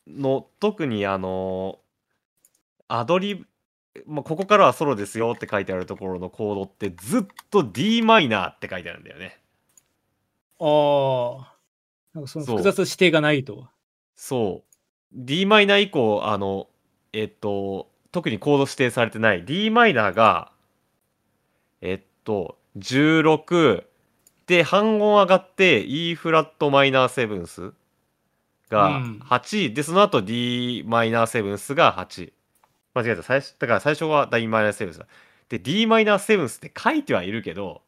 [0.07, 1.79] の、特にあの、
[2.87, 3.47] アドリブ、
[4.05, 9.39] まあ、ここからはソロですよって書いてあるところのコードってずっと d マイナーって書いてあるんだよね。
[10.59, 11.55] ああ。
[12.13, 13.67] なんかその複雑な指定がないと。
[14.15, 14.75] そう。
[15.13, 16.67] d マイナー以降、あの、
[17.13, 20.51] えっと、特にコード指定されてない d マイナーが、
[21.81, 23.83] えっと、16
[24.47, 27.73] で半音上がって e フラットマイナーセブンス
[28.69, 32.31] がうん8、で、その後 d マイナーセブンスが8。
[32.95, 33.21] 間違えた。
[33.23, 35.07] 最初、だから最初は d マイナーセブンスだ。
[35.49, 37.81] で、d マイナーセブンスって書いてはいるけど、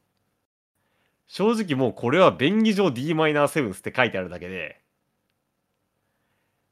[1.28, 4.82] 正直もうこれは便宜上 d マイナーセブンスって書いてあるだけで、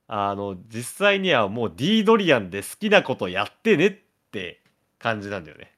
[0.07, 3.91] あの、実際にはもう D ドリアンで好きなことやってねっ
[4.32, 4.62] て
[4.99, 5.72] 感じなんだよね。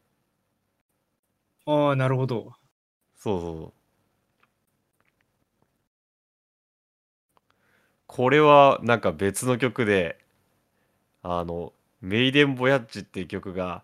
[1.66, 2.54] ああ、なるほど。
[3.18, 3.74] そうそうそう。
[8.08, 10.18] これはなんか別の曲で、
[11.22, 13.84] あの、メイデン・ボヤッジっていう曲が、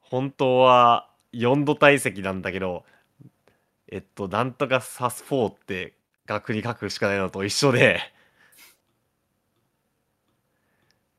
[0.00, 2.84] 本当は4度体積なんだけど、
[3.90, 5.94] えっと、なんとかサス4って
[6.26, 8.00] 楽に書くしかないのと一緒で、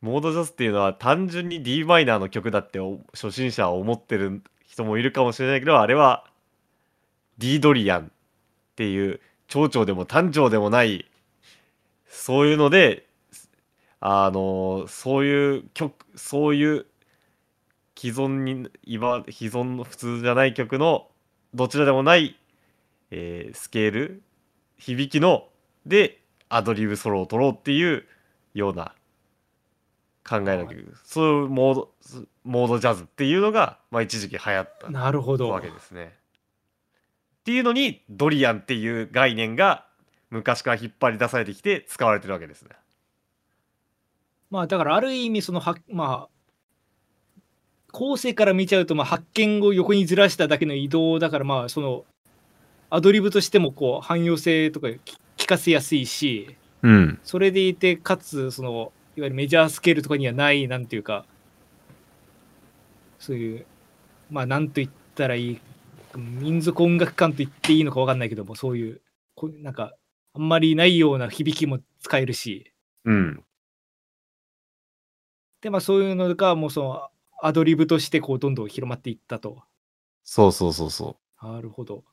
[0.02, 2.80] モードジャズっていうのは単純に d マイナーの曲だって
[3.14, 6.26] 初心者は思ってる人もいるかもしれないけど、あれは
[7.38, 8.10] D ドリアンっ
[8.76, 11.10] ていう蝶々でも単調でもない
[12.08, 13.06] そういうので
[14.06, 16.86] あのそういう曲そういう
[17.98, 21.08] 既存に今既存の普通じゃない曲の
[21.54, 22.38] どちらでもない、
[23.12, 24.22] えースケール
[24.78, 25.48] 響きの
[25.86, 26.20] で
[26.50, 28.04] アドリブソロを取ろうっていう
[28.54, 28.94] ような
[30.28, 31.90] 考えの曲そういうモード
[32.44, 35.62] モードジャズっていうのが、まあ、一時期流行ったなるほどわ。
[35.62, 36.14] けですね。
[37.40, 39.86] っていうのにドリアンっていう概念が
[40.30, 42.72] 昔から引っ張り出されてきて使われてるわけですね。
[44.54, 46.68] まあだからある意味そのはまあ
[47.92, 52.06] 後世から見ちゃうとまあ発見を横にずらしただけの移動だからまあその
[52.92, 57.20] アドリブとしてもこう汎用性とかき聞かせやすいしうん。
[57.24, 61.26] それでいてかつそのいわゆるメジャースケールとかにはないなんていうか
[63.18, 63.66] そういう
[64.30, 65.60] まあなんと言ったらいい
[66.16, 69.02] 民族音楽感と言っていいのか分かんないけどもそういう
[69.34, 69.96] こうなんか
[70.36, 72.72] あんまりないような響きも使えるし
[73.06, 73.44] うん。
[75.64, 77.10] でまあそういうのがもうその
[77.42, 79.64] アドリブとしてこうどんどん広まっていったと。
[80.26, 82.04] そうそうそうそなるほど。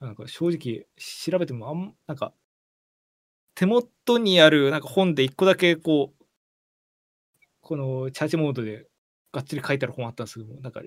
[0.00, 2.32] なんか正直調べてもあんなんか
[3.54, 6.24] 手元にあるなんか本で一個だけこう
[7.60, 8.86] このチャージモードで
[9.32, 10.82] がっつり書いてある本あったんですけどもなんか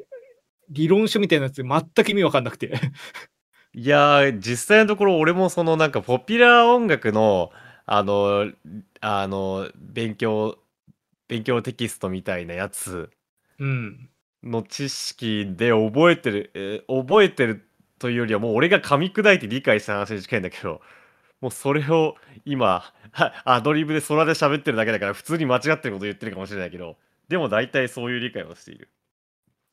[0.70, 2.72] 理論書みたいなやつで全く意味わかんなくてう。
[3.76, 7.52] いやー、実際のところ俺もそのなんかポピュラー音楽の
[7.86, 8.52] あの、
[9.02, 10.58] あの、勉強、
[11.28, 13.10] 勉強テキストみたいなやつ
[13.60, 14.10] うん
[14.44, 17.66] の知識で覚えてる、えー覚えてる
[18.00, 20.82] というよりはもう俺が噛み砕いて理解した話に近いんだけど、
[21.42, 22.16] もうそれを
[22.46, 26.98] 今、はアドリブで空で喋ってるだけだから普通に間違ってること言ってるかもしれないけど、
[27.30, 28.90] でも大体そういう理解をしている。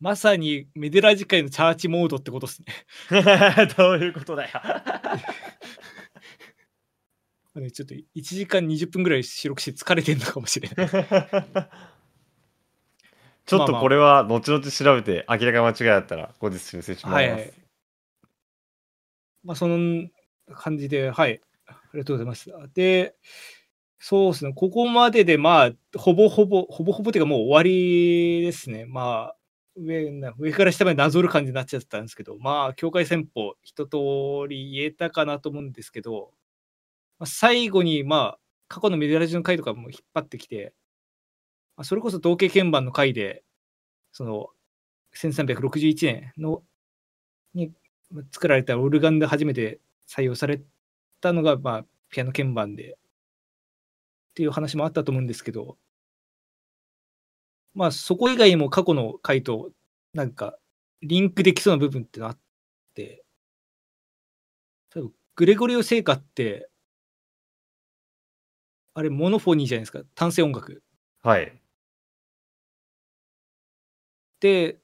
[0.00, 2.62] まさにメデラ次回のチャーチモードってことです
[3.10, 4.50] ね どういうことだよ。
[7.58, 10.88] ねちょっと1時間20分ぐらい収録して疲れてんのかもしれない
[13.50, 17.14] ちょっとこれは後々調べて明らか間違いだったら後日修正します。
[17.14, 17.52] はいはい。
[19.42, 20.08] まあ、その
[20.54, 21.40] 感じで、はい。
[21.66, 22.48] ありがとうございます。
[22.74, 23.16] で、
[23.98, 28.86] そうですね、ここまでで、まあ、ほぼほぼ、ほぼほぼっていうか、もう終わりですね。
[28.86, 29.36] まあ、
[29.76, 33.96] 上な上から下までなぞる感じになっちゃったんですけど、まあ、境界戦法、一通
[34.48, 36.32] り言えたかなと思うんですけど、
[37.20, 40.72] まあ、最後に、まあ、過去のメディアラジオの回とかも引っ張ってきて、
[41.76, 43.44] まあ、それこそ統計鍵盤の回で、
[44.10, 44.48] その、
[45.14, 46.62] 1361年の
[47.52, 47.72] に
[48.32, 50.62] 作られたオルガンで初めて採用され
[51.20, 52.96] たのが、まあ、ピアノ鍵盤でっ
[54.34, 55.76] ていう話もあったと思うんですけど、
[57.74, 59.70] まあ、そこ以外にも過去の回と
[60.14, 60.56] なんか
[61.02, 62.38] リンクできそうな部分ってのあっ
[62.94, 63.24] て、
[64.90, 66.69] 多分グレゴリオ聖歌って、
[68.94, 70.82] あれモノフォニーじゃないですか、単声音楽。
[71.22, 71.52] はい。
[74.40, 74.78] で、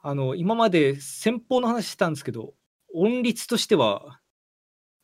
[0.00, 2.54] あの、今まで先方の話したんですけど、
[2.94, 4.20] 音律としては、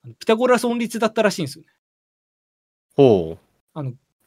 [0.04, 1.70] あのピタゴラス音律だったらしいんですよね。
[2.96, 3.38] ほ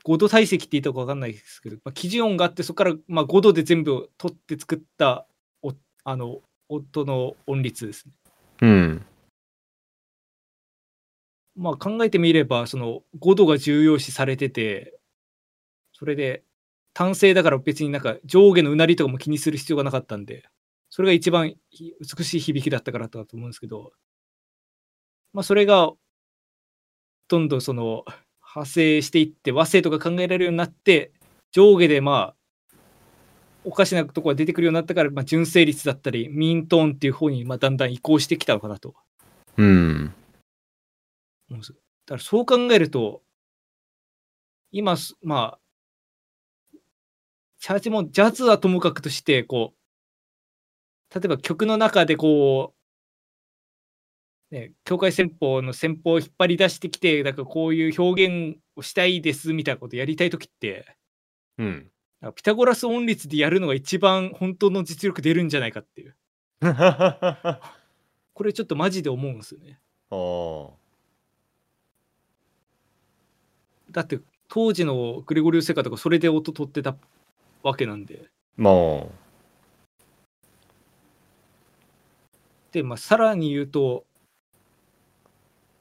[0.03, 5.27] 5度体積って言ったか分かんないですけど、まあ、基準音があって、そこからまあ5度で全部取って作った
[5.61, 5.73] お
[6.03, 6.39] あの
[6.69, 8.13] 音の音律ですね。
[8.61, 8.65] う。
[8.65, 9.05] うん。
[11.57, 14.97] まあ考えてみれば、その5度が重要視されてて、
[15.91, 16.43] それで、
[16.93, 20.45] 単性だから別になんか上下のうなりとかも気にする必要がなかったんで、
[20.89, 21.55] それが一番
[21.99, 23.91] 美しい響きだったからだと思うんですけど、
[25.33, 25.91] まあそれが、
[27.27, 28.05] どんどんその
[28.41, 31.11] 派生していって和声とか考えられるようになって
[31.51, 32.35] 上下でまあ
[33.65, 38.95] おかしなとこが出てくるようになったから、まあ、純正率だったりミントーンっていう方にまあだんだん移行してきたのかなと
[39.57, 40.13] うん。
[41.49, 43.21] だからそう考えると
[44.71, 45.59] 今すまあ
[47.59, 52.73] チャーチもジャズはともかくとしてこう例えば曲の中でこ
[54.51, 60.97] うね境界戦法の戦法を引っ張り出してきてだからこういう表現をしたいですみたいなことやりたい時って
[61.57, 61.91] うん。
[62.35, 66.15] ピタゴラス音律でやるのが一番本当の実力出るんじゃないかっていう
[66.61, 67.59] あ
[68.33, 69.79] これちょっとマジで思うんですよね
[70.09, 70.86] あ。
[73.97, 76.95] だって当時のグレゴリオ・セカとかそれで音取ってた
[77.63, 79.07] わけなんでまあ。
[82.71, 84.05] で、まあ、さらに言うと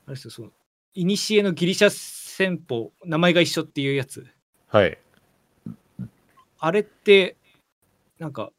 [0.06, 0.48] あれですよその
[0.94, 4.26] 古のギリシャ戦法名前が一緒っていうやつ
[4.68, 4.96] はい。
[6.58, 7.36] あれって
[8.18, 8.50] なんか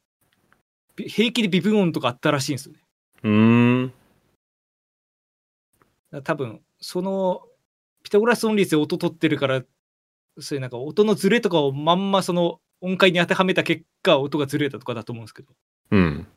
[0.95, 2.79] び平気で微分音とかあったらしいんですよね
[3.23, 3.93] うーん。
[6.23, 7.41] 多分その
[8.07, 9.63] ピタゴラス音律で音取ってるから
[10.39, 15.53] そういうなんか音のズレとかをまんまその音階に当てはめた結果音がずれたとかだと思うんですけどだ
[15.91, 16.27] うん。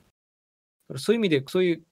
[0.89, 1.83] からそういう意味でそういう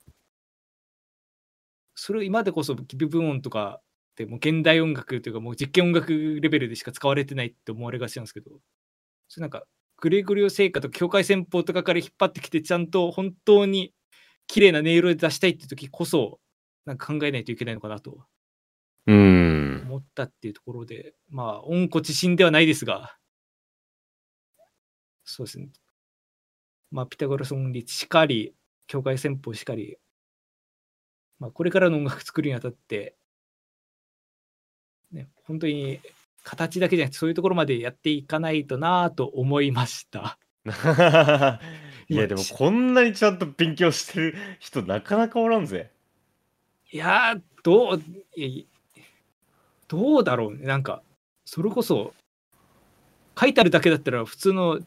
[1.94, 3.82] それを今でこそ微分音とかっ
[4.16, 6.10] てもう現代音楽というかもう実験音楽
[6.42, 8.50] レベルでしか使われてないって思われがちなんですけど
[9.28, 9.62] それなんか
[10.00, 13.92] グレゴリオ聖歌とか境界戦法とかから引っ張ってきてちゃんと本当に
[14.48, 16.40] 綺麗な音色で出したいって時こそ
[16.84, 18.18] なんか考えないといけないのかなと
[19.06, 19.57] うーん。
[19.88, 23.16] 思ったっていうところで、まあ、温故知新ではないですが、
[25.24, 25.68] そうですね。
[26.90, 28.54] まあ、ピタゴラス音律しかり、
[28.86, 29.98] 境界戦法しかり、
[31.38, 33.16] まあ、これからの音楽作るにあたって、
[35.12, 36.00] ね、本当に
[36.44, 40.38] 形だけじゃなくて、そういうところまでやっていかないとなぁと思いました。
[42.08, 45.90] いや、でもこんなにちゃんと勉強してる人なかなかおらんぜ。
[46.90, 48.02] いやー、どう、
[48.34, 48.64] いや
[49.88, 50.66] どうだろうね。
[50.66, 51.02] なんか、
[51.44, 52.12] それこそ、
[53.40, 54.80] 書いてあるだけだったら、普通の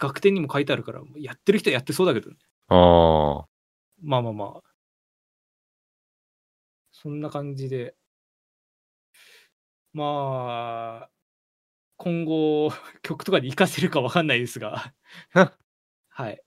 [0.00, 2.36] 楽天にも書いてあるから、やってる人はやってそうだけどね。
[2.68, 3.46] ああ。
[4.02, 4.62] まあまあまあ。
[6.92, 7.94] そんな感じで。
[9.94, 11.10] まあ、
[11.96, 12.70] 今後、
[13.02, 14.92] 曲とかに活かせるかわかんないですが。
[16.10, 16.42] はい。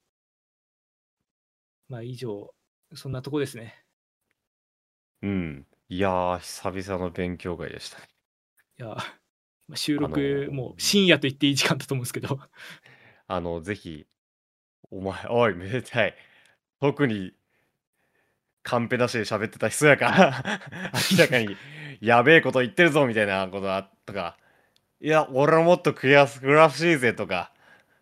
[1.87, 2.53] まあ以上、
[2.93, 3.85] そんなとこですね。
[5.21, 5.67] うん。
[5.89, 6.39] いやー、
[6.73, 8.07] 久々の勉強会でしたね。
[8.77, 8.87] いや、
[9.67, 12.39] まあ収あの録、ーもう深夜と言っていい時間だと思うんですけど。
[13.27, 14.07] あの、ぜひ、
[14.91, 16.15] お前、おい、めでたい。
[16.79, 17.33] 特に、
[18.63, 20.61] カンペなしで喋ってた人やから、
[21.11, 21.57] 明らかに、
[22.01, 24.37] やべえこと言ってるぞ、みたいなことあったか、
[25.01, 27.53] いや、俺はもっとクリアグラフしいぜとか、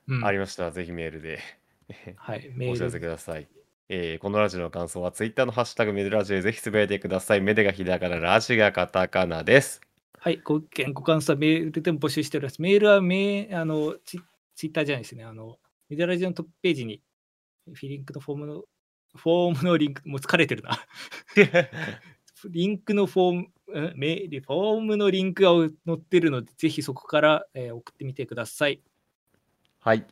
[0.08, 1.40] うんありましたら、ぜひメールで
[2.16, 3.02] はい、メ お知らせール。
[3.02, 3.48] ください。
[3.96, 7.42] えーこのラジオの感想は、ツイッターのハッシュタグメデラジオでぜひつぶやいてください。
[7.42, 9.82] メデがひらがな、ラジがカタカナです。
[10.18, 12.60] はい、ご意見、ご感想はメールでも募集しております。
[12.60, 15.24] メールはメあのツイッターじゃないですね。
[15.24, 15.60] あの、
[15.90, 17.04] メデラジオのトップページに、
[17.72, 18.64] フィリンクのフォームの、
[19.16, 20.72] フォームのリンク、もう疲れてるな。
[22.50, 25.52] リンクのフォーム、うんメールフォームのリンクが
[25.86, 28.82] 載ってるので、ぜひそこから、えー送ってみてください。
[29.82, 30.04] はい。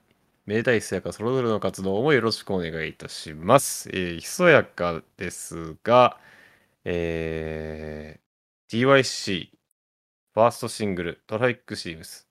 [0.45, 3.89] めでたいひそやかそれぞれの活動もよろしくお願いいたします。
[3.91, 6.19] えーひそやかですが、
[6.85, 8.21] えー
[8.69, 9.49] DYC
[10.33, 12.27] ファーストシングルトラフィックシームス、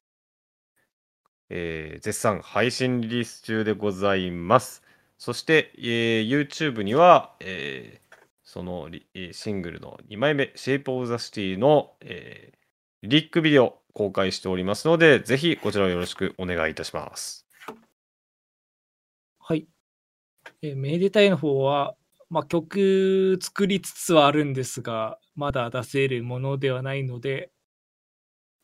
[1.51, 4.83] えー絶賛配信リリース中でございます。
[5.19, 8.11] そして、えー YouTube には、えー
[8.43, 8.89] その
[9.33, 12.59] シングルの2枚目、Shape of the City の、えー
[13.03, 17.40] リリックビデオ公開しておりますので、ぜひこちらをよろしくお願いいたします。
[20.63, 21.97] えーめでたいの方は、
[22.29, 27.51] まあ、曲作りつつはあるんですが、まだ出せるものではないので、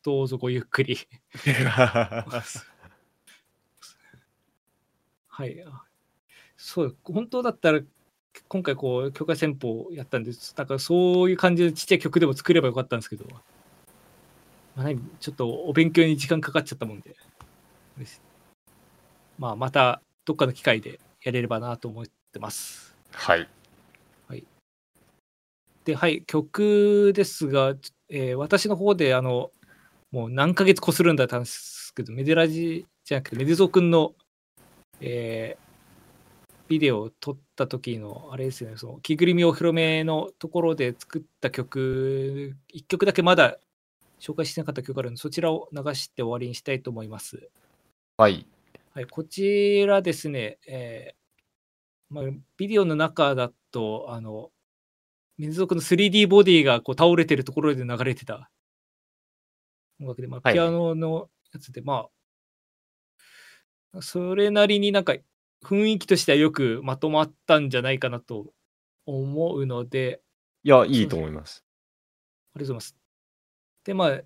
[0.03, 0.97] どうぞごゆっくり。
[5.27, 5.63] はい。
[5.63, 5.83] あ
[6.57, 7.81] そう、本当だったら、
[8.47, 10.55] 今回こう、境界戦法やったんです。
[10.55, 13.43] だからそういう感じでちっちゃい曲でも作ればよかったんですけど、ま
[14.75, 17.15] あ、何ちょっとお勉強に時間かかっちゃったもんで、
[19.37, 22.95] まあ、またどっかの機会でやれればなと思ってます。
[23.11, 24.43] はい。
[25.87, 27.73] で、はい、曲ですが、
[28.09, 29.51] えー私の方で、あの、
[30.11, 34.13] もう何ヶ月こするんだったんですけど、メデラジじゃなくて、メデゾー君の、
[35.01, 35.67] えー
[36.67, 43.57] ビデオを撮った時の、あれですよね、その、着ぐるみお披露目のところで作った曲、1曲だけまだ
[44.19, 47.49] 紹介してなかった曲があるので、そちらを流して終わりにしたいと思います。
[48.17, 48.45] はい。
[48.93, 51.16] はい、こちらですね、えー
[52.09, 52.23] まあ、
[52.57, 54.51] ビデオの中だと、あの、
[55.37, 58.49] 民族の 3D ボディがこう倒れてるところで流れてた
[59.99, 62.07] 音楽で、まあ、はいピアノのやつで、ま
[63.93, 65.15] あ、それなりになんか
[65.63, 68.47] 雰囲気としてはよくまとまったんじゃないかなと
[69.05, 70.21] 思うので、
[70.63, 71.63] いや、いいと思います。
[72.55, 72.97] ありがとうございます。
[73.83, 74.21] で、まあ、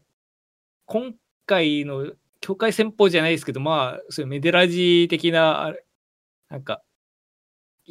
[0.85, 1.13] 今
[1.45, 5.85] 回の境界戦法じゃないですけど、まあ、そういうメデラジ的な、あれ
[6.49, 6.81] なんか、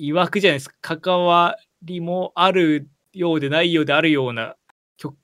[0.00, 4.56] 曰くじゃないですか、関わりもあるようでないようであるような
[4.96, 5.16] 曲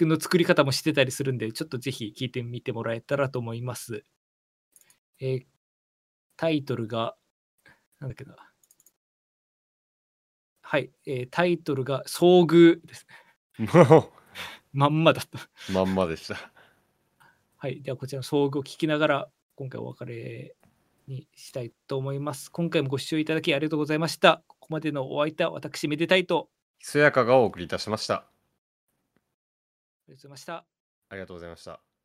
[0.00, 4.04] の作り方もしてたりするんで、ちょっとぜひ聞いてみてもらえたらと思います。
[5.20, 5.46] えー
[6.38, 7.16] タイトルが、
[7.98, 8.36] なんだっけな。
[10.60, 13.06] はい、えータイトルが、遭遇です
[14.74, 15.38] まんまだった。
[15.70, 16.52] う、まんまでした。
[17.56, 17.80] はい。
[17.80, 20.54] では、こちらの総合を聞きながら、今回お別れ
[21.06, 22.50] にしたいと思います。
[22.50, 24.42] 今回もご視聴いただきありがとうございました。
[24.46, 26.50] ここまでのお相手は私、めでたいと。
[26.78, 28.14] ひそやかがお送りいたしました。
[28.14, 28.30] あ
[30.08, 30.66] りがとうございました。
[31.08, 31.95] ありがとうございました。